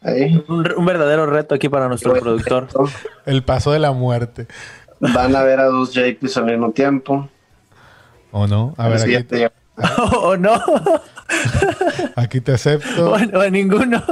Ahí. 0.03 0.43
un, 0.47 0.85
verdadero 0.85 1.25
reto 1.25 1.55
aquí 1.55 1.69
para 1.69 1.87
nuestro 1.87 2.13
productor. 2.13 2.67
el 3.25 3.43
paso 3.43 3.71
de 3.71 3.79
la 3.79 3.91
muerte. 3.91 4.47
Van 4.99 5.35
a 5.35 5.43
ver 5.43 5.59
a 5.59 5.65
dos 5.65 5.93
JPs 5.93 6.37
al 6.37 6.45
mismo 6.45 6.71
tiempo. 6.71 7.29
¿O 8.31 8.47
no? 8.47 8.73
A 8.77 8.87
ver, 8.87 9.01
aquí, 9.01 9.37
ya- 9.39 9.51
o 10.21 10.37
no, 10.37 10.53
aquí 12.15 12.41
te 12.41 12.53
acepto. 12.53 13.11
o, 13.13 13.15
o 13.15 13.49
ninguno. 13.49 14.03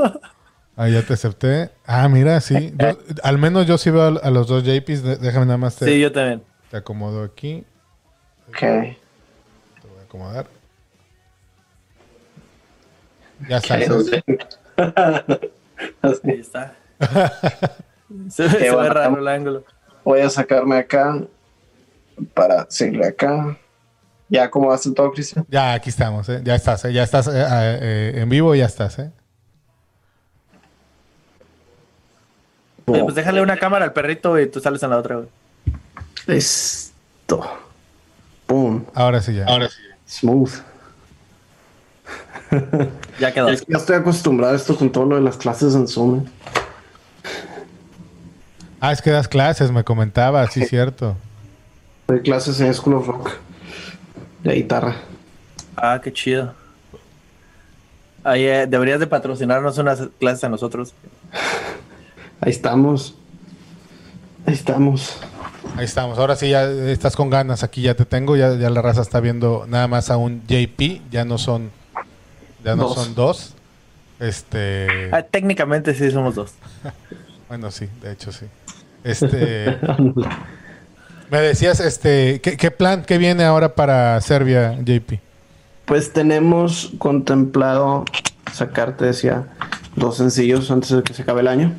Ah, 0.75 0.87
ya 0.89 1.01
te 1.03 1.13
acepté. 1.13 1.69
Ah, 1.85 2.07
mira, 2.09 2.39
sí. 2.41 2.73
Yo- 2.77 2.97
al 3.23 3.37
menos 3.37 3.67
yo 3.67 3.77
sí 3.77 3.89
veo 3.89 4.01
a, 4.03 4.07
a 4.27 4.31
los 4.31 4.47
dos 4.47 4.63
JPs. 4.63 5.21
Déjame 5.21 5.45
nada 5.45 5.57
más 5.57 5.75
te, 5.75 5.85
Sí, 5.85 5.99
yo 5.99 6.11
también. 6.11 6.43
te 6.69 6.77
acomodo 6.77 7.23
aquí. 7.23 7.63
Ok. 8.49 8.59
Te 8.59 8.97
voy 9.83 9.99
a 9.99 10.03
acomodar. 10.03 10.45
Ya 13.49 13.57
está. 13.57 13.77
Ahí 16.01 16.39
está. 16.39 16.75
Se, 18.29 18.49
se 18.49 18.57
ve 18.57 18.71
bueno. 18.71 18.93
raro 18.93 19.17
el 19.19 19.27
ángulo. 19.27 19.63
Voy 20.03 20.19
a 20.19 20.29
sacarme 20.29 20.77
acá 20.77 21.21
para 22.33 22.65
seguirle 22.69 23.07
acá. 23.07 23.57
¿Ya 24.27 24.49
cómo 24.49 24.67
vas 24.67 24.85
en 24.85 24.93
todo, 24.93 25.11
Cristian? 25.11 25.45
Ya, 25.49 25.73
aquí 25.73 25.89
estamos, 25.89 26.27
¿eh? 26.29 26.41
Ya 26.43 26.55
estás, 26.55 26.85
¿eh? 26.85 26.93
Ya 26.93 27.03
estás 27.03 27.27
eh, 27.27 27.31
eh, 27.33 28.13
en 28.15 28.29
vivo, 28.29 28.55
ya 28.55 28.65
estás, 28.65 28.99
¿eh? 28.99 29.11
Oye, 32.85 33.03
pues 33.03 33.15
déjale 33.15 33.41
una 33.41 33.57
cámara 33.57 33.85
al 33.85 33.93
perrito 33.93 34.39
y 34.39 34.47
tú 34.47 34.59
sales 34.59 34.81
en 34.83 34.89
la 34.89 34.97
otra, 34.97 35.15
güey. 35.17 35.27
Esto. 36.27 37.41
Boom. 38.47 38.85
Ahora 38.93 39.21
sí 39.21 39.33
ya. 39.33 39.45
Ahora 39.45 39.69
sí. 39.69 39.77
Smooth. 40.05 40.51
Ya 43.19 43.33
quedó. 43.33 43.49
Es 43.49 43.61
que 43.61 43.71
ya 43.71 43.77
estoy 43.77 43.95
acostumbrado 43.95 44.53
a 44.53 44.55
esto 44.55 44.75
con 44.75 44.91
todo 44.91 45.05
lo 45.05 45.15
de 45.15 45.21
las 45.21 45.37
clases 45.37 45.75
en 45.75 45.87
Zoom. 45.87 46.19
¿eh? 46.19 46.23
Ah, 48.79 48.91
es 48.91 49.01
que 49.01 49.11
das 49.11 49.27
clases, 49.27 49.71
me 49.71 49.83
comentaba, 49.83 50.45
sí, 50.47 50.65
cierto. 50.65 51.15
Doy 52.07 52.21
clases 52.21 52.59
en 52.59 52.73
School 52.73 52.95
of 52.95 53.07
Rock. 53.07 53.31
De 54.43 54.55
guitarra. 54.55 54.95
Ah, 55.75 56.01
qué 56.03 56.11
chido. 56.11 56.53
Ahí, 58.23 58.43
eh, 58.43 58.65
deberías 58.67 58.99
de 58.99 59.07
patrocinarnos 59.07 59.77
unas 59.77 60.09
clases 60.19 60.43
a 60.43 60.49
nosotros. 60.49 60.93
Ahí 62.41 62.51
estamos. 62.51 63.15
Ahí 64.45 64.53
estamos. 64.53 65.17
Ahí 65.77 65.85
estamos. 65.85 66.17
Ahora 66.17 66.35
sí 66.35 66.49
ya 66.49 66.63
estás 66.65 67.15
con 67.15 67.29
ganas. 67.29 67.63
Aquí 67.63 67.83
ya 67.83 67.93
te 67.93 68.05
tengo. 68.05 68.35
Ya, 68.35 68.55
ya 68.55 68.69
la 68.69 68.81
raza 68.81 69.01
está 69.01 69.19
viendo 69.19 69.65
nada 69.67 69.87
más 69.87 70.09
a 70.09 70.17
un 70.17 70.41
JP. 70.47 71.01
Ya 71.11 71.23
no 71.23 71.37
son, 71.37 71.71
ya 72.63 72.75
no 72.75 72.83
Dos. 72.83 72.95
son 72.95 73.15
dos. 73.15 73.53
Este, 74.19 75.09
Ah, 75.11 75.23
técnicamente 75.23 75.93
sí 75.95 76.11
somos 76.11 76.35
dos. 76.35 76.53
bueno, 77.49 77.71
sí, 77.71 77.87
de 78.01 78.11
hecho 78.11 78.31
sí. 78.31 78.45
Este, 79.03 79.79
me 81.31 81.41
decías, 81.41 81.79
este, 81.79 82.39
¿qué, 82.41 82.55
qué 82.57 82.69
plan, 82.71 83.03
qué 83.03 83.17
viene 83.17 83.43
ahora 83.43 83.73
para 83.73 84.19
Serbia, 84.21 84.77
JP? 84.79 85.13
Pues 85.85 86.13
tenemos 86.13 86.91
contemplado 86.99 88.05
sacar, 88.53 88.95
te 88.97 89.05
decía, 89.05 89.47
dos 89.95 90.17
sencillos 90.17 90.69
antes 90.69 90.89
de 90.91 91.01
que 91.03 91.13
se 91.13 91.23
acabe 91.23 91.41
el 91.41 91.47
año. 91.47 91.73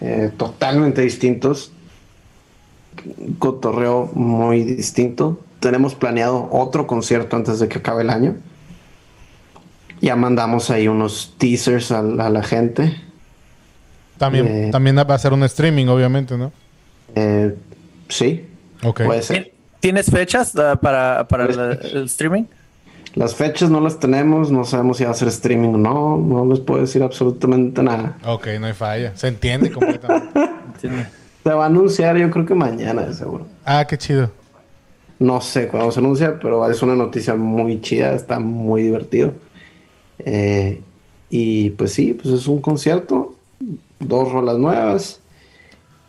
Eh, 0.00 0.32
totalmente 0.36 1.02
distintos. 1.02 1.72
Cotorreo 3.38 4.10
muy 4.14 4.64
distinto. 4.64 5.40
Tenemos 5.60 5.94
planeado 5.94 6.48
otro 6.50 6.86
concierto 6.86 7.36
antes 7.36 7.60
de 7.60 7.68
que 7.68 7.78
acabe 7.78 8.02
el 8.02 8.10
año. 8.10 8.36
Ya 10.00 10.16
mandamos 10.16 10.70
ahí 10.70 10.88
unos 10.88 11.34
teasers 11.38 11.92
a, 11.92 12.02
la- 12.02 12.26
a 12.26 12.30
la 12.30 12.42
gente. 12.42 13.00
También, 14.18 14.46
Eh. 14.46 14.68
también 14.70 14.96
va 14.96 15.14
a 15.14 15.18
ser 15.18 15.32
un 15.32 15.42
streaming, 15.44 15.86
obviamente, 15.86 16.36
¿no? 16.36 16.52
Eh, 17.14 17.54
sí, 18.08 18.46
Ok. 18.82 19.02
puede 19.04 19.22
ser. 19.22 19.36
¿Tien- 19.44 19.50
¿Tienes 19.80 20.10
fechas 20.10 20.54
ah, 20.56 20.76
para, 20.76 21.26
para 21.26 21.44
el, 21.46 21.58
el 21.94 22.04
streaming? 22.04 22.44
Las 23.14 23.34
fechas 23.34 23.70
no 23.70 23.80
las 23.80 23.98
tenemos, 23.98 24.52
no 24.52 24.64
sabemos 24.64 24.98
si 24.98 25.04
va 25.04 25.10
a 25.10 25.14
ser 25.14 25.28
streaming 25.28 25.70
o 25.74 25.78
no, 25.78 26.16
no 26.18 26.44
les 26.46 26.60
puedo 26.60 26.80
decir 26.82 27.02
absolutamente 27.02 27.82
nada. 27.82 28.16
Ok, 28.24 28.46
no 28.60 28.66
hay 28.66 28.72
falla. 28.74 29.16
Se 29.16 29.28
entiende 29.28 29.70
completamente. 29.70 30.28
Se 31.42 31.50
va 31.50 31.64
a 31.64 31.66
anunciar 31.66 32.16
yo 32.18 32.30
creo 32.30 32.44
que 32.46 32.54
mañana, 32.54 33.02
de 33.06 33.14
seguro. 33.14 33.46
ah, 33.64 33.84
qué 33.86 33.96
chido. 33.98 34.30
No 35.18 35.40
sé 35.40 35.68
cuándo 35.68 35.90
se 35.90 35.98
anuncia, 36.00 36.38
pero 36.40 36.70
es 36.70 36.82
una 36.82 36.94
noticia 36.94 37.34
muy 37.34 37.80
chida, 37.80 38.12
está 38.14 38.38
muy 38.38 38.82
divertido. 38.84 39.32
Eh, 40.26 40.80
y 41.30 41.70
pues 41.70 41.92
sí, 41.92 42.12
pues 42.14 42.34
es 42.34 42.46
un 42.48 42.60
concierto, 42.60 43.34
dos 43.98 44.30
rolas 44.32 44.58
nuevas. 44.58 45.20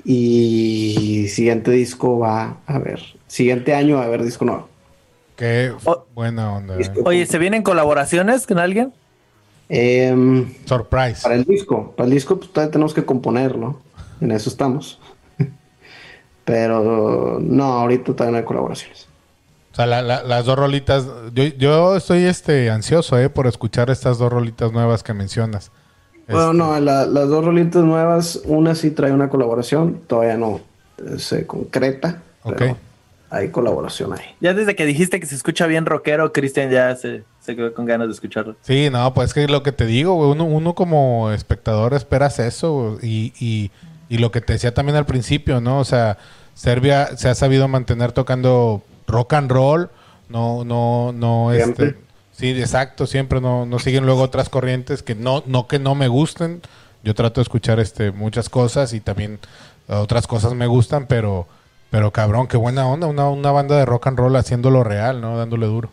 Y 0.03 1.27
siguiente 1.29 1.69
disco 1.71 2.17
va 2.19 2.57
a 2.65 2.75
haber, 2.75 2.99
siguiente 3.27 3.73
año 3.75 3.97
va 3.97 4.03
a 4.03 4.05
haber 4.05 4.23
disco 4.23 4.45
nuevo. 4.45 4.67
Qué 5.35 5.71
Oh. 5.85 6.05
buena 6.15 6.53
onda. 6.55 6.79
eh. 6.79 6.91
Oye, 7.05 7.25
¿se 7.27 7.37
vienen 7.37 7.61
colaboraciones 7.63 8.47
con 8.47 8.57
alguien? 8.59 8.93
Em, 9.69 10.51
Surprise. 10.65 11.21
para 11.23 11.35
el 11.35 11.45
disco, 11.45 11.93
para 11.95 12.07
el 12.07 12.13
disco 12.13 12.37
pues 12.37 12.51
todavía 12.51 12.71
tenemos 12.71 12.93
que 12.93 13.05
componerlo, 13.05 13.79
en 14.19 14.31
eso 14.31 14.49
estamos. 14.49 14.99
Pero 16.45 17.39
no, 17.39 17.63
ahorita 17.65 18.13
todavía 18.13 18.31
no 18.31 18.37
hay 18.39 18.43
colaboraciones. 18.43 19.07
O 19.81 19.83
sea, 19.83 19.87
la- 19.87 20.01
la- 20.03 20.23
las 20.23 20.45
dos 20.45 20.57
rolitas. 20.59 21.07
Yo, 21.33 21.43
yo 21.45 21.95
estoy 21.95 22.25
este, 22.25 22.69
ansioso, 22.69 23.17
¿eh? 23.17 23.29
Por 23.29 23.47
escuchar 23.47 23.89
estas 23.89 24.19
dos 24.19 24.31
rolitas 24.31 24.71
nuevas 24.71 25.01
que 25.01 25.13
mencionas. 25.13 25.71
Bueno, 26.27 26.45
Este, 26.51 26.57
no, 26.57 26.79
la- 26.79 27.05
las 27.07 27.29
dos 27.29 27.43
rolitas 27.43 27.83
nuevas, 27.83 28.41
una 28.45 28.75
sí 28.75 28.91
trae 28.91 29.11
una 29.11 29.29
colaboración, 29.29 30.01
todavía 30.05 30.37
no 30.37 30.59
se 31.17 31.47
concreta, 31.47 32.21
Ok. 32.43 32.55
pero 32.57 32.77
hay 33.31 33.49
colaboración 33.49 34.13
ahí. 34.13 34.25
Ya 34.39 34.53
desde 34.53 34.75
que 34.75 34.85
dijiste 34.85 35.19
que 35.19 35.25
se 35.25 35.33
escucha 35.35 35.65
bien 35.65 35.85
rockero, 35.87 36.31
Cristian 36.31 36.69
ya 36.69 36.95
se, 36.95 37.23
se 37.39 37.55
quedó 37.55 37.73
con 37.73 37.85
ganas 37.85 38.07
de 38.07 38.13
escucharlo. 38.13 38.55
Sí, 38.61 38.89
no, 38.91 39.13
pues 39.15 39.29
es 39.29 39.33
que 39.33 39.47
lo 39.47 39.63
que 39.63 39.71
te 39.71 39.85
digo, 39.87 40.13
güey, 40.13 40.29
uno, 40.29 40.45
uno 40.45 40.75
como 40.75 41.31
espectador 41.31 41.93
esperas 41.95 42.37
eso 42.39 42.99
y, 43.01 43.33
y 44.09 44.17
lo 44.19 44.31
que 44.31 44.41
te 44.41 44.53
decía 44.53 44.73
también 44.75 44.95
al 44.97 45.05
principio, 45.07 45.59
¿no? 45.59 45.79
O 45.79 45.85
sea, 45.85 46.17
Serbia 46.53 47.17
se 47.17 47.29
ha 47.29 47.35
sabido 47.35 47.67
mantener 47.67 48.11
tocando 48.11 48.83
rock 49.11 49.33
and 49.33 49.51
roll, 49.51 49.89
no, 50.29 50.63
no, 50.63 51.11
no, 51.13 51.51
Siempre. 51.53 51.87
este, 51.87 51.99
sí, 52.31 52.49
exacto, 52.51 53.05
siempre 53.05 53.41
no, 53.41 53.65
no 53.65 53.79
siguen 53.79 54.05
luego 54.05 54.21
otras 54.21 54.49
corrientes 54.49 55.03
que 55.03 55.15
no, 55.15 55.43
no 55.45 55.67
que 55.67 55.79
no 55.79 55.95
me 55.95 56.07
gusten. 56.07 56.61
Yo 57.03 57.15
trato 57.15 57.41
de 57.41 57.43
escuchar 57.43 57.79
este 57.79 58.11
muchas 58.11 58.49
cosas 58.49 58.93
y 58.93 59.01
también 59.01 59.39
otras 59.87 60.27
cosas 60.27 60.53
me 60.53 60.67
gustan, 60.67 61.07
pero, 61.07 61.47
pero 61.89 62.11
cabrón, 62.11 62.47
qué 62.47 62.57
buena 62.57 62.87
onda, 62.87 63.07
una, 63.07 63.29
una 63.29 63.51
banda 63.51 63.77
de 63.77 63.85
rock 63.85 64.07
and 64.07 64.19
roll 64.19 64.35
haciéndolo 64.35 64.83
real, 64.83 65.19
¿no? 65.21 65.37
Dándole 65.37 65.65
duro. 65.65 65.91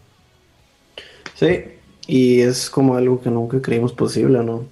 Sí, 1.34 1.64
y 2.06 2.40
es 2.40 2.70
como 2.70 2.96
algo 2.96 3.20
que 3.20 3.30
nunca 3.30 3.60
creímos 3.62 3.92
posible, 3.92 4.42
¿no? 4.42 4.66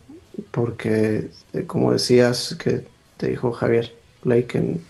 Porque, 0.50 1.30
eh, 1.52 1.64
como 1.66 1.92
decías, 1.92 2.56
que 2.58 2.86
te 3.16 3.28
dijo 3.28 3.52
Javier 3.52 3.94
Blake 4.22 4.58
en 4.58 4.84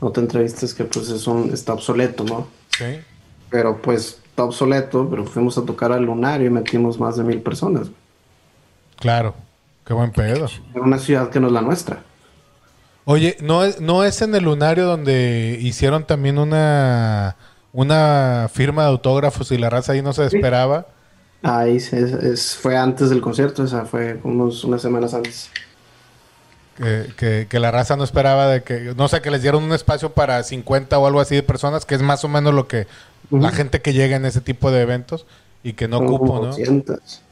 otra 0.00 0.22
entrevista, 0.22 0.66
es 0.66 0.74
que 0.74 0.84
pues 0.84 1.08
es 1.10 1.26
un, 1.26 1.52
está 1.52 1.74
obsoleto, 1.74 2.24
¿no? 2.24 2.48
Sí. 2.78 3.04
Pero 3.50 3.82
pues 3.82 4.22
está 4.28 4.44
obsoleto, 4.44 5.08
pero 5.10 5.24
fuimos 5.26 5.58
a 5.58 5.64
tocar 5.64 5.92
al 5.92 6.04
Lunario 6.04 6.46
y 6.46 6.50
metimos 6.50 6.98
más 7.00 7.16
de 7.16 7.24
mil 7.24 7.42
personas. 7.42 7.90
Claro, 8.96 9.34
qué 9.84 9.94
buen 9.94 10.12
pedo. 10.12 10.50
En 10.74 10.82
una 10.82 10.98
ciudad 11.00 11.28
que 11.30 11.40
no 11.40 11.48
es 11.48 11.52
la 11.52 11.60
nuestra. 11.60 12.04
Oye, 13.04 13.36
¿no 13.40 13.62
es, 13.64 13.80
¿no 13.80 14.02
es 14.04 14.20
en 14.22 14.34
el 14.34 14.44
lunario 14.44 14.84
donde 14.86 15.58
hicieron 15.60 16.04
también 16.06 16.38
una, 16.38 17.36
una 17.72 18.48
firma 18.52 18.82
de 18.82 18.88
autógrafos 18.88 19.52
y 19.52 19.58
la 19.58 19.70
raza 19.70 19.92
ahí 19.92 20.02
no 20.02 20.12
se 20.12 20.26
esperaba? 20.26 20.88
Ahí 21.42 21.80
se- 21.80 22.00
es- 22.02 22.12
es- 22.12 22.56
fue 22.56 22.76
antes 22.76 23.10
del 23.10 23.20
concierto, 23.20 23.62
o 23.62 23.66
sea, 23.66 23.84
fue 23.86 24.20
unos, 24.24 24.64
unas 24.64 24.82
semanas 24.82 25.14
antes. 25.14 25.50
Que, 26.76 27.06
que- 27.16 27.46
que 27.48 27.58
la 27.58 27.70
raza 27.70 27.96
no 27.96 28.04
esperaba 28.04 28.46
de 28.48 28.62
que, 28.62 28.92
no 28.96 29.08
sé, 29.08 29.22
que 29.22 29.30
les 29.30 29.40
dieron 29.42 29.64
un 29.64 29.72
espacio 29.72 30.12
para 30.12 30.42
50 30.42 30.98
o 30.98 31.06
algo 31.06 31.20
así 31.20 31.34
de 31.34 31.42
personas, 31.42 31.86
que 31.86 31.94
es 31.94 32.02
más 32.02 32.22
o 32.24 32.28
menos 32.28 32.52
lo 32.54 32.68
que 32.68 32.86
la 33.30 33.50
gente 33.50 33.80
que 33.80 33.92
llega 33.92 34.16
en 34.16 34.24
ese 34.26 34.40
tipo 34.40 34.70
de 34.70 34.82
eventos 34.82 35.24
y 35.64 35.72
que 35.72 35.88
no 35.88 35.98
Fueron 35.98 36.18
cupo, 36.18 36.26
como 36.26 36.40
¿no? 36.42 36.46
200. 36.48 37.22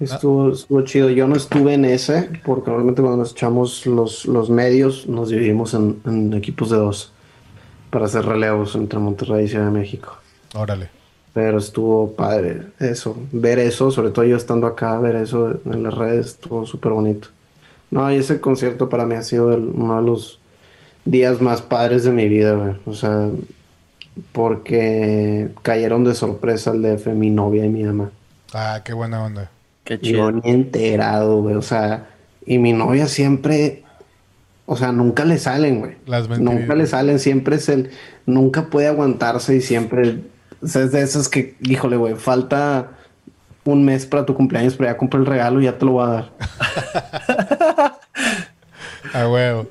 Estuvo, 0.00 0.52
estuvo 0.52 0.82
chido. 0.82 1.10
Yo 1.10 1.26
no 1.26 1.36
estuve 1.36 1.74
en 1.74 1.84
ese, 1.84 2.30
porque 2.44 2.70
normalmente 2.70 3.02
cuando 3.02 3.18
nos 3.18 3.32
echamos 3.32 3.84
los, 3.86 4.26
los 4.26 4.48
medios, 4.48 5.08
nos 5.08 5.28
dividimos 5.30 5.74
en, 5.74 6.00
en 6.06 6.32
equipos 6.34 6.70
de 6.70 6.76
dos 6.76 7.12
para 7.90 8.04
hacer 8.06 8.24
relevos 8.24 8.74
entre 8.76 8.98
Monterrey 8.98 9.46
y 9.46 9.48
Ciudad 9.48 9.64
de 9.64 9.70
México. 9.72 10.16
Órale. 10.54 10.90
Pero 11.40 11.58
estuvo 11.58 12.14
padre 12.16 12.62
eso, 12.80 13.16
ver 13.30 13.60
eso, 13.60 13.92
sobre 13.92 14.10
todo 14.10 14.24
yo 14.24 14.36
estando 14.36 14.66
acá, 14.66 14.98
ver 14.98 15.14
eso 15.14 15.60
en 15.66 15.84
las 15.84 15.94
redes, 15.94 16.26
estuvo 16.26 16.66
súper 16.66 16.90
bonito. 16.90 17.28
No, 17.92 18.10
y 18.12 18.16
ese 18.16 18.40
concierto 18.40 18.88
para 18.88 19.06
mí 19.06 19.14
ha 19.14 19.22
sido 19.22 19.54
el- 19.54 19.70
uno 19.72 20.00
de 20.00 20.02
los 20.04 20.40
días 21.04 21.40
más 21.40 21.62
padres 21.62 22.02
de 22.02 22.10
mi 22.10 22.28
vida, 22.28 22.54
güey. 22.54 22.74
O 22.86 22.92
sea, 22.92 23.28
porque 24.32 25.48
cayeron 25.62 26.02
de 26.02 26.16
sorpresa 26.16 26.72
al 26.72 26.82
DF 26.82 27.06
mi 27.14 27.30
novia 27.30 27.64
y 27.64 27.68
mi 27.68 27.84
ama. 27.84 28.10
Ah, 28.52 28.82
qué 28.84 28.92
buena 28.92 29.24
onda. 29.24 29.48
Qué 29.84 29.94
Yo 29.98 30.00
chido. 30.02 30.32
ni 30.32 30.40
enterado, 30.50 31.40
güey. 31.40 31.54
O 31.54 31.62
sea, 31.62 32.08
y 32.46 32.58
mi 32.58 32.72
novia 32.72 33.06
siempre, 33.06 33.84
o 34.66 34.76
sea, 34.76 34.90
nunca 34.90 35.24
le 35.24 35.38
salen, 35.38 35.78
güey. 35.78 35.92
Las 36.04 36.28
mentiras. 36.28 36.54
Nunca 36.60 36.74
le 36.74 36.86
salen, 36.88 37.20
siempre 37.20 37.54
es 37.56 37.68
el, 37.68 37.90
nunca 38.26 38.66
puede 38.70 38.88
aguantarse 38.88 39.54
y 39.54 39.60
siempre, 39.60 40.18
o 40.62 40.66
sea, 40.66 40.82
es 40.82 40.92
de 40.92 41.02
esas 41.02 41.28
que, 41.28 41.56
híjole, 41.60 41.96
güey, 41.96 42.14
falta 42.14 42.90
un 43.64 43.84
mes 43.84 44.06
para 44.06 44.24
tu 44.24 44.34
cumpleaños, 44.34 44.74
pero 44.76 44.90
ya 44.90 44.96
compré 44.96 45.20
el 45.20 45.26
regalo 45.26 45.60
y 45.60 45.64
ya 45.64 45.78
te 45.78 45.84
lo 45.84 45.92
voy 45.92 46.04
a 46.04 46.08
dar. 46.08 46.32
A 49.14 49.28
huevo. 49.28 49.66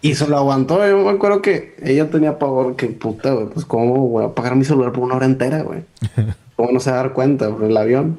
Y 0.00 0.14
se 0.14 0.28
lo 0.28 0.36
aguantó, 0.36 0.86
yo 0.86 0.98
me 0.98 1.10
acuerdo 1.10 1.42
que 1.42 1.74
ella 1.82 2.10
tenía 2.10 2.38
pavor, 2.38 2.76
que 2.76 2.86
puta, 2.88 3.32
güey, 3.32 3.46
pues 3.46 3.64
cómo 3.64 4.08
voy 4.08 4.24
a 4.24 4.34
pagar 4.34 4.54
mi 4.56 4.64
celular 4.64 4.92
por 4.92 5.04
una 5.04 5.16
hora 5.16 5.26
entera, 5.26 5.62
güey. 5.62 5.84
¿Cómo 6.56 6.72
no 6.72 6.80
se 6.80 6.90
va 6.90 7.00
a 7.00 7.02
dar 7.02 7.12
cuenta 7.12 7.50
por 7.50 7.64
el 7.64 7.76
avión? 7.76 8.18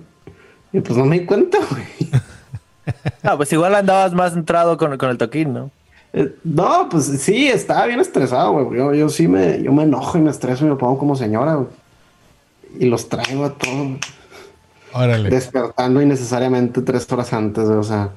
Y 0.74 0.82
pues 0.82 0.98
no 0.98 1.06
me 1.06 1.20
di 1.20 1.26
cuenta, 1.26 1.60
güey. 1.70 1.86
Ah, 3.22 3.36
pues 3.36 3.52
igual 3.52 3.76
andabas 3.76 4.14
más 4.14 4.32
entrado 4.32 4.78
con, 4.78 4.98
con 4.98 5.10
el 5.10 5.18
toquín, 5.18 5.52
¿no? 5.52 5.72
Eh, 6.14 6.34
no, 6.46 6.88
pues 6.90 7.04
sí, 7.06 7.50
estaba 7.50 7.86
bien 7.86 8.00
estresado, 8.00 8.54
güey. 8.54 8.80
Yo, 8.80 8.94
yo 8.94 9.10
sí 9.10 9.28
me, 9.28 9.62
yo 9.62 9.74
me 9.74 9.84
enojo 9.84 10.18
y 10.18 10.22
me 10.22 10.32
estreso 10.32 10.66
y 10.66 10.70
me 10.70 10.76
pongo 10.78 10.98
como 10.98 11.14
señora, 11.14 11.56
güey. 11.56 11.68
Y 12.80 12.86
los 12.86 13.10
traigo 13.10 13.46
a 13.46 13.58
todos. 13.58 13.98
Órale. 14.94 15.30
Despertando 15.30 16.02
innecesariamente 16.02 16.82
tres 16.82 17.12
horas 17.12 17.34
antes, 17.34 17.66
o 17.66 17.84
sea. 17.84 18.12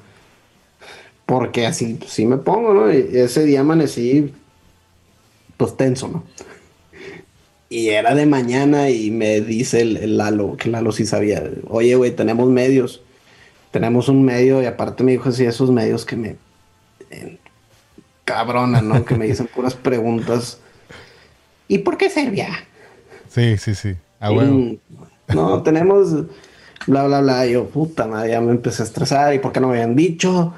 Porque 1.25 1.65
así, 1.65 1.99
sí 2.07 2.25
me 2.25 2.37
pongo, 2.37 2.73
¿no? 2.73 2.91
Y 2.93 3.09
ese 3.13 3.45
día 3.45 3.61
amanecí, 3.61 4.33
pues 5.57 5.77
tenso, 5.77 6.07
¿no? 6.09 6.23
Y 7.69 7.89
era 7.89 8.13
de 8.15 8.25
mañana 8.25 8.89
y 8.89 9.11
me 9.11 9.39
dice 9.41 9.81
el, 9.81 9.97
el 9.97 10.17
Lalo, 10.17 10.57
que 10.57 10.69
Lalo 10.69 10.91
sí 10.91 11.05
sabía, 11.05 11.43
oye, 11.69 11.95
güey, 11.95 12.11
tenemos 12.15 12.49
medios. 12.49 13.01
Tenemos 13.71 14.09
un 14.09 14.23
medio 14.25 14.61
y 14.61 14.65
aparte 14.65 15.03
me 15.03 15.13
dijo 15.13 15.29
así, 15.29 15.45
esos 15.45 15.71
medios 15.71 16.05
que 16.05 16.17
me... 16.17 16.37
eh, 17.09 17.39
cabrona, 18.25 18.81
¿no? 18.81 19.05
Que 19.05 19.15
me 19.15 19.25
dicen 19.27 19.47
puras 19.55 19.75
preguntas. 19.75 20.59
¿Y 21.67 21.79
por 21.79 21.97
qué 21.97 22.09
Serbia? 22.09 22.49
Sí, 23.29 23.57
sí, 23.57 23.75
sí. 23.75 23.95
No, 25.33 25.63
tenemos 25.63 26.13
bla, 26.87 27.05
bla, 27.05 27.21
bla. 27.21 27.47
Y 27.47 27.53
yo, 27.53 27.67
puta 27.67 28.05
madre, 28.07 28.31
ya 28.31 28.41
me 28.41 28.51
empecé 28.51 28.83
a 28.83 28.85
estresar. 28.85 29.33
¿Y 29.33 29.39
por 29.39 29.51
qué 29.51 29.59
no 29.59 29.67
me 29.67 29.73
habían 29.73 29.95
dicho? 29.95 30.53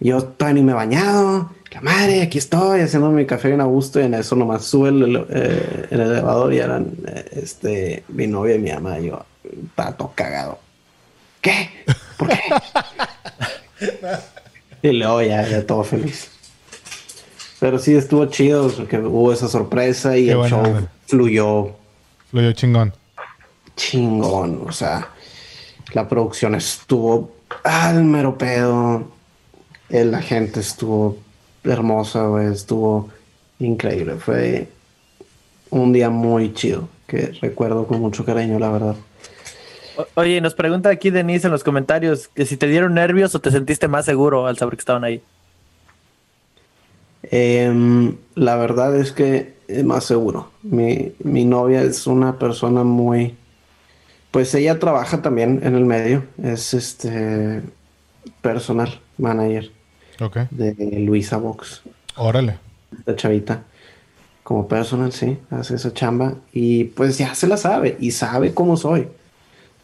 Yo 0.00 0.22
todavía 0.22 0.60
ni 0.60 0.66
me 0.66 0.72
he 0.72 0.74
bañado. 0.74 1.50
La 1.72 1.80
madre, 1.80 2.22
aquí 2.22 2.38
estoy 2.38 2.80
haciendo 2.80 3.10
mi 3.10 3.26
café 3.26 3.48
bien 3.48 3.60
a 3.60 3.64
gusto. 3.64 4.00
Y 4.00 4.04
en 4.04 4.14
eso 4.14 4.36
nomás 4.36 4.64
sube 4.64 4.88
el, 4.90 5.26
eh, 5.30 5.86
el 5.90 6.00
elevador 6.00 6.52
y 6.52 6.58
eran 6.58 6.92
eh, 7.06 7.24
este, 7.32 8.04
mi 8.08 8.26
novia 8.26 8.54
y 8.56 8.58
mi 8.58 8.70
ama. 8.70 8.98
Y 8.98 9.06
yo, 9.06 9.24
pato 9.74 10.12
cagado. 10.14 10.58
¿Qué? 11.40 11.70
¿Por 12.16 12.28
qué? 12.28 12.40
y 14.82 14.92
luego 14.92 15.22
ya, 15.22 15.46
ya 15.48 15.66
todo 15.66 15.84
feliz. 15.84 16.30
Pero 17.60 17.78
sí 17.78 17.94
estuvo 17.94 18.26
chido 18.26 18.68
porque 18.68 18.98
hubo 18.98 19.32
esa 19.32 19.48
sorpresa 19.48 20.16
y 20.16 20.26
Qué 20.26 20.32
el 20.32 20.42
show 20.48 20.60
onda. 20.60 20.90
fluyó 21.06 21.72
Fluyó 22.30 22.52
chingón. 22.52 22.92
Chingón. 23.76 24.62
O 24.66 24.72
sea, 24.72 25.08
la 25.92 26.08
producción 26.08 26.54
estuvo 26.54 27.32
al 27.62 28.02
mero 28.04 28.36
pedo. 28.36 29.08
La 29.88 30.20
gente 30.20 30.60
estuvo 30.60 31.16
hermosa, 31.62 32.26
güey. 32.26 32.52
Estuvo 32.52 33.08
increíble. 33.60 34.16
Fue 34.16 34.68
un 35.70 35.92
día 35.92 36.10
muy 36.10 36.52
chido 36.54 36.88
que 37.06 37.32
recuerdo 37.40 37.86
con 37.86 38.00
mucho 38.00 38.24
cariño, 38.24 38.58
la 38.58 38.70
verdad. 38.70 38.96
O- 39.96 40.06
Oye, 40.20 40.40
nos 40.40 40.54
pregunta 40.54 40.88
aquí 40.90 41.10
Denise 41.10 41.46
en 41.46 41.52
los 41.52 41.62
comentarios 41.64 42.28
que 42.28 42.44
si 42.46 42.56
te 42.56 42.66
dieron 42.66 42.94
nervios 42.94 43.34
o 43.34 43.40
te 43.40 43.50
sentiste 43.50 43.86
más 43.88 44.04
seguro 44.04 44.46
al 44.46 44.58
saber 44.58 44.74
que 44.76 44.80
estaban 44.80 45.04
ahí. 45.04 45.22
Em, 47.30 48.16
la 48.34 48.56
verdad 48.56 48.96
es 48.96 49.12
que 49.12 49.54
es 49.68 49.84
más 49.84 50.04
seguro. 50.04 50.50
Mi, 50.62 51.12
mi 51.22 51.44
novia 51.44 51.82
es 51.82 52.06
una 52.06 52.38
persona 52.38 52.84
muy... 52.84 53.34
Pues 54.36 54.54
ella 54.54 54.78
trabaja 54.78 55.22
también 55.22 55.60
en 55.62 55.76
el 55.76 55.86
medio. 55.86 56.22
Es 56.42 56.74
este 56.74 57.62
personal 58.42 59.00
manager 59.16 59.70
de 60.50 61.00
Luisa 61.00 61.38
Box. 61.38 61.80
Órale. 62.16 62.58
La 63.06 63.16
chavita. 63.16 63.62
Como 64.42 64.68
personal, 64.68 65.10
sí, 65.12 65.38
hace 65.48 65.76
esa 65.76 65.94
chamba. 65.94 66.34
Y 66.52 66.84
pues 66.84 67.16
ya 67.16 67.34
se 67.34 67.46
la 67.46 67.56
sabe 67.56 67.96
y 67.98 68.10
sabe 68.10 68.52
cómo 68.52 68.76
soy. 68.76 69.08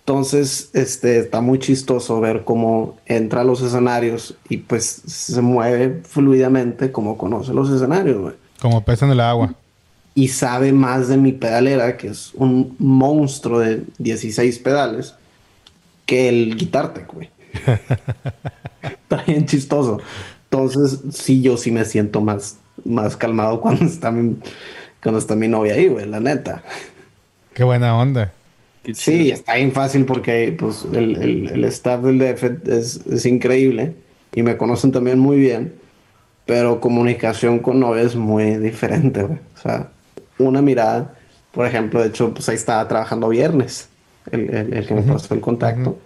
Entonces, 0.00 0.68
este, 0.74 1.18
está 1.18 1.40
muy 1.40 1.58
chistoso 1.58 2.20
ver 2.20 2.44
cómo 2.44 2.98
entra 3.06 3.40
a 3.40 3.44
los 3.44 3.62
escenarios 3.62 4.34
y 4.50 4.58
pues 4.58 4.84
se 4.84 5.40
mueve 5.40 6.02
fluidamente 6.04 6.92
como 6.92 7.16
conoce 7.16 7.54
los 7.54 7.70
escenarios, 7.70 8.18
güey. 8.20 8.34
Como 8.60 8.84
pesa 8.84 9.06
en 9.06 9.12
el 9.12 9.20
agua. 9.20 9.54
Y 10.14 10.28
sabe 10.28 10.72
más 10.72 11.08
de 11.08 11.16
mi 11.16 11.32
pedalera, 11.32 11.96
que 11.96 12.08
es 12.08 12.32
un 12.34 12.76
monstruo 12.78 13.60
de 13.60 13.84
16 13.98 14.58
pedales, 14.58 15.14
que 16.06 16.28
el 16.28 16.56
guitarte, 16.56 17.04
güey. 17.04 17.30
está 18.82 19.24
bien 19.26 19.46
chistoso. 19.46 20.00
Entonces, 20.50 21.00
sí, 21.14 21.42
yo 21.42 21.56
sí 21.56 21.70
me 21.70 21.84
siento 21.84 22.20
más, 22.20 22.58
más 22.84 23.16
calmado 23.16 23.60
cuando 23.60 23.84
está 23.84 24.10
mi, 24.10 24.36
cuando 25.02 25.18
está 25.18 25.36
mi 25.36 25.48
novia 25.48 25.74
ahí, 25.74 25.88
güey, 25.88 26.06
la 26.06 26.20
neta. 26.20 26.62
Qué 27.54 27.64
buena 27.64 27.96
onda. 27.98 28.34
Sí, 28.94 29.30
está 29.30 29.54
bien 29.56 29.72
fácil 29.72 30.04
porque 30.04 30.54
pues, 30.58 30.84
el, 30.92 31.16
el- 31.22 31.48
el 31.50 31.64
staff 31.66 32.02
del 32.02 32.18
DF 32.18 32.60
es, 32.66 33.06
es 33.06 33.26
increíble 33.26 33.94
y 34.34 34.42
me 34.42 34.56
conocen 34.56 34.90
también 34.90 35.18
muy 35.20 35.36
bien, 35.38 35.80
pero 36.46 36.80
comunicación 36.80 37.60
con 37.60 37.80
novia 37.80 38.02
es 38.04 38.16
muy 38.16 38.56
diferente, 38.58 39.22
güey. 39.24 39.40
O 39.56 39.58
sea, 39.60 39.91
una 40.48 40.62
mirada, 40.62 41.14
por 41.52 41.66
ejemplo, 41.66 42.00
de 42.00 42.08
hecho, 42.08 42.32
pues 42.34 42.48
ahí 42.48 42.54
estaba 42.56 42.86
trabajando 42.88 43.28
viernes, 43.28 43.88
el, 44.30 44.48
el- 44.54 44.72
el 44.74 44.86
que 44.86 44.94
me 44.94 45.02
pasó 45.02 45.34
el 45.34 45.40
contacto, 45.40 45.98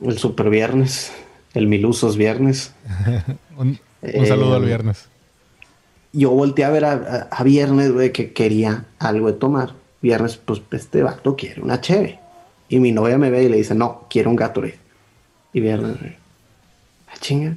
el 0.00 0.18
super 0.18 0.48
viernes, 0.50 1.12
el 1.54 1.66
milusos 1.66 2.16
viernes. 2.16 2.72
Un, 3.56 3.78
un 4.02 4.26
saludo 4.26 4.54
Eh, 4.54 4.56
al 4.56 4.64
viernes. 4.64 5.08
yo 6.12 6.30
volteé 6.30 6.64
a 6.64 6.70
ver 6.70 6.84
a, 6.84 6.92
a- 6.92 7.28
a 7.30 7.42
Viernes, 7.44 7.92
güey, 7.92 8.12
que 8.12 8.32
quería 8.32 8.84
algo 8.98 9.26
de 9.28 9.34
tomar. 9.38 9.74
Viernes, 10.00 10.36
pues 10.36 10.60
este 10.72 11.02
vato 11.02 11.36
quiere 11.36 11.60
una 11.62 11.80
cheve. 11.80 12.18
Y 12.68 12.80
mi 12.80 12.90
novia 12.92 13.18
me 13.18 13.30
ve 13.30 13.44
y 13.44 13.48
le 13.48 13.58
dice, 13.58 13.74
no, 13.74 14.06
quiero 14.10 14.30
un 14.30 14.36
Gatorade. 14.36 14.78
Y 15.52 15.60
Viernes, 15.60 16.00
güey, 16.00 16.16
ah, 17.08 17.14
chinga. 17.20 17.56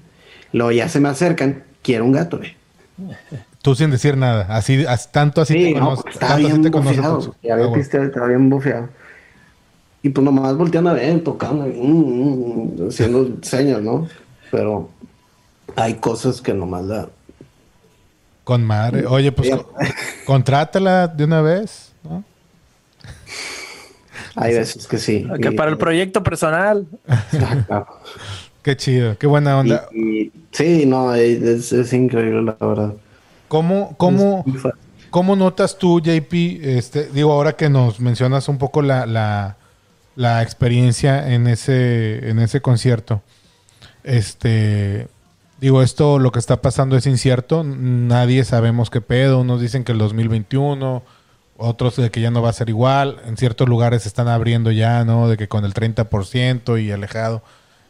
Luego 0.51 0.71
ya 0.73 0.87
se 0.89 0.99
me 0.99 1.09
acercan, 1.09 1.63
quiero 1.81 2.05
un 2.05 2.11
Gatorade. 2.11 2.55
Tú 3.65 3.73
sin 3.73 3.89
decir 3.89 4.15
nada. 4.15 4.45
Así, 4.55 4.85
as- 4.85 5.11
tanto 5.11 5.41
así 5.41 5.53
Sí, 5.55 5.73
te 5.73 5.79
no, 5.79 5.85
conoce. 5.85 6.01
porque 6.03 6.13
estaba 6.13 6.31
tanto 6.33 6.45
así 6.47 6.51
bien 6.53 6.61
te 6.63 6.69
conoce 6.71 6.95
bofeado. 6.97 7.15
por 7.15 7.23
su- 7.23 7.35
Ya 7.41 7.53
había 7.53 7.65
bueno. 7.65 7.81
pisteado, 7.81 8.05
estaba 8.05 8.27
bien 8.27 8.49
bofeado. 8.51 8.89
Y 10.03 10.09
pues 10.09 10.23
nomás 10.23 10.55
volteando 10.55 10.91
a 10.91 10.93
ver, 10.93 11.23
tocando, 11.23 11.65
mm, 11.65 12.83
mm, 12.83 12.87
haciendo 12.89 13.27
señas, 13.41 13.81
¿no? 13.81 14.07
Pero 14.51 14.91
hay 15.75 15.95
cosas 15.95 16.41
que 16.41 16.53
nomás 16.53 16.85
la... 16.85 17.09
Con 18.43 18.63
madre. 18.63 19.07
Oye, 19.07 19.31
pues 19.31 19.49
Ya. 19.49 19.57
contrátala 20.27 21.07
de 21.07 21.23
una 21.23 21.41
vez. 21.41 21.91
¿no? 22.03 22.23
Hay 24.35 24.53
veces 24.53 24.85
que 24.85 24.99
sí. 24.99 25.27
Que 25.41 25.49
Y- 25.49 25.55
para 25.55 25.71
el 25.71 25.77
proyecto 25.79 26.21
personal. 26.21 26.85
Qué 28.61 28.77
chido. 28.77 29.17
Qué 29.17 29.25
buena 29.25 29.57
onda. 29.57 29.87
Y- 29.91 30.21
y- 30.21 30.31
sí, 30.51 30.85
no, 30.85 31.15
es, 31.15 31.71
es 31.73 31.93
increíble, 31.93 32.43
la 32.43 32.57
verdad. 32.67 32.93
¿Cómo, 33.47 33.95
cómo. 33.97 34.43
¿Cómo 35.15 35.37
notas 35.37 35.77
tú, 35.77 36.01
JP? 36.01 36.33
Este, 36.61 37.07
digo, 37.07 37.31
ahora 37.31 37.53
que 37.53 37.69
nos 37.69 38.01
mencionas 38.01 38.49
un 38.49 38.57
poco 38.57 38.81
la, 38.81 39.05
la, 39.05 39.55
la 40.17 40.43
experiencia 40.43 41.33
en 41.33 41.47
ese, 41.47 42.29
en 42.29 42.39
ese 42.39 42.59
concierto. 42.59 43.21
Este, 44.03 45.07
digo, 45.61 45.81
esto 45.81 46.19
lo 46.19 46.33
que 46.33 46.39
está 46.39 46.61
pasando 46.61 46.97
es 46.97 47.05
incierto. 47.05 47.63
Nadie 47.63 48.43
sabemos 48.43 48.89
qué 48.89 48.99
pedo. 48.99 49.39
Unos 49.39 49.61
dicen 49.61 49.85
que 49.85 49.93
el 49.93 49.99
2021, 49.99 51.01
otros 51.57 51.95
de 51.95 52.11
que 52.11 52.19
ya 52.19 52.29
no 52.31 52.41
va 52.41 52.49
a 52.49 52.53
ser 52.53 52.67
igual. 52.67 53.21
En 53.25 53.37
ciertos 53.37 53.69
lugares 53.69 54.03
se 54.03 54.09
están 54.09 54.27
abriendo 54.27 54.69
ya, 54.71 55.05
¿no? 55.05 55.29
De 55.29 55.37
que 55.37 55.47
con 55.47 55.63
el 55.63 55.73
30% 55.73 56.83
y 56.83 56.91
alejado. 56.91 57.41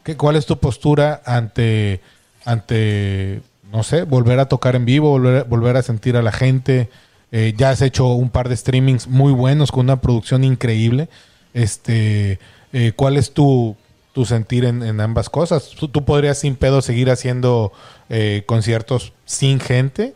¿Qué, 0.04 0.16
¿Cuál 0.16 0.36
es 0.36 0.46
tu 0.46 0.58
postura 0.58 1.22
ante, 1.24 2.00
ante, 2.44 3.42
no 3.72 3.82
sé, 3.82 4.02
volver 4.04 4.38
a 4.40 4.46
tocar 4.46 4.76
en 4.76 4.84
vivo, 4.84 5.10
volver, 5.10 5.44
volver 5.44 5.76
a 5.76 5.82
sentir 5.82 6.16
a 6.16 6.22
la 6.22 6.32
gente? 6.32 6.88
Eh, 7.32 7.54
ya 7.56 7.70
has 7.70 7.82
hecho 7.82 8.06
un 8.12 8.30
par 8.30 8.48
de 8.48 8.56
streamings 8.56 9.08
muy 9.08 9.32
buenos 9.32 9.72
con 9.72 9.86
una 9.86 10.00
producción 10.00 10.44
increíble. 10.44 11.08
Este, 11.54 12.38
eh, 12.72 12.92
¿Cuál 12.94 13.16
es 13.16 13.32
tu, 13.32 13.76
tu 14.12 14.24
sentir 14.24 14.64
en, 14.64 14.82
en 14.82 15.00
ambas 15.00 15.28
cosas? 15.30 15.70
¿Tú, 15.78 15.88
tú 15.88 16.04
podrías 16.04 16.38
sin 16.38 16.54
pedo 16.54 16.82
seguir 16.82 17.10
haciendo 17.10 17.72
eh, 18.08 18.44
conciertos 18.46 19.12
sin 19.24 19.58
gente? 19.60 20.14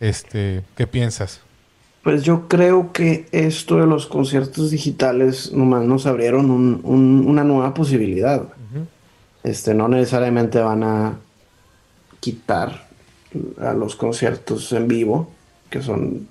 Este, 0.00 0.62
¿Qué 0.76 0.86
piensas? 0.86 1.40
Pues 2.02 2.22
yo 2.22 2.48
creo 2.48 2.92
que 2.92 3.26
esto 3.30 3.76
de 3.76 3.86
los 3.86 4.06
conciertos 4.06 4.70
digitales 4.70 5.52
nomás 5.52 5.84
nos 5.84 6.06
abrieron 6.06 6.50
un- 6.50 6.80
un- 6.82 7.24
una 7.28 7.44
nueva 7.44 7.74
posibilidad. 7.74 8.42
Este, 9.42 9.72
no 9.74 9.88
necesariamente 9.88 10.58
van 10.60 10.82
a 10.82 11.14
quitar 12.20 12.86
a 13.60 13.72
los 13.74 13.96
conciertos 13.96 14.72
en 14.72 14.88
vivo, 14.88 15.30
que 15.70 15.82
son 15.82 16.28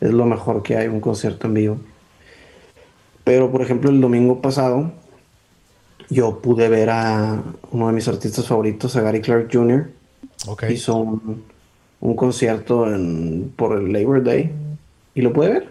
es 0.00 0.12
lo 0.12 0.24
mejor 0.26 0.62
que 0.62 0.76
hay 0.76 0.88
un 0.88 1.00
concierto 1.00 1.46
en 1.46 1.54
vivo. 1.54 1.76
Pero 3.24 3.50
por 3.50 3.62
ejemplo 3.62 3.90
el 3.90 4.00
domingo 4.00 4.40
pasado 4.40 4.92
yo 6.08 6.40
pude 6.40 6.68
ver 6.68 6.90
a 6.90 7.42
uno 7.70 7.86
de 7.86 7.92
mis 7.92 8.08
artistas 8.08 8.46
favoritos, 8.46 8.96
a 8.96 9.02
Gary 9.02 9.20
Clark 9.20 9.48
Jr. 9.52 9.90
Ok. 10.48 10.64
hizo 10.70 10.96
un, 10.96 11.44
un 12.00 12.16
concierto 12.16 12.92
en- 12.92 13.52
por 13.56 13.78
el 13.78 13.92
Labor 13.92 14.22
Day 14.24 14.50
y 15.14 15.20
lo 15.22 15.32
pude 15.32 15.48
ver. 15.50 15.68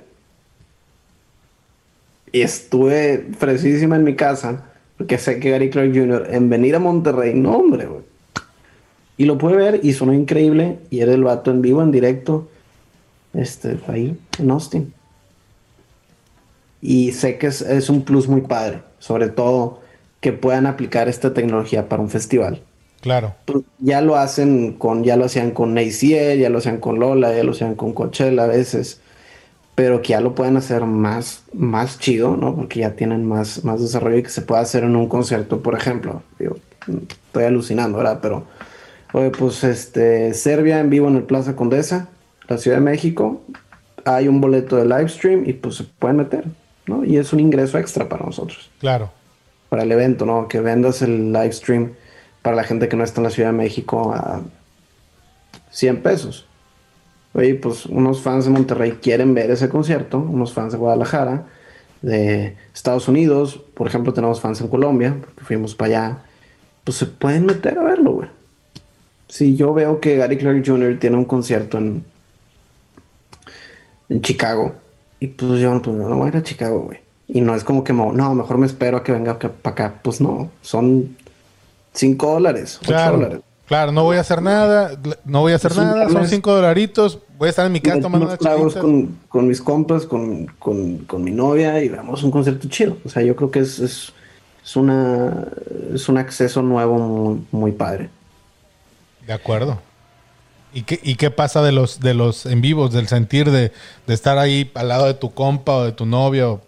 Y 2.31 2.41
estuve 2.41 3.29
fresísima 3.37 3.95
en 3.95 4.03
mi 4.03 4.15
casa 4.15 4.65
porque 4.97 5.17
sé 5.17 5.39
que 5.39 5.49
Gary 5.51 5.69
Clark 5.69 5.91
Jr. 5.93 6.27
en 6.31 6.49
venir 6.49 6.75
a 6.75 6.79
Monterrey, 6.79 7.33
no 7.33 7.57
hombre, 7.57 7.85
güey. 7.87 8.01
Y 9.19 9.25
lo 9.25 9.37
pude 9.37 9.57
ver 9.57 9.81
y 9.83 9.91
sonó 9.91 10.13
increíble. 10.13 10.79
Y 10.89 11.01
era 11.01 11.13
el 11.13 11.25
vato 11.25 11.51
en 11.51 11.61
vivo, 11.61 11.83
en 11.83 11.91
directo. 11.91 12.47
Este, 13.33 13.77
ahí, 13.89 14.17
en 14.39 14.49
Austin. 14.49 14.93
Y 16.81 17.11
sé 17.11 17.37
que 17.37 17.47
es, 17.47 17.61
es 17.61 17.89
un 17.89 18.03
plus 18.03 18.29
muy 18.29 18.39
padre. 18.39 18.79
Sobre 18.97 19.27
todo 19.27 19.81
que 20.21 20.31
puedan 20.31 20.65
aplicar 20.65 21.09
esta 21.09 21.33
tecnología 21.33 21.89
para 21.89 22.01
un 22.01 22.09
festival. 22.09 22.61
Claro. 23.01 23.35
Pues, 23.43 23.65
ya 23.79 23.99
lo 23.99 24.15
hacen 24.15 24.71
con, 24.71 25.03
ya 25.03 25.17
lo 25.17 25.25
hacían 25.25 25.51
con 25.51 25.77
ACL, 25.77 26.37
ya 26.39 26.49
lo 26.49 26.59
hacían 26.59 26.77
con 26.79 26.99
Lola, 26.99 27.35
ya 27.35 27.43
lo 27.43 27.51
hacían 27.51 27.75
con 27.75 27.91
Coachella 27.91 28.45
a 28.45 28.47
veces, 28.47 29.01
pero 29.75 30.01
que 30.01 30.09
ya 30.09 30.21
lo 30.21 30.33
pueden 30.33 30.55
hacer 30.55 30.85
más, 30.85 31.43
más 31.51 31.99
chido, 31.99 32.37
¿no? 32.37 32.55
Porque 32.55 32.79
ya 32.79 32.95
tienen 32.95 33.25
más, 33.25 33.65
más 33.65 33.81
desarrollo 33.81 34.19
y 34.19 34.23
que 34.23 34.29
se 34.29 34.43
pueda 34.43 34.61
hacer 34.61 34.85
en 34.85 34.95
un 34.95 35.09
concierto, 35.09 35.61
por 35.61 35.75
ejemplo. 35.75 36.23
Digo, 36.39 36.55
estoy 37.27 37.43
alucinando, 37.43 37.97
¿verdad? 37.97 38.19
Pero, 38.21 38.45
oye, 39.13 39.29
pues 39.31 39.63
este, 39.63 40.33
Serbia 40.33 40.79
en 40.79 40.89
vivo 40.89 41.07
en 41.07 41.15
el 41.17 41.23
Plaza 41.23 41.55
Condesa, 41.55 42.09
la 42.47 42.57
Ciudad 42.57 42.77
de 42.77 42.83
México, 42.83 43.41
hay 44.05 44.27
un 44.27 44.41
boleto 44.41 44.75
de 44.75 44.85
live 44.85 45.09
stream 45.09 45.43
y 45.45 45.53
pues 45.53 45.75
se 45.75 45.83
pueden 45.83 46.17
meter, 46.17 46.45
¿no? 46.87 47.03
Y 47.03 47.17
es 47.17 47.33
un 47.33 47.39
ingreso 47.39 47.77
extra 47.77 48.07
para 48.09 48.25
nosotros, 48.25 48.69
Claro. 48.79 49.11
para 49.69 49.83
el 49.83 49.91
evento, 49.91 50.25
¿no? 50.25 50.47
Que 50.47 50.59
vendas 50.61 51.01
el 51.01 51.31
live 51.31 51.51
stream 51.51 51.91
para 52.41 52.55
la 52.55 52.63
gente 52.63 52.87
que 52.87 52.95
no 52.95 53.03
está 53.03 53.19
en 53.21 53.25
la 53.25 53.29
Ciudad 53.29 53.49
de 53.51 53.57
México 53.57 54.13
a 54.13 54.41
100 55.71 56.01
pesos. 56.01 56.45
Oye, 57.33 57.53
pues 57.55 57.85
unos 57.85 58.21
fans 58.21 58.45
de 58.45 58.51
Monterrey 58.51 58.93
quieren 59.01 59.33
ver 59.35 59.51
ese 59.51 59.69
concierto, 59.69 60.17
unos 60.17 60.53
fans 60.53 60.71
de 60.71 60.79
Guadalajara, 60.79 61.45
de 62.01 62.55
Estados 62.73 63.07
Unidos, 63.07 63.61
por 63.75 63.85
ejemplo, 63.87 64.13
tenemos 64.13 64.39
fans 64.41 64.61
en 64.61 64.67
Colombia, 64.69 65.15
porque 65.19 65.43
fuimos 65.43 65.75
para 65.75 65.87
allá, 65.89 66.17
pues 66.83 66.97
se 66.97 67.05
pueden 67.05 67.45
meter 67.45 67.77
a 67.77 67.83
verlo, 67.83 68.13
güey. 68.13 68.29
Si 69.29 69.55
yo 69.55 69.73
veo 69.73 69.99
que 70.01 70.17
Gary 70.17 70.37
Clark 70.37 70.63
Jr. 70.65 70.97
tiene 70.99 71.15
un 71.15 71.23
concierto 71.25 71.77
en, 71.77 72.03
en 74.09 74.21
Chicago, 74.21 74.73
y 75.19 75.27
pues 75.27 75.59
yo 75.61 75.81
pues, 75.81 75.95
no 75.95 76.17
voy 76.17 76.25
a 76.25 76.29
ir 76.29 76.37
a 76.37 76.43
Chicago, 76.43 76.81
güey. 76.81 76.99
Y 77.27 77.41
no 77.41 77.53
es 77.55 77.63
como 77.63 77.83
que, 77.83 77.93
me- 77.93 78.11
no, 78.11 78.33
mejor 78.33 78.57
me 78.57 78.65
espero 78.65 78.97
a 78.97 79.03
que 79.03 79.11
venga 79.11 79.37
para 79.37 79.71
acá. 79.73 79.93
Pues 80.01 80.19
no, 80.19 80.49
son 80.61 81.15
5 81.93 82.33
dólares, 82.33 82.77
8 82.81 82.87
Claro. 82.87 83.17
dólares. 83.17 83.39
Claro, 83.67 83.91
no 83.91 84.03
voy 84.03 84.17
a 84.17 84.21
hacer 84.21 84.41
nada, 84.41 84.99
no 85.25 85.41
voy 85.41 85.51
a 85.51 85.57
hacer 85.57 85.75
nada, 85.75 86.05
son 86.05 86.07
viernes. 86.13 86.31
cinco 86.31 86.51
dolaritos, 86.55 87.19
voy 87.37 87.45
a 87.45 87.49
estar 87.51 87.67
en 87.67 87.71
mi 87.71 87.79
casa 87.79 87.97
Unos 87.97 88.03
tomando 88.03 88.25
una 88.25 88.37
tragos 88.37 88.75
con, 88.75 89.15
con 89.29 89.47
mis 89.47 89.61
compas, 89.61 90.07
con, 90.07 90.47
con, 90.57 90.97
con 91.05 91.23
mi 91.23 91.29
novia 91.29 91.79
y 91.83 91.87
vemos 91.87 92.23
un 92.23 92.31
concierto 92.31 92.67
chido. 92.67 92.97
O 93.05 93.09
sea, 93.09 93.21
yo 93.21 93.35
creo 93.35 93.51
que 93.51 93.59
es, 93.59 93.77
es, 93.77 94.11
es 94.63 94.75
una 94.75 95.45
es 95.93 96.09
un 96.09 96.17
acceso 96.17 96.63
nuevo 96.63 96.97
muy, 96.97 97.41
muy 97.51 97.71
padre. 97.71 98.09
De 99.29 99.35
acuerdo. 99.35 99.79
¿Y 100.73 100.81
qué, 100.81 100.99
¿Y 101.03 101.15
qué 101.17 101.29
pasa 101.29 101.61
de 101.61 101.71
los 101.71 101.99
de 101.99 102.15
los 102.15 102.47
en 102.47 102.61
vivos, 102.61 102.91
del 102.91 103.07
sentir 103.07 103.51
de, 103.51 103.71
de 104.07 104.13
estar 104.15 104.39
ahí 104.39 104.71
al 104.73 104.87
lado 104.87 105.05
de 105.05 105.13
tu 105.13 105.31
compa 105.35 105.73
o 105.75 105.83
de 105.85 105.91
tu 105.91 106.07
novio, 106.07 106.61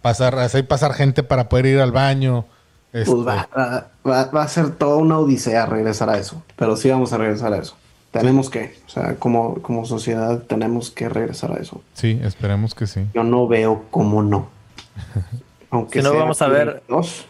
pasar, 0.00 0.38
hacer 0.38 0.64
pasar 0.68 0.94
gente 0.94 1.24
para 1.24 1.48
poder 1.48 1.66
ir 1.66 1.80
al 1.80 1.90
baño? 1.90 2.44
Este, 2.92 3.10
Pues 3.10 3.26
va, 3.26 3.48
va, 3.56 3.88
va- 4.08 4.24
va 4.26 4.42
a 4.44 4.48
ser 4.48 4.70
toda 4.76 4.96
una 4.98 5.18
odisea 5.18 5.66
regresar 5.66 6.08
a 6.08 6.18
eso. 6.18 6.40
Pero 6.54 6.76
sí 6.76 6.88
vamos 6.88 7.12
a 7.12 7.16
regresar 7.18 7.52
a 7.52 7.58
eso. 7.58 7.76
Tenemos 8.12 8.48
que, 8.48 8.78
o 8.86 8.90
sea, 8.90 9.16
como, 9.16 9.54
como 9.60 9.84
sociedad 9.84 10.38
tenemos 10.44 10.92
que 10.92 11.08
regresar 11.08 11.50
a 11.50 11.56
eso. 11.56 11.82
Sí, 11.94 12.20
esperemos 12.22 12.76
que 12.76 12.86
sí. 12.86 13.06
Yo 13.12 13.24
no 13.24 13.48
veo 13.48 13.86
cómo 13.90 14.22
no. 14.22 14.48
Aunque 15.70 15.98
Si 15.98 16.04
no, 16.04 16.12
sea 16.12 16.20
vamos 16.20 16.40
a 16.42 16.46
ver- 16.46 16.80
dos. 16.88 17.26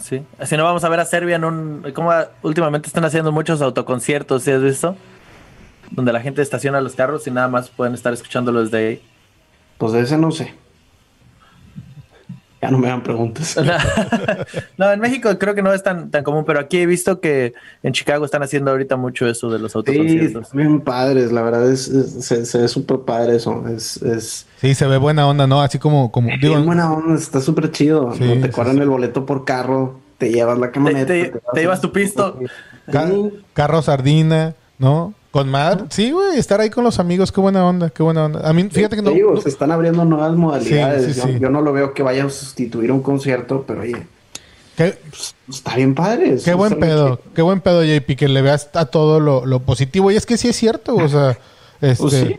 Sí. 0.00 0.22
Así 0.38 0.56
no 0.56 0.64
vamos 0.64 0.82
a 0.84 0.88
ver 0.88 1.00
a 1.00 1.04
Serbia 1.04 1.36
en 1.36 1.44
un. 1.44 1.92
Como 1.94 2.12
últimamente 2.42 2.88
están 2.88 3.04
haciendo 3.04 3.32
muchos 3.32 3.60
autoconciertos, 3.62 4.42
¿sí 4.42 4.50
has 4.50 4.62
visto? 4.62 4.96
Donde 5.90 6.12
la 6.12 6.20
gente 6.20 6.42
estaciona 6.42 6.80
los 6.80 6.94
carros 6.94 7.26
y 7.26 7.30
nada 7.30 7.48
más 7.48 7.68
pueden 7.68 7.94
estar 7.94 8.12
escuchándolo 8.12 8.62
desde 8.62 8.78
ahí. 8.78 9.02
Pues 9.78 9.92
de 9.92 10.00
ese 10.00 10.16
no 10.16 10.30
sé. 10.30 10.54
Ya 12.62 12.70
no 12.70 12.76
me 12.78 12.88
hagan 12.88 13.02
preguntas. 13.02 13.56
no, 14.76 14.92
en 14.92 15.00
México 15.00 15.30
creo 15.38 15.54
que 15.54 15.62
no 15.62 15.72
es 15.72 15.82
tan, 15.82 16.10
tan 16.10 16.22
común, 16.22 16.44
pero 16.46 16.60
aquí 16.60 16.78
he 16.78 16.86
visto 16.86 17.20
que 17.20 17.54
en 17.82 17.92
Chicago 17.92 18.24
están 18.24 18.42
haciendo 18.42 18.70
ahorita 18.70 18.96
mucho 18.96 19.26
eso 19.26 19.48
de 19.50 19.58
los 19.58 19.72
Sí, 19.72 19.78
autoconciertos. 19.78 20.42
están 20.42 20.58
bien 20.58 20.80
padres, 20.82 21.32
la 21.32 21.40
verdad 21.42 21.70
es, 21.70 21.88
es- 21.88 22.24
se, 22.24 22.44
se 22.44 22.58
ve 22.58 22.68
súper 22.68 22.98
padre 23.00 23.36
eso. 23.36 23.64
Es, 23.68 23.96
es 24.02 24.46
Sí, 24.60 24.74
se 24.74 24.86
ve 24.86 24.98
buena 24.98 25.26
onda, 25.26 25.46
¿no? 25.46 25.62
Así 25.62 25.78
como, 25.78 26.12
como 26.12 26.28
digo, 26.38 26.54
bien 26.54 26.66
buena 26.66 26.92
onda, 26.92 27.14
está 27.14 27.40
súper 27.40 27.70
chido. 27.70 28.12
Sí, 28.14 28.24
¿no? 28.24 28.34
sí, 28.34 28.40
Te 28.40 28.50
cobran 28.50 28.76
sí. 28.76 28.82
el 28.82 28.88
boleto 28.90 29.24
por 29.24 29.44
carro, 29.46 29.98
te 30.18 30.30
llevas 30.30 30.58
la 30.58 30.70
camioneta. 30.70 31.06
te- 31.06 31.32
llevas 31.54 31.80
tu 31.80 31.92
pisto. 31.92 32.38
ca- 32.92 33.06
Sí, 33.08 33.30
carro 33.54 33.80
sardina, 33.80 34.54
¿no? 34.78 35.14
Con 35.30 35.48
madre. 35.48 35.84
Sí, 35.90 36.10
güey, 36.10 36.38
estar 36.38 36.60
ahí 36.60 36.70
con 36.70 36.82
los 36.82 36.98
amigos, 36.98 37.30
qué 37.30 37.40
buena 37.40 37.64
onda, 37.64 37.90
qué 37.90 38.02
buena 38.02 38.24
onda. 38.24 38.48
A 38.48 38.52
mí, 38.52 38.68
fíjate 38.68 38.96
que 38.96 39.02
no. 39.02 39.10
digo, 39.10 39.34
no- 39.34 39.40
se 39.40 39.48
están 39.48 39.70
abriendo 39.70 40.04
nuevas 40.04 40.34
modalidades. 40.34 41.04
Sí, 41.06 41.12
sí, 41.14 41.20
yo, 41.20 41.26
sí. 41.26 41.38
yo 41.40 41.50
no 41.50 41.60
lo 41.62 41.72
veo 41.72 41.94
que 41.94 42.02
vaya 42.02 42.24
a 42.24 42.30
sustituir 42.30 42.90
un 42.90 43.00
concierto, 43.00 43.64
pero 43.66 43.82
oye, 43.82 44.06
qué, 44.76 44.98
pues, 45.08 45.34
está 45.48 45.76
bien 45.76 45.94
padre. 45.94 46.36
qué 46.44 46.52
buen 46.54 46.80
pedo, 46.80 47.20
qué 47.34 47.42
buen 47.42 47.60
pedo, 47.60 47.84
JP, 47.84 48.16
que 48.16 48.26
le 48.28 48.42
veas 48.42 48.70
a 48.74 48.86
todo 48.86 49.20
lo, 49.20 49.46
lo 49.46 49.60
positivo. 49.60 50.10
Y 50.10 50.16
es 50.16 50.26
que 50.26 50.36
sí 50.36 50.48
es 50.48 50.56
cierto, 50.56 50.96
o 50.96 51.08
sea, 51.08 51.38
este. 51.80 52.02
Pues 52.02 52.12
sí. 52.14 52.36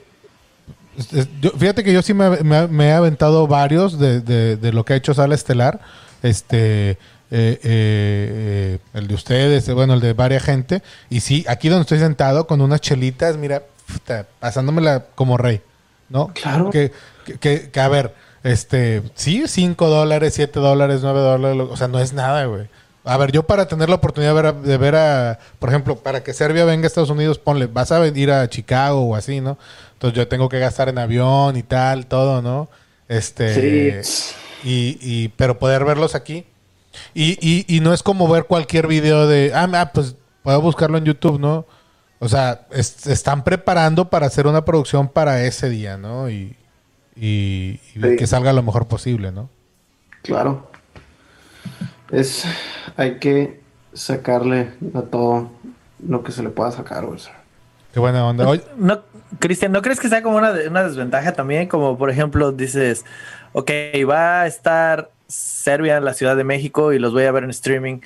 Es- 0.97 1.13
es- 1.13 1.29
yo- 1.39 1.51
fíjate 1.51 1.85
que 1.85 1.93
yo 1.93 2.01
sí 2.01 2.13
me, 2.13 2.29
me- 2.43 2.67
me 2.67 2.87
he 2.89 2.91
aventado 2.93 3.47
varios 3.47 3.97
de, 3.99 4.19
de- 4.19 4.57
de 4.57 4.73
lo 4.73 4.83
que 4.83 4.91
ha 4.93 4.95
hecho 4.97 5.13
Sala 5.13 5.33
Estelar. 5.35 5.79
Este, 6.23 6.97
eh, 7.31 7.59
eh, 7.63 7.63
eh, 7.63 8.77
el 8.93 9.07
de 9.07 9.13
ustedes, 9.15 9.67
eh, 9.67 9.73
bueno, 9.73 9.93
el 9.93 10.01
de 10.01 10.13
varias 10.13 10.43
gente. 10.43 10.83
Y 11.09 11.21
sí, 11.21 11.45
aquí 11.47 11.69
donde 11.69 11.81
estoy 11.83 11.99
sentado 11.99 12.45
con 12.45 12.61
unas 12.61 12.81
chelitas, 12.81 13.37
mira, 13.37 13.63
puta, 13.91 14.27
pasándomela 14.39 15.05
como 15.15 15.37
rey, 15.37 15.61
¿no? 16.09 16.27
Claro. 16.33 16.69
Que, 16.69 16.91
que, 17.39 17.79
a 17.79 17.87
ver, 17.87 18.13
este, 18.43 19.01
sí, 19.15 19.43
5 19.47 19.87
dólares, 19.89 20.33
7 20.35 20.59
dólares, 20.59 20.99
9 21.03 21.19
dólares, 21.19 21.67
o 21.69 21.77
sea, 21.77 21.87
no 21.87 21.99
es 21.99 22.13
nada, 22.13 22.45
güey. 22.45 22.67
A 23.03 23.17
ver, 23.17 23.31
yo 23.31 23.43
para 23.43 23.67
tener 23.67 23.89
la 23.89 23.95
oportunidad 23.95 24.31
de 24.35 24.41
ver, 24.41 24.45
a, 24.45 24.51
de 24.51 24.77
ver 24.77 24.95
a, 24.95 25.39
por 25.57 25.69
ejemplo, 25.69 25.95
para 25.95 26.21
que 26.23 26.33
Serbia 26.33 26.65
venga 26.65 26.85
a 26.85 26.87
Estados 26.87 27.09
Unidos, 27.09 27.39
ponle, 27.39 27.65
vas 27.65 27.91
a 27.91 28.05
ir 28.05 28.31
a 28.31 28.47
Chicago 28.47 29.01
o 29.07 29.15
así, 29.15 29.41
¿no? 29.41 29.57
Entonces 29.93 30.15
yo 30.17 30.27
tengo 30.27 30.49
que 30.49 30.59
gastar 30.59 30.89
en 30.89 30.99
avión 30.99 31.57
y 31.57 31.63
tal, 31.63 32.05
todo, 32.05 32.41
¿no? 32.41 32.69
Este, 33.07 34.03
Sí. 34.03 34.33
y, 34.63 34.97
y, 35.01 35.27
pero 35.29 35.57
poder 35.57 35.83
verlos 35.83 36.13
aquí. 36.13 36.45
Y, 37.13 37.37
y, 37.41 37.65
y 37.67 37.79
no 37.79 37.93
es 37.93 38.03
como 38.03 38.27
ver 38.27 38.45
cualquier 38.45 38.87
video 38.87 39.27
de, 39.27 39.51
ah, 39.53 39.67
ah, 39.73 39.91
pues 39.93 40.15
puedo 40.43 40.61
buscarlo 40.61 40.97
en 40.97 41.05
YouTube, 41.05 41.39
¿no? 41.39 41.65
O 42.19 42.27
sea, 42.29 42.67
es- 42.71 42.87
se 42.87 43.13
están 43.13 43.43
preparando 43.43 44.09
para 44.09 44.27
hacer 44.27 44.45
una 44.47 44.63
producción 44.65 45.07
para 45.07 45.43
ese 45.43 45.69
día, 45.69 45.97
¿no? 45.97 46.29
Y, 46.29 46.55
y, 47.15 47.79
y 47.95 48.01
Sí. 48.01 48.15
que 48.17 48.27
salga 48.27 48.53
lo 48.53 48.63
mejor 48.63 48.87
posible, 48.87 49.31
¿no? 49.31 49.49
Claro. 50.21 50.69
Es, 52.11 52.43
hay 52.97 53.19
que 53.19 53.61
sacarle 53.93 54.71
a 54.93 55.01
todo 55.01 55.49
lo 56.05 56.23
que 56.23 56.31
se 56.31 56.43
le 56.43 56.49
pueda 56.49 56.71
sacar, 56.71 57.05
güey. 57.05 57.19
Qué 57.93 57.99
buena 57.99 58.25
onda. 58.25 58.47
Oye, 58.47 58.63
No, 58.77 59.01
Cristian, 59.39 59.71
¿no 59.71 59.81
crees 59.81 59.99
que 59.99 60.09
sea 60.09 60.21
como 60.21 60.37
una, 60.37 60.51
de- 60.51 60.67
una 60.67 60.83
desventaja 60.83 61.33
también? 61.33 61.67
Como 61.67 61.97
por 61.97 62.09
ejemplo 62.09 62.51
dices, 62.51 63.05
ok, 63.53 63.69
va 64.09 64.41
a 64.41 64.47
estar 64.47 65.11
Serbia 65.31 65.97
en 65.97 66.05
la 66.05 66.13
Ciudad 66.13 66.35
de 66.35 66.43
México 66.43 66.93
y 66.93 66.99
los 66.99 67.13
voy 67.13 67.23
a 67.23 67.31
ver 67.31 67.43
en 67.43 67.49
streaming. 67.49 67.99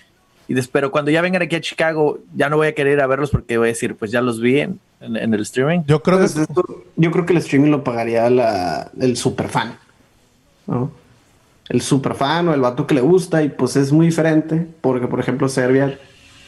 Y 0.47 0.53
des- 0.53 0.67
pero 0.67 0.91
cuando 0.91 1.09
ya 1.11 1.21
vengan 1.21 1.41
aquí 1.41 1.55
a 1.55 1.61
Chicago, 1.61 2.19
ya 2.35 2.49
no 2.49 2.57
voy 2.57 2.67
a 2.67 2.75
querer 2.75 2.93
ir 2.93 3.01
a 3.01 3.07
verlos 3.07 3.31
porque 3.31 3.57
voy 3.57 3.67
a 3.67 3.71
decir, 3.71 3.95
pues 3.95 4.11
ya 4.11 4.21
los 4.21 4.39
vi 4.39 4.59
en, 4.59 4.79
en- 5.01 5.17
en 5.17 5.33
el 5.33 5.41
streaming. 5.41 5.81
yo 5.87 6.01
creo 6.03 6.19
que... 6.19 6.25
Esto- 6.25 6.83
yo 6.95 7.11
creo 7.11 7.25
que 7.25 7.33
el 7.33 7.39
streaming 7.39 7.71
lo 7.71 7.83
pagaría 7.83 8.29
la, 8.29 8.91
el 8.99 9.17
super 9.17 9.49
fan. 9.49 9.77
¿no? 10.67 10.91
El 11.69 11.81
super 11.81 12.13
fan 12.15 12.47
o 12.49 12.53
el 12.53 12.61
vato 12.61 12.85
que 12.85 12.93
le 12.95 13.01
gusta 13.01 13.41
y 13.41 13.49
pues 13.49 13.75
es 13.75 13.91
muy 13.91 14.05
diferente 14.07 14.67
porque 14.81 15.07
por 15.07 15.19
ejemplo 15.19 15.49
Serbia 15.49 15.97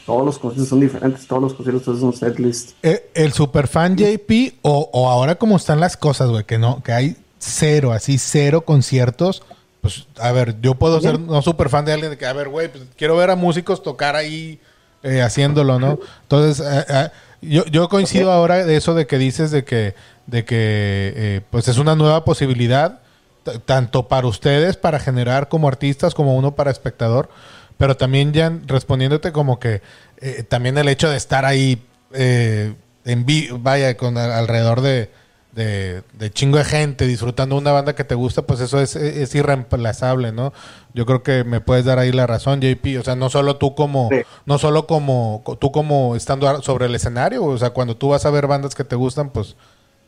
todos 0.06 0.24
los 0.24 0.38
conciertos 0.38 0.68
son 0.68 0.80
diferentes, 0.80 1.26
todos 1.26 1.42
los 1.42 1.54
conciertos 1.54 2.00
son 2.00 2.12
setlist. 2.14 2.70
Eh, 2.82 3.10
el 3.14 3.32
superfan 3.32 3.96
JP 3.96 4.54
o, 4.62 4.88
o 4.92 5.08
ahora 5.10 5.34
como 5.34 5.56
están 5.56 5.80
las 5.80 5.96
cosas, 5.96 6.30
güey, 6.30 6.44
que 6.44 6.56
no, 6.58 6.82
que 6.82 6.92
hay 6.92 7.16
cero, 7.38 7.92
así 7.92 8.16
cero 8.18 8.62
conciertos. 8.62 9.42
Pues, 9.88 10.06
a 10.18 10.32
ver, 10.32 10.60
yo 10.60 10.74
puedo 10.74 11.00
ser 11.00 11.18
no 11.18 11.40
superfan 11.40 11.86
de 11.86 11.94
alguien 11.94 12.10
de 12.10 12.18
que, 12.18 12.26
a 12.26 12.32
ver, 12.34 12.50
güey, 12.50 12.68
pues, 12.68 12.84
quiero 12.94 13.16
ver 13.16 13.30
a 13.30 13.36
músicos 13.36 13.82
tocar 13.82 14.16
ahí 14.16 14.60
eh, 15.02 15.22
haciéndolo, 15.22 15.78
¿no? 15.78 15.98
Entonces, 16.22 16.60
eh, 16.66 16.84
eh, 16.88 17.08
yo, 17.40 17.64
yo 17.66 17.88
coincido 17.88 18.30
ahora 18.30 18.66
de 18.66 18.76
eso 18.76 18.94
de 18.94 19.06
que 19.06 19.16
dices 19.16 19.50
de 19.50 19.64
que, 19.64 19.94
de 20.26 20.44
que 20.44 21.42
pues 21.50 21.68
es 21.68 21.78
una 21.78 21.94
nueva 21.94 22.26
posibilidad, 22.26 23.00
tanto 23.64 24.08
para 24.08 24.26
ustedes, 24.26 24.76
para 24.76 25.00
generar 25.00 25.48
como 25.48 25.68
artistas, 25.68 26.14
como 26.14 26.36
uno 26.36 26.54
para 26.54 26.70
espectador, 26.70 27.30
pero 27.78 27.96
también 27.96 28.34
ya 28.34 28.52
respondiéndote 28.66 29.32
como 29.32 29.58
que 29.58 29.80
también 30.50 30.76
el 30.76 30.88
hecho 30.88 31.08
de 31.08 31.16
estar 31.16 31.46
ahí 31.46 31.82
en 32.12 33.26
vaya, 33.62 33.96
con 33.96 34.18
alrededor 34.18 34.82
de, 34.82 35.10
de, 35.52 36.02
de 36.12 36.30
chingo 36.30 36.58
de 36.58 36.64
gente 36.64 37.06
disfrutando 37.06 37.56
una 37.56 37.72
banda 37.72 37.94
que 37.94 38.04
te 38.04 38.14
gusta, 38.14 38.42
pues 38.42 38.60
eso 38.60 38.80
es, 38.80 38.94
es 38.96 39.34
irreemplazable, 39.34 40.30
¿no? 40.30 40.52
Yo 40.94 41.04
creo 41.06 41.22
que 41.22 41.42
me 41.44 41.60
puedes 41.60 41.84
dar 41.84 41.98
ahí 41.98 42.12
la 42.12 42.26
razón, 42.26 42.60
JP. 42.60 42.98
O 43.00 43.02
sea, 43.02 43.16
no 43.16 43.28
solo 43.30 43.56
tú 43.56 43.74
como, 43.74 44.08
Sí. 44.12 44.20
no 44.46 44.58
solo 44.58 44.86
como 44.86 45.42
tú 45.58 45.72
como 45.72 46.14
estando 46.16 46.62
sobre 46.62 46.86
el 46.86 46.94
escenario, 46.94 47.44
o 47.44 47.58
sea, 47.58 47.70
cuando 47.70 47.96
tú 47.96 48.08
vas 48.10 48.24
a 48.26 48.30
ver 48.30 48.46
bandas 48.46 48.74
que 48.74 48.84
te 48.84 48.94
gustan, 48.96 49.30
pues 49.30 49.56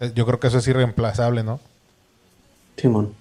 eh, 0.00 0.12
yo 0.14 0.24
creo 0.26 0.38
que 0.40 0.46
eso 0.48 0.58
es 0.58 0.68
irreemplazable, 0.68 1.42
¿no? 1.42 1.58
Simón. 2.76 3.12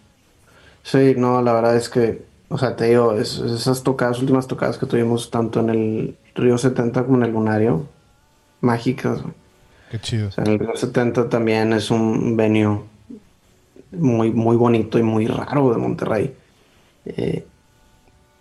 Sí, 0.83 1.13
no, 1.17 1.41
la 1.41 1.53
verdad 1.53 1.75
es 1.75 1.89
que, 1.89 2.23
o 2.49 2.57
sea, 2.57 2.75
te 2.75 2.85
digo, 2.85 3.13
es- 3.13 3.37
esas 3.39 3.83
tocadas, 3.83 4.19
últimas 4.19 4.47
tocadas 4.47 4.77
que 4.77 4.85
tuvimos 4.85 5.29
tanto 5.31 5.59
en 5.59 5.69
el 5.69 6.17
Río 6.35 6.57
70 6.57 7.03
como 7.03 7.17
en 7.17 7.23
el 7.23 7.31
Lunario, 7.31 7.85
mágicas, 8.61 9.21
güey. 9.21 9.33
Qué 9.89 9.99
chido. 9.99 10.27
O 10.27 10.31
sea, 10.31 10.43
el 10.43 10.59
Río 10.59 10.75
70 10.75 11.29
también 11.29 11.73
es 11.73 11.89
un 11.91 12.37
venue 12.37 12.81
muy, 13.91 14.31
muy 14.31 14.55
bonito 14.55 14.99
y 14.99 15.03
muy 15.03 15.27
raro 15.27 15.71
de 15.71 15.77
Monterrey. 15.77 16.35
Eh, 17.05 17.45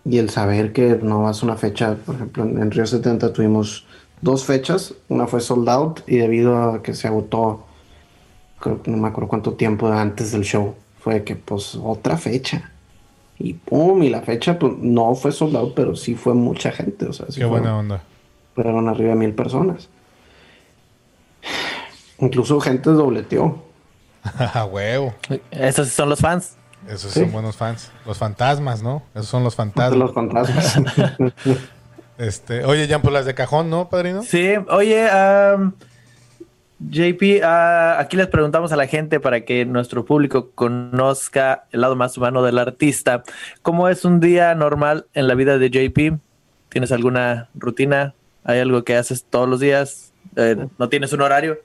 y 0.04 0.18
el 0.18 0.30
saber 0.30 0.72
que 0.72 0.98
no 1.02 1.22
vas 1.22 1.42
a 1.42 1.46
una 1.46 1.56
fecha, 1.56 1.96
por 2.04 2.14
ejemplo, 2.16 2.44
en, 2.44 2.58
en 2.60 2.70
Río 2.70 2.86
70 2.86 3.32
tuvimos 3.32 3.86
dos 4.20 4.44
fechas, 4.44 4.94
una 5.08 5.26
fue 5.26 5.40
sold 5.40 5.68
out 5.68 6.00
y 6.06 6.16
debido 6.16 6.56
a 6.56 6.82
que 6.82 6.94
se 6.94 7.08
agotó, 7.08 7.64
creo 8.58 8.82
que 8.82 8.90
no 8.90 8.96
me 8.96 9.08
acuerdo 9.08 9.28
cuánto 9.28 9.52
tiempo 9.54 9.86
antes 9.88 10.32
del 10.32 10.42
show, 10.44 10.74
fue 11.00 11.24
que 11.24 11.36
pues 11.36 11.76
otra 11.76 12.16
fecha. 12.16 12.72
Y 13.38 13.54
pum, 13.54 14.02
y 14.02 14.10
la 14.10 14.22
fecha 14.22 14.58
pues 14.58 14.72
no 14.78 15.14
fue 15.14 15.30
sold 15.32 15.56
out, 15.56 15.72
pero 15.74 15.94
sí 15.94 16.14
fue 16.14 16.34
mucha 16.34 16.72
gente, 16.72 17.06
o 17.06 17.12
sea, 17.12 17.26
sí 17.30 17.38
Qué 17.40 17.46
buena 17.46 17.78
onda. 17.78 18.02
fueron 18.54 18.88
arriba 18.88 19.10
de 19.10 19.16
mil 19.16 19.32
personas. 19.34 19.88
Incluso 22.18 22.60
gente 22.60 22.90
dobleteó. 22.90 23.62
A 24.54 24.64
huevo. 24.64 25.14
Esos 25.50 25.88
sí 25.88 25.94
son 25.94 26.08
los 26.08 26.20
fans. 26.20 26.56
Esos 26.88 27.12
Sí. 27.12 27.20
son 27.20 27.32
buenos 27.32 27.56
fans. 27.56 27.90
Los 28.06 28.18
fantasmas, 28.18 28.82
¿no? 28.82 29.02
Esos 29.14 29.28
son 29.28 29.44
los 29.44 29.54
fantasmas. 29.54 29.98
los 29.98 30.12
fantasmas. 30.14 30.76
Este, 32.18 32.64
oye, 32.64 32.88
ya 32.88 33.00
pues 33.00 33.14
las 33.14 33.26
de 33.26 33.34
cajón, 33.34 33.70
¿no, 33.70 33.88
padrino? 33.88 34.24
Sí, 34.24 34.54
oye, 34.70 35.08
am, 35.08 35.74
JP, 36.80 37.42
ah, 37.44 37.96
aquí 38.00 38.16
les 38.16 38.26
preguntamos 38.26 38.72
a 38.72 38.76
la 38.76 38.88
gente 38.88 39.20
para 39.20 39.42
que 39.44 39.64
nuestro 39.64 40.04
público 40.04 40.50
conozca 40.56 41.66
el 41.70 41.80
lado 41.80 41.94
más 41.94 42.18
humano 42.18 42.42
del 42.42 42.58
artista. 42.58 43.22
¿Cómo 43.62 43.88
es 43.88 44.04
un 44.04 44.18
día 44.18 44.52
normal 44.56 45.06
en 45.14 45.28
la 45.28 45.36
vida 45.36 45.58
de 45.58 45.70
JP? 45.70 46.18
¿Tienes 46.70 46.90
alguna 46.90 47.50
rutina? 47.54 48.14
¿Hay 48.42 48.58
algo 48.58 48.82
que 48.82 48.96
haces 48.96 49.24
todos 49.24 49.48
los 49.48 49.60
días? 49.60 50.07
Eh, 50.36 50.66
¿No 50.78 50.88
tienes 50.88 51.12
un 51.12 51.20
horario? 51.22 51.58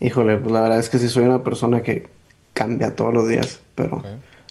Híjole, 0.00 0.36
pues 0.36 0.52
la 0.52 0.60
verdad 0.60 0.78
es 0.78 0.88
que 0.88 0.98
sí 0.98 1.08
soy 1.08 1.24
una 1.24 1.42
persona 1.42 1.82
que 1.82 2.08
cambia 2.52 2.94
todos 2.94 3.12
los 3.14 3.28
días, 3.28 3.60
pero 3.74 4.02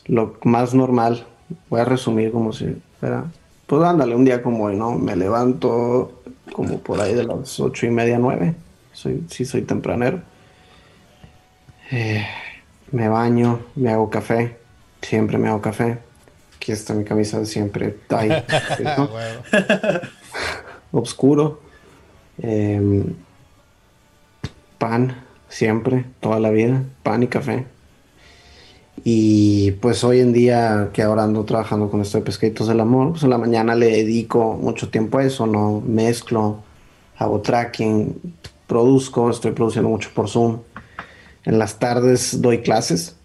lo 0.06 0.38
más 0.44 0.74
normal, 0.74 1.26
voy 1.70 1.82
a 1.82 1.86
resumir 1.86 2.32
como 2.32 2.52
si 2.54 2.82
fuera, 3.00 3.26
pues 3.68 3.82
ándale, 3.84 4.16
un 4.16 4.26
día 4.26 4.42
como 4.42 4.66
hoy, 4.66 4.76
¿no? 4.76 4.92
Me 4.92 5.16
levanto 5.16 6.22
como 6.54 6.80
por 6.80 7.00
ahí 7.02 7.14
de 7.14 7.24
las 7.24 7.60
ocho 7.60 7.86
y 7.86 7.90
media, 7.90 8.18
nueve, 8.18 8.56
soy, 8.94 9.24
sí 9.30 9.46
soy 9.46 9.62
tempranero. 9.62 10.22
Eh, 11.92 12.26
me 12.92 13.08
baño, 13.10 13.60
me 13.76 13.92
hago 13.92 14.10
café, 14.10 14.58
siempre 15.02 15.38
me 15.38 15.50
hago 15.50 15.62
café. 15.62 16.00
Aquí 16.58 16.72
está 16.72 16.94
mi 16.94 17.04
camisa 17.04 17.40
de 17.40 17.46
siempre, 17.46 17.92
tie, 18.08 18.32
A 18.86 18.96
¿no? 18.98 19.06
huevo. 19.06 19.44
Em, 22.40 23.16
pan, 24.78 25.24
siempre, 25.50 26.06
toda 26.20 26.40
la 26.40 26.50
vida, 26.50 26.84
pan 27.04 27.24
y 27.24 27.28
café. 27.28 27.66
Y 29.04 29.72
pues 29.82 30.04
hoy 30.04 30.20
en 30.20 30.34
día 30.34 30.90
que 30.94 31.02
ahora 31.02 31.24
ando 31.24 31.44
trabajando 31.46 31.90
con 31.90 32.02
esto 32.02 32.18
de 32.18 32.24
Pescaditos 32.24 32.68
del 32.68 32.80
Amor, 32.80 33.12
pues 33.12 33.24
en 33.24 33.30
la 33.30 33.38
mañana 33.38 33.76
le 33.76 33.88
dedico 33.88 34.54
mucho 34.54 34.90
tiempo 34.90 35.18
a 35.18 35.26
eso, 35.26 35.46
¿no? 35.46 35.82
Mezclo, 35.82 36.60
hago 37.18 37.42
tracking, 37.42 38.16
produzco, 38.68 39.30
estoy 39.30 39.52
produciendo 39.52 39.90
mucho 39.90 40.10
por 40.14 40.30
Zoom. 40.30 40.60
En 41.46 41.60
las 41.60 41.80
tardes 41.80 42.42
doy 42.42 42.62
clases 42.62 43.16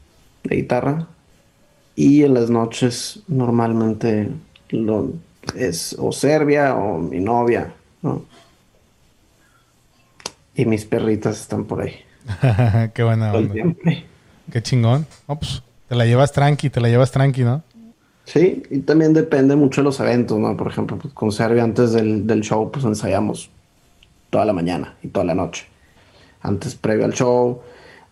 de 0.45 0.57
guitarra 0.57 1.07
y 1.95 2.25
en 2.25 2.35
las 2.35 2.51
noches 2.51 3.23
normalmente 3.29 4.29
lo, 4.71 5.13
es 5.57 5.97
o 5.99 6.13
Serbia 6.13 6.75
o 6.75 6.99
mi 6.99 7.21
novia, 7.21 7.73
¿no? 8.03 8.25
Y 10.59 10.67
mis 10.67 10.85
perritas 10.85 11.41
están 11.41 11.65
por 11.65 11.81
ahí. 11.83 11.95
Qué 12.95 13.03
buena 13.03 13.33
onda. 13.33 13.55
Qué 14.51 14.63
chingón. 14.63 15.07
No, 15.29 15.39
pues, 15.39 15.63
te 15.89 15.95
la 15.95 16.05
llevas 16.05 16.33
tranqui, 16.33 16.69
te 16.71 16.81
la 16.81 16.89
llevas 16.89 17.11
tranqui, 17.13 17.45
¿no? 17.45 17.63
Sí, 18.25 18.63
y 18.71 18.81
también 18.81 19.15
depende 19.15 19.57
mucho 19.57 19.81
de 19.81 19.87
los 19.87 20.01
eventos, 20.01 20.39
¿no? 20.39 20.57
Por 20.57 20.69
ejemplo, 20.69 20.99
pues, 20.99 21.15
con 21.15 21.33
Serbia 21.33 21.65
antes 21.65 21.93
del, 21.93 22.27
del 22.27 22.43
show, 22.43 22.71
pues 22.71 22.85
ensayamos 22.85 23.51
toda 24.31 24.45
la 24.45 24.53
mañana 24.53 24.97
y 25.03 25.09
toda 25.09 25.25
la 25.25 25.35
noche. 25.35 25.67
Antes, 26.43 26.75
previo 26.75 27.05
al 27.07 27.15
show, 27.15 27.63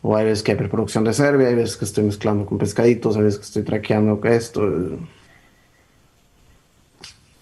o 0.03 0.17
hay 0.17 0.27
veces 0.27 0.43
que 0.45 0.53
hay 0.53 0.59
preproducción 0.59 1.05
de 1.05 1.13
Serbia, 1.15 1.49
hay 1.49 1.57
veces 1.57 1.77
que 1.77 1.85
estoy 1.87 2.05
mezclando 2.05 2.47
con 2.47 2.59
pescaditos, 2.59 3.17
hay 3.17 3.25
veces 3.25 3.41
que 3.41 3.47
estoy 3.47 3.65
traqueando 3.65 4.21
con 4.21 4.33
esto. 4.33 4.67
eh, 4.69 4.99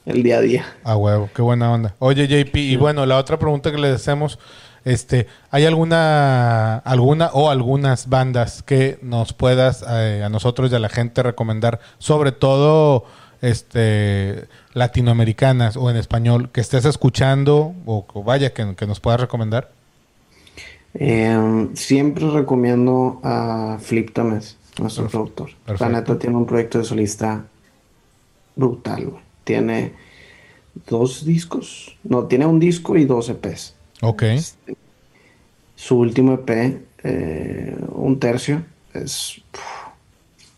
El 0.06 0.22
día 0.22 0.38
a 0.38 0.40
día. 0.40 0.64
A 0.82 0.96
huevo, 0.96 1.30
qué 1.34 1.42
buena 1.42 1.72
onda. 1.72 1.96
Oye, 1.98 2.26
JP, 2.28 2.54
y 2.56 2.76
bueno, 2.76 3.06
la 3.06 3.16
otra 3.18 3.38
pregunta 3.38 3.70
que 3.72 3.78
le 3.78 3.88
hacemos, 3.88 4.38
este, 4.84 5.26
¿hay 5.50 5.64
alguna, 5.64 6.76
alguna 6.78 7.30
o 7.32 7.50
algunas 7.50 8.08
bandas 8.08 8.62
que 8.62 8.98
nos 9.02 9.32
puedas 9.32 9.84
eh, 9.88 10.22
a 10.24 10.28
nosotros 10.28 10.70
y 10.70 10.74
a 10.74 10.78
la 10.78 10.88
gente 10.88 11.22
recomendar, 11.22 11.80
sobre 11.98 12.32
todo, 12.32 13.04
este, 13.40 14.46
latinoamericanas 14.72 15.76
o 15.76 15.90
en 15.90 15.96
español, 15.96 16.50
que 16.50 16.60
estés 16.60 16.84
escuchando 16.84 17.74
o, 17.86 18.06
o 18.12 18.22
vaya 18.22 18.52
que, 18.52 18.74
que 18.74 18.86
nos 18.86 19.00
puedas 19.00 19.20
recomendar? 19.20 19.70
Eh, 20.94 21.68
siempre 21.74 22.30
recomiendo 22.30 23.20
a 23.24 23.78
Flip 23.80 24.12
Tames, 24.12 24.56
nuestro 24.78 25.08
productor. 25.08 25.50
perfecto. 25.64 25.84
La 25.84 26.00
neta 26.00 26.18
tiene 26.18 26.36
un 26.36 26.46
proyecto 26.46 26.78
de 26.78 26.84
solista 26.84 27.44
brutal. 28.54 29.12
Tiene 29.42 29.92
dos 30.86 31.24
discos, 31.24 31.96
no, 32.04 32.24
tiene 32.24 32.46
un 32.46 32.58
disco 32.60 32.96
y 32.96 33.04
dos 33.04 33.28
EPs. 33.28 33.73
Ok, 34.00 34.22
Su 35.76 35.98
último 35.98 36.34
EP, 36.34 36.82
eh, 37.02 37.76
un 37.92 38.18
tercio, 38.18 38.62
es 38.92 39.38
uf, 39.52 39.60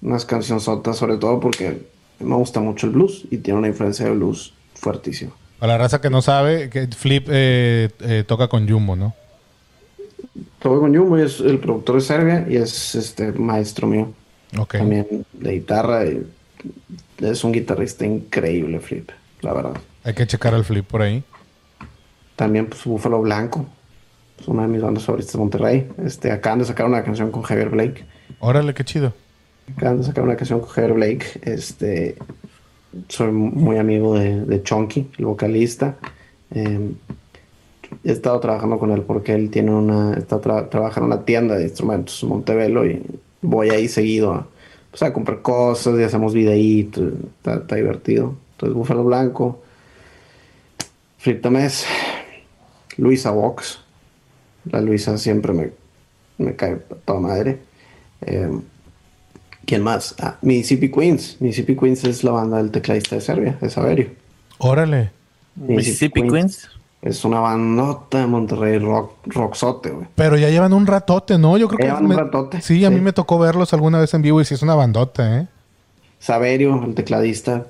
unas 0.02 0.24
canciones 0.24 0.64
sotas, 0.64 0.96
sobre 0.96 1.16
todo 1.16 1.40
porque 1.40 1.86
me 2.20 2.34
gusta 2.36 2.60
mucho 2.60 2.86
el 2.86 2.92
blues 2.92 3.24
y 3.30 3.38
tiene 3.38 3.58
una 3.58 3.68
influencia 3.68 4.06
de 4.06 4.12
blues 4.12 4.52
fuertísima. 4.74 5.32
para 5.58 5.72
la 5.72 5.78
raza 5.78 6.00
que 6.00 6.10
no 6.10 6.20
sabe, 6.22 6.68
que 6.70 6.86
Flip 6.88 7.26
eh, 7.30 7.90
eh, 8.00 8.24
toca 8.26 8.48
con 8.48 8.68
Jumbo, 8.68 8.94
¿no? 8.96 9.14
Todo 10.58 10.80
con 10.80 10.94
Jumbo 10.94 11.18
y 11.18 11.22
es 11.22 11.40
el 11.40 11.58
productor 11.58 11.96
de 11.96 12.00
Serbia 12.02 12.46
y 12.48 12.56
es 12.56 12.94
este 12.94 13.32
maestro 13.32 13.86
mío. 13.86 14.12
Ok. 14.58 14.74
también 14.78 15.24
de 15.32 15.52
guitarra. 15.52 16.04
y 16.06 16.26
es 17.18 17.42
un 17.44 17.52
guitarrista 17.52 18.04
increíble, 18.06 18.80
Flip, 18.80 19.10
la 19.40 19.52
verdad. 19.54 19.80
Hay 20.04 20.14
que 20.14 20.26
checar 20.26 20.54
al 20.54 20.64
Flip 20.64 20.86
por 20.86 21.02
ahí. 21.02 21.22
También, 22.36 22.66
pues, 22.66 22.84
Búfalo 22.84 23.20
Blanco. 23.20 23.66
Es 24.38 24.46
una 24.48 24.62
de 24.62 24.68
mis 24.68 24.82
bandas 24.82 25.04
favoritas 25.04 25.32
de 25.32 25.38
Monterrey. 25.38 25.88
Este, 26.04 26.30
acaban 26.30 26.58
de 26.58 26.66
sacar 26.66 26.86
una 26.86 27.02
canción 27.02 27.30
con 27.30 27.42
Javier 27.42 27.70
Blake. 27.70 28.04
Órale, 28.40 28.74
qué 28.74 28.84
chido. 28.84 29.14
Acaban 29.76 29.98
de 29.98 30.04
sacar 30.04 30.22
una 30.24 30.36
canción 30.36 30.60
con 30.60 30.68
Javier 30.68 30.92
Blake. 30.92 31.26
Este, 31.42 32.16
soy 33.08 33.32
muy 33.32 33.78
amigo 33.78 34.18
de, 34.18 34.44
de 34.44 34.62
Chonky, 34.62 35.08
el 35.18 35.24
vocalista. 35.24 35.96
Eh, 36.50 36.92
he 38.04 38.12
estado 38.12 38.38
trabajando 38.40 38.78
con 38.78 38.90
él 38.90 39.02
porque 39.02 39.32
él 39.34 39.48
tiene 39.48 39.72
una, 39.72 40.14
está 40.14 40.40
tra- 40.40 40.68
trabaja 40.68 41.00
en 41.00 41.06
una 41.06 41.24
tienda 41.24 41.56
de 41.56 41.64
instrumentos 41.64 42.22
en 42.22 42.28
Montevelo 42.28 42.84
y 42.86 43.02
voy 43.40 43.70
ahí 43.70 43.88
seguido 43.88 44.34
a, 44.34 44.46
pues, 44.90 45.02
a 45.02 45.12
comprar 45.12 45.40
cosas 45.40 45.98
y 45.98 46.02
hacemos 46.02 46.34
videitos, 46.34 47.14
está, 47.38 47.54
está 47.56 47.76
divertido. 47.76 48.34
Entonces, 48.52 48.74
Búfalo 48.76 49.04
Blanco, 49.04 49.62
Flip 51.18 51.40
Tamés, 51.42 51.86
Luisa 52.96 53.30
Vox. 53.30 53.80
La 54.70 54.80
Luisa 54.80 55.16
siempre 55.18 55.52
me, 55.52 55.70
me 56.38 56.56
cae 56.56 56.76
toda 57.04 57.20
madre. 57.20 57.58
Eh, 58.22 58.50
¿Quién 59.64 59.82
más? 59.82 60.14
Ah, 60.20 60.36
Mississippi 60.42 60.90
Queens. 60.90 61.36
Mississippi 61.40 61.76
Queens 61.76 62.04
es 62.04 62.22
la 62.24 62.32
banda 62.32 62.58
del 62.58 62.70
tecladista 62.70 63.16
de 63.16 63.20
Serbia, 63.20 63.58
de 63.60 63.70
Saverio. 63.70 64.10
Órale. 64.58 65.10
Mississippi 65.56 66.22
Queens. 66.28 66.68
Es 67.02 67.24
una 67.24 67.38
bandota 67.40 68.18
de 68.18 68.26
Monterrey, 68.26 68.78
rock, 68.78 69.12
rockzote, 69.26 69.90
güey. 69.90 70.06
Pero 70.16 70.36
ya 70.36 70.48
llevan 70.50 70.72
un 70.72 70.86
ratote, 70.86 71.38
¿no? 71.38 71.56
Yo 71.56 71.68
creo 71.68 71.78
que 71.78 71.84
Llevan 71.84 72.02
un 72.04 72.08
me- 72.08 72.16
ratote, 72.16 72.60
Sí, 72.62 72.84
a 72.84 72.88
sí. 72.88 72.94
mí 72.94 73.00
me 73.00 73.12
tocó 73.12 73.38
verlos 73.38 73.72
alguna 73.72 74.00
vez 74.00 74.12
en 74.14 74.22
vivo 74.22 74.40
y 74.40 74.44
sí 74.44 74.54
es 74.54 74.62
una 74.62 74.74
bandota, 74.74 75.40
¿eh? 75.40 75.46
Saverio, 76.18 76.82
el 76.84 76.94
tecladista, 76.94 77.66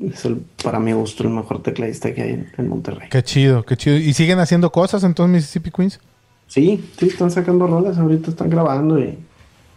es 0.00 0.24
el, 0.24 0.42
para 0.62 0.78
mi 0.78 0.92
gusto 0.92 1.22
el 1.22 1.30
mejor 1.30 1.62
tecladista 1.62 2.12
que 2.14 2.22
hay 2.22 2.30
en, 2.30 2.52
en 2.56 2.68
Monterrey. 2.68 3.08
Qué 3.10 3.22
chido, 3.22 3.64
qué 3.64 3.76
chido. 3.76 3.96
¿Y 3.96 4.12
siguen 4.14 4.38
haciendo 4.38 4.70
cosas 4.70 5.04
entonces 5.04 5.32
Mississippi 5.32 5.70
Queens? 5.70 6.00
Sí, 6.46 6.84
sí, 6.98 7.06
están 7.06 7.30
sacando 7.30 7.66
rolas, 7.66 7.98
ahorita 7.98 8.30
están 8.30 8.50
grabando 8.50 8.98
y, 8.98 9.18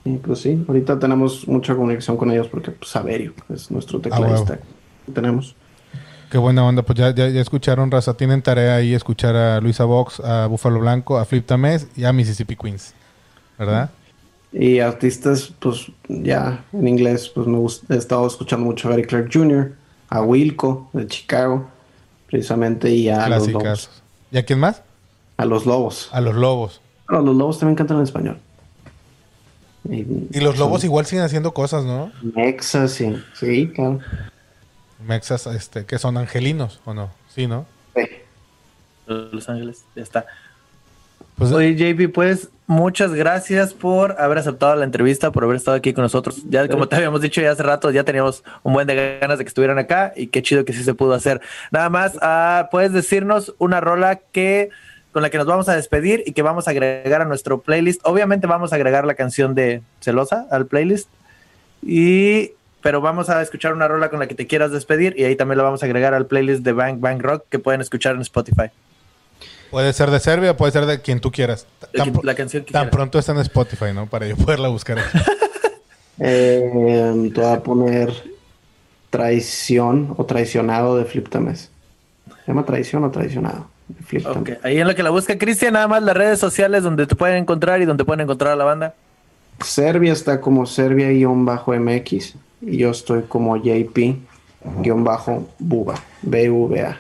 y 0.05 0.18
pues 0.18 0.39
sí, 0.39 0.64
ahorita 0.68 0.97
tenemos 0.97 1.47
mucha 1.47 1.76
conexión 1.76 2.18
con 2.18 2.32
ellos 2.32 2.47
porque 2.47 2.72
pues 2.72 2.89
Saverio 2.89 3.34
es 3.53 3.70
nuestro 3.70 3.99
tecladista. 3.99 4.59
que 5.05 5.11
tenemos. 5.11 5.55
Qué 6.32 6.39
buena 6.39 6.66
onda, 6.66 6.82
pues 6.82 6.97
ya, 6.97 7.14
ya, 7.14 7.30
ya 7.30 7.41
escucharon, 7.41 7.91
raza. 7.91 8.16
Tienen 8.16 8.41
tarea 8.41 8.78
ahí 8.78 8.95
escuchar 8.95 9.36
a 9.36 9.61
Luisa 9.61 9.86
Vox, 9.86 10.20
a 10.20 10.47
Búfalo 10.47 10.80
Blanco, 10.80 11.20
a 11.20 11.26
Flip 11.26 11.45
Tamés 11.45 11.88
y 11.95 12.05
a 12.05 12.14
Mississippi 12.14 12.55
Queens. 12.55 12.95
¿Verdad? 13.59 13.91
Y 14.51 14.80
artistas, 14.80 15.53
pues 15.59 15.91
ya 16.07 16.64
en 16.74 16.88
inglés, 16.88 17.30
pues 17.30 17.45
me 17.45 17.57
gusta, 17.57 17.93
he 17.93 17.97
estado 17.97 18.26
escuchando 18.26 18.66
mucho 18.66 18.88
a 18.88 18.91
Gary 18.91 19.03
Clark 19.03 19.30
Jr., 19.32 19.74
a 20.14 20.22
Wilco 20.22 20.89
de 20.93 21.07
Chicago, 21.07 21.68
precisamente, 22.28 22.91
y 22.91 23.09
a 23.09 23.28
los 23.30 23.47
lobos. 23.47 23.89
¿Y 24.32 24.38
a 24.38 24.45
quién 24.45 24.59
más? 24.59 24.84
A 25.38 25.45
los 25.45 25.66
lobos. 25.66 26.09
A 26.11 26.22
los 26.22 26.36
lobos. 26.36 26.82
Pero 27.07 27.24
los 27.24 27.36
lobos 27.36 27.57
también 27.57 27.76
cantan 27.76 27.97
en 27.97 28.03
español. 28.03 28.38
Y, 29.89 30.05
Y 30.32 30.39
los 30.39 30.59
lobos 30.59 30.82
son 30.82 30.89
igual 30.89 31.07
siguen 31.07 31.26
haciendo 31.26 31.51
cosas, 31.55 31.84
¿no? 31.84 32.11
Mexas, 32.22 32.91
sí. 32.91 33.16
Sí, 33.34 33.72
claro. 33.74 33.99
Mexas, 35.03 35.47
este, 35.47 35.86
que 35.86 35.97
son 35.97 36.16
angelinos, 36.18 36.80
¿o 36.86 36.93
no? 36.93 37.09
Sí, 37.34 37.47
¿no? 37.47 37.66
Sí. 37.95 38.03
Los 39.07 39.49
Ángeles, 39.49 39.84
ya 39.95 40.03
está. 40.03 40.28
Pues, 41.38 41.51
Oye, 41.51 41.76
JP, 41.76 42.14
pues 42.14 42.49
muchas 42.74 43.13
gracias 43.13 43.74
por 43.74 44.19
haber 44.19 44.39
aceptado 44.39 44.76
la 44.76 44.84
entrevista, 44.84 45.32
por 45.32 45.43
haber 45.43 45.57
estado 45.57 45.78
aquí 45.78 45.93
con 45.93 46.01
nosotros. 46.01 46.43
Ya 46.49 46.67
como 46.67 46.88
te 46.88 46.95
habíamos 46.95 47.21
dicho 47.21 47.39
ya 47.39 47.51
hace 47.51 47.63
rato, 47.63 47.91
ya 47.91 48.03
teníamos 48.03 48.43
un 48.63 48.74
buen 48.74 48.88
de 48.88 49.19
ganas 49.21 49.38
de 49.38 49.43
que 49.45 49.47
estuvieran 49.47 49.78
acá 49.78 50.11
y 50.15 50.28
qué 50.28 50.41
chido 50.41 50.65
que 50.65 50.74
sí 50.74 50.84
se 50.84 50.93
pudo 50.93 51.13
hacer. 51.13 51.39
Nada 51.71 51.89
más, 51.89 52.17
ah, 52.21 52.69
puedes 52.71 52.91
decirnos 52.91 53.53
una 53.59 53.80
rola 53.80 54.19
que 54.32 54.69
con 55.11 55.21
la 55.21 55.30
que 55.30 55.38
nos 55.38 55.45
vamos 55.45 55.69
a 55.69 55.76
despedir 55.76 56.24
y 56.26 56.34
que 56.34 56.41
vamos 56.41 56.67
a 56.67 56.71
agregar 56.71 57.21
a 57.21 57.26
nuestro 57.26 57.61
playlist. 57.61 58.01
Obviamente 58.03 58.47
vamos 58.47 58.74
a 58.74 58.78
agregar 58.78 59.05
la 59.05 59.13
canción 59.13 59.53
de 59.53 59.84
Celosa 60.01 60.47
al 60.49 60.65
playlist 60.65 61.07
y 61.84 62.53
pero 62.82 62.99
vamos 62.99 63.30
a 63.30 63.41
escuchar 63.41 63.74
una 63.74 63.88
rola 63.88 64.09
con 64.09 64.19
la 64.19 64.28
que 64.28 64.36
te 64.36 64.47
quieras 64.47 64.71
despedir 64.71 65.13
y 65.15 65.24
ahí 65.24 65.36
también 65.36 65.57
la 65.57 65.63
vamos 65.63 65.84
a 65.84 65.86
agregar 65.86 66.13
al 66.15 66.26
playlist 66.26 66.63
de 66.63 66.74
Bang 66.74 66.99
Bang 66.99 67.21
Rock 67.21 67.45
que 67.49 67.59
pueden 67.59 67.80
escuchar 67.80 68.15
en 68.15 68.21
Spotify. 68.21 68.71
Puede 69.74 69.91
ser 69.91 70.09
de 70.11 70.19
Serbia, 70.21 70.55
puede 70.55 70.71
ser 70.71 70.86
de 70.86 71.01
quien 71.01 71.19
tú 71.19 71.30
quieras. 71.32 71.65
Tan, 71.93 72.13
La 72.24 72.36
canción 72.36 72.63
que 72.63 72.71
tan 72.71 72.84
quieras. 72.84 72.95
pronto 72.95 73.19
está 73.19 73.34
en 73.34 73.39
Spotify, 73.39 73.88
¿no? 73.93 74.05
Para 74.07 74.26
yo 74.28 74.38
poderla 74.38 74.69
buscar. 74.69 74.99
aquí. 74.99 75.17
Eh, 76.19 77.32
te 77.34 77.41
voy 77.41 77.51
a 77.51 77.63
poner 77.63 78.13
traición 79.09 80.13
o 80.15 80.26
traicionado 80.26 80.95
de 80.97 81.05
Flip 81.05 81.28
Tames. 81.28 81.71
¿Se 82.28 82.34
llama 82.51 82.63
traición 82.65 83.03
o 83.03 83.09
traicionado? 83.09 83.65
De 83.88 84.03
Flip 84.03 84.24
Ok, 84.28 84.34
Tames. 84.34 84.59
ahí 84.63 84.80
en 84.80 84.88
lo 84.88 84.93
que 84.93 85.01
la 85.01 85.09
busca 85.09 85.36
Cristian, 85.39 85.74
nada 85.74 85.88
más 85.88 86.03
las 86.03 86.15
redes 86.15 86.38
sociales 86.39 86.84
donde 86.84 87.07
te 87.07 87.15
pueden 87.15 87.38
encontrar 87.38 87.82
y 87.82 87.86
donde 87.86 88.05
pueden 88.05 88.21
encontrar 88.21 88.53
a 88.53 88.55
la 88.55 88.63
banda. 88.63 88.93
Serbia 89.63 90.13
está 90.13 90.39
como 90.39 90.67
Serbia-MX 90.67 92.36
y 92.61 92.78
yo 92.78 92.91
estoy 92.91 93.24
como 93.24 93.57
JP-Buba. 93.57 94.19
B-U-B-A. 96.21 96.97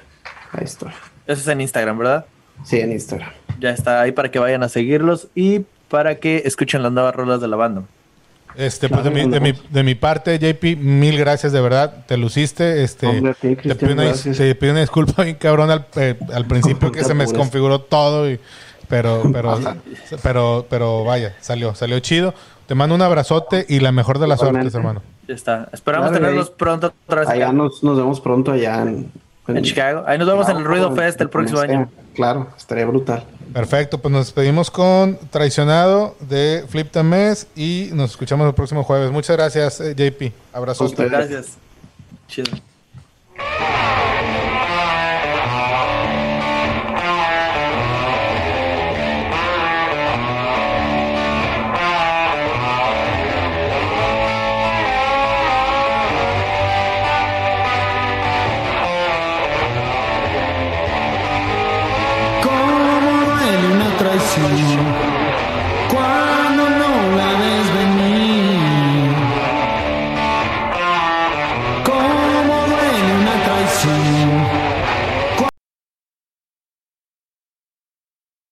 Ahí 0.51 0.63
estoy. 0.63 0.89
Eso 1.27 1.41
es 1.41 1.47
en 1.47 1.61
Instagram, 1.61 1.99
¿verdad? 1.99 2.25
Sí, 2.63 2.79
en 2.79 2.91
Instagram. 2.91 3.29
Ya 3.59 3.69
está 3.71 4.01
ahí 4.01 4.11
para 4.11 4.31
que 4.31 4.39
vayan 4.39 4.63
a 4.63 4.69
seguirlos 4.69 5.27
y 5.35 5.61
para 5.89 6.15
que 6.15 6.43
escuchen 6.45 6.81
las 6.83 6.91
nuevas 6.91 7.15
rolas 7.15 7.39
de 7.41 7.47
la 7.47 7.55
banda. 7.55 7.83
Este, 8.55 8.87
pues 8.87 9.03
de 9.03 9.09
mi, 9.09 9.27
de, 9.27 9.39
mi, 9.39 9.53
de 9.71 9.83
mi 9.83 9.95
parte, 9.95 10.37
JP, 10.37 10.77
mil 10.79 11.17
gracias 11.17 11.51
de 11.53 11.61
verdad. 11.61 12.05
Te 12.07 12.17
luciste. 12.17 12.83
Este, 12.83 13.07
Hombre, 13.07 13.31
a 13.31 13.33
ti, 13.33 13.55
te, 13.55 13.75
pido 13.75 13.93
una, 13.93 14.13
te 14.13 14.55
pido 14.55 14.71
una 14.73 14.81
disculpa 14.81 15.23
bien 15.23 15.35
cabrón 15.37 15.71
al, 15.71 15.85
eh, 15.95 16.15
al 16.33 16.45
principio 16.45 16.91
que 16.91 17.03
se 17.03 17.13
me 17.13 17.23
desconfiguró 17.25 17.79
todo. 17.79 18.29
y- 18.29 18.39
pero, 18.87 19.23
pero, 19.31 19.59
pero, 20.21 20.65
pero 20.69 21.03
vaya, 21.03 21.35
salió, 21.41 21.73
salió 21.73 21.99
chido. 21.99 22.33
Te 22.67 22.75
mando 22.75 22.93
un 22.93 23.01
abrazote 23.01 23.65
y 23.67 23.79
la 23.79 23.91
mejor 23.91 24.19
de 24.19 24.27
las 24.27 24.39
Igualmente. 24.39 24.69
suertes, 24.71 24.75
hermano. 24.87 25.01
Ya 25.27 25.33
está. 25.33 25.69
Esperamos 25.73 26.09
Claro, 26.09 26.21
tenerlos 26.23 26.49
ahí- 26.49 26.53
pronto 26.57 26.93
otra 27.07 27.21
vez 27.21 27.29
Allá 27.29 27.51
nos, 27.53 27.83
nos 27.83 27.97
vemos 27.97 28.21
pronto 28.21 28.51
allá 28.51 28.83
en, 28.83 29.09
en 29.47 29.63
Chicago. 29.63 30.03
Ahí 30.05 30.19
nos 30.19 30.27
vemos 30.27 30.47
en 30.49 30.57
el 30.57 30.63
Ruido 30.65 30.93
Fest 30.95 31.19
el 31.21 31.29
próximo 31.29 31.59
año. 31.61 31.89
Claro, 32.13 32.49
estaría 32.57 32.85
brutal. 32.85 33.25
Perfecto, 33.53 33.99
pues 33.99 34.11
nos 34.11 34.25
despedimos 34.25 34.71
con 34.71 35.17
Traicionado 35.29 36.15
de 36.19 36.65
Flip 36.67 36.91
Tamés 36.91 37.47
y 37.55 37.89
nos 37.93 38.11
escuchamos 38.11 38.47
el 38.47 38.53
próximo 38.53 38.83
jueves. 38.83 39.11
Muchas 39.11 39.35
gracias, 39.35 39.81
eh, 39.81 39.95
JP. 39.95 40.31
Abrazote. 40.53 40.91
Ustedes. 40.91 41.11
Gracias. 41.11 41.57
Chido. 42.27 42.51
Cómo 64.35 64.72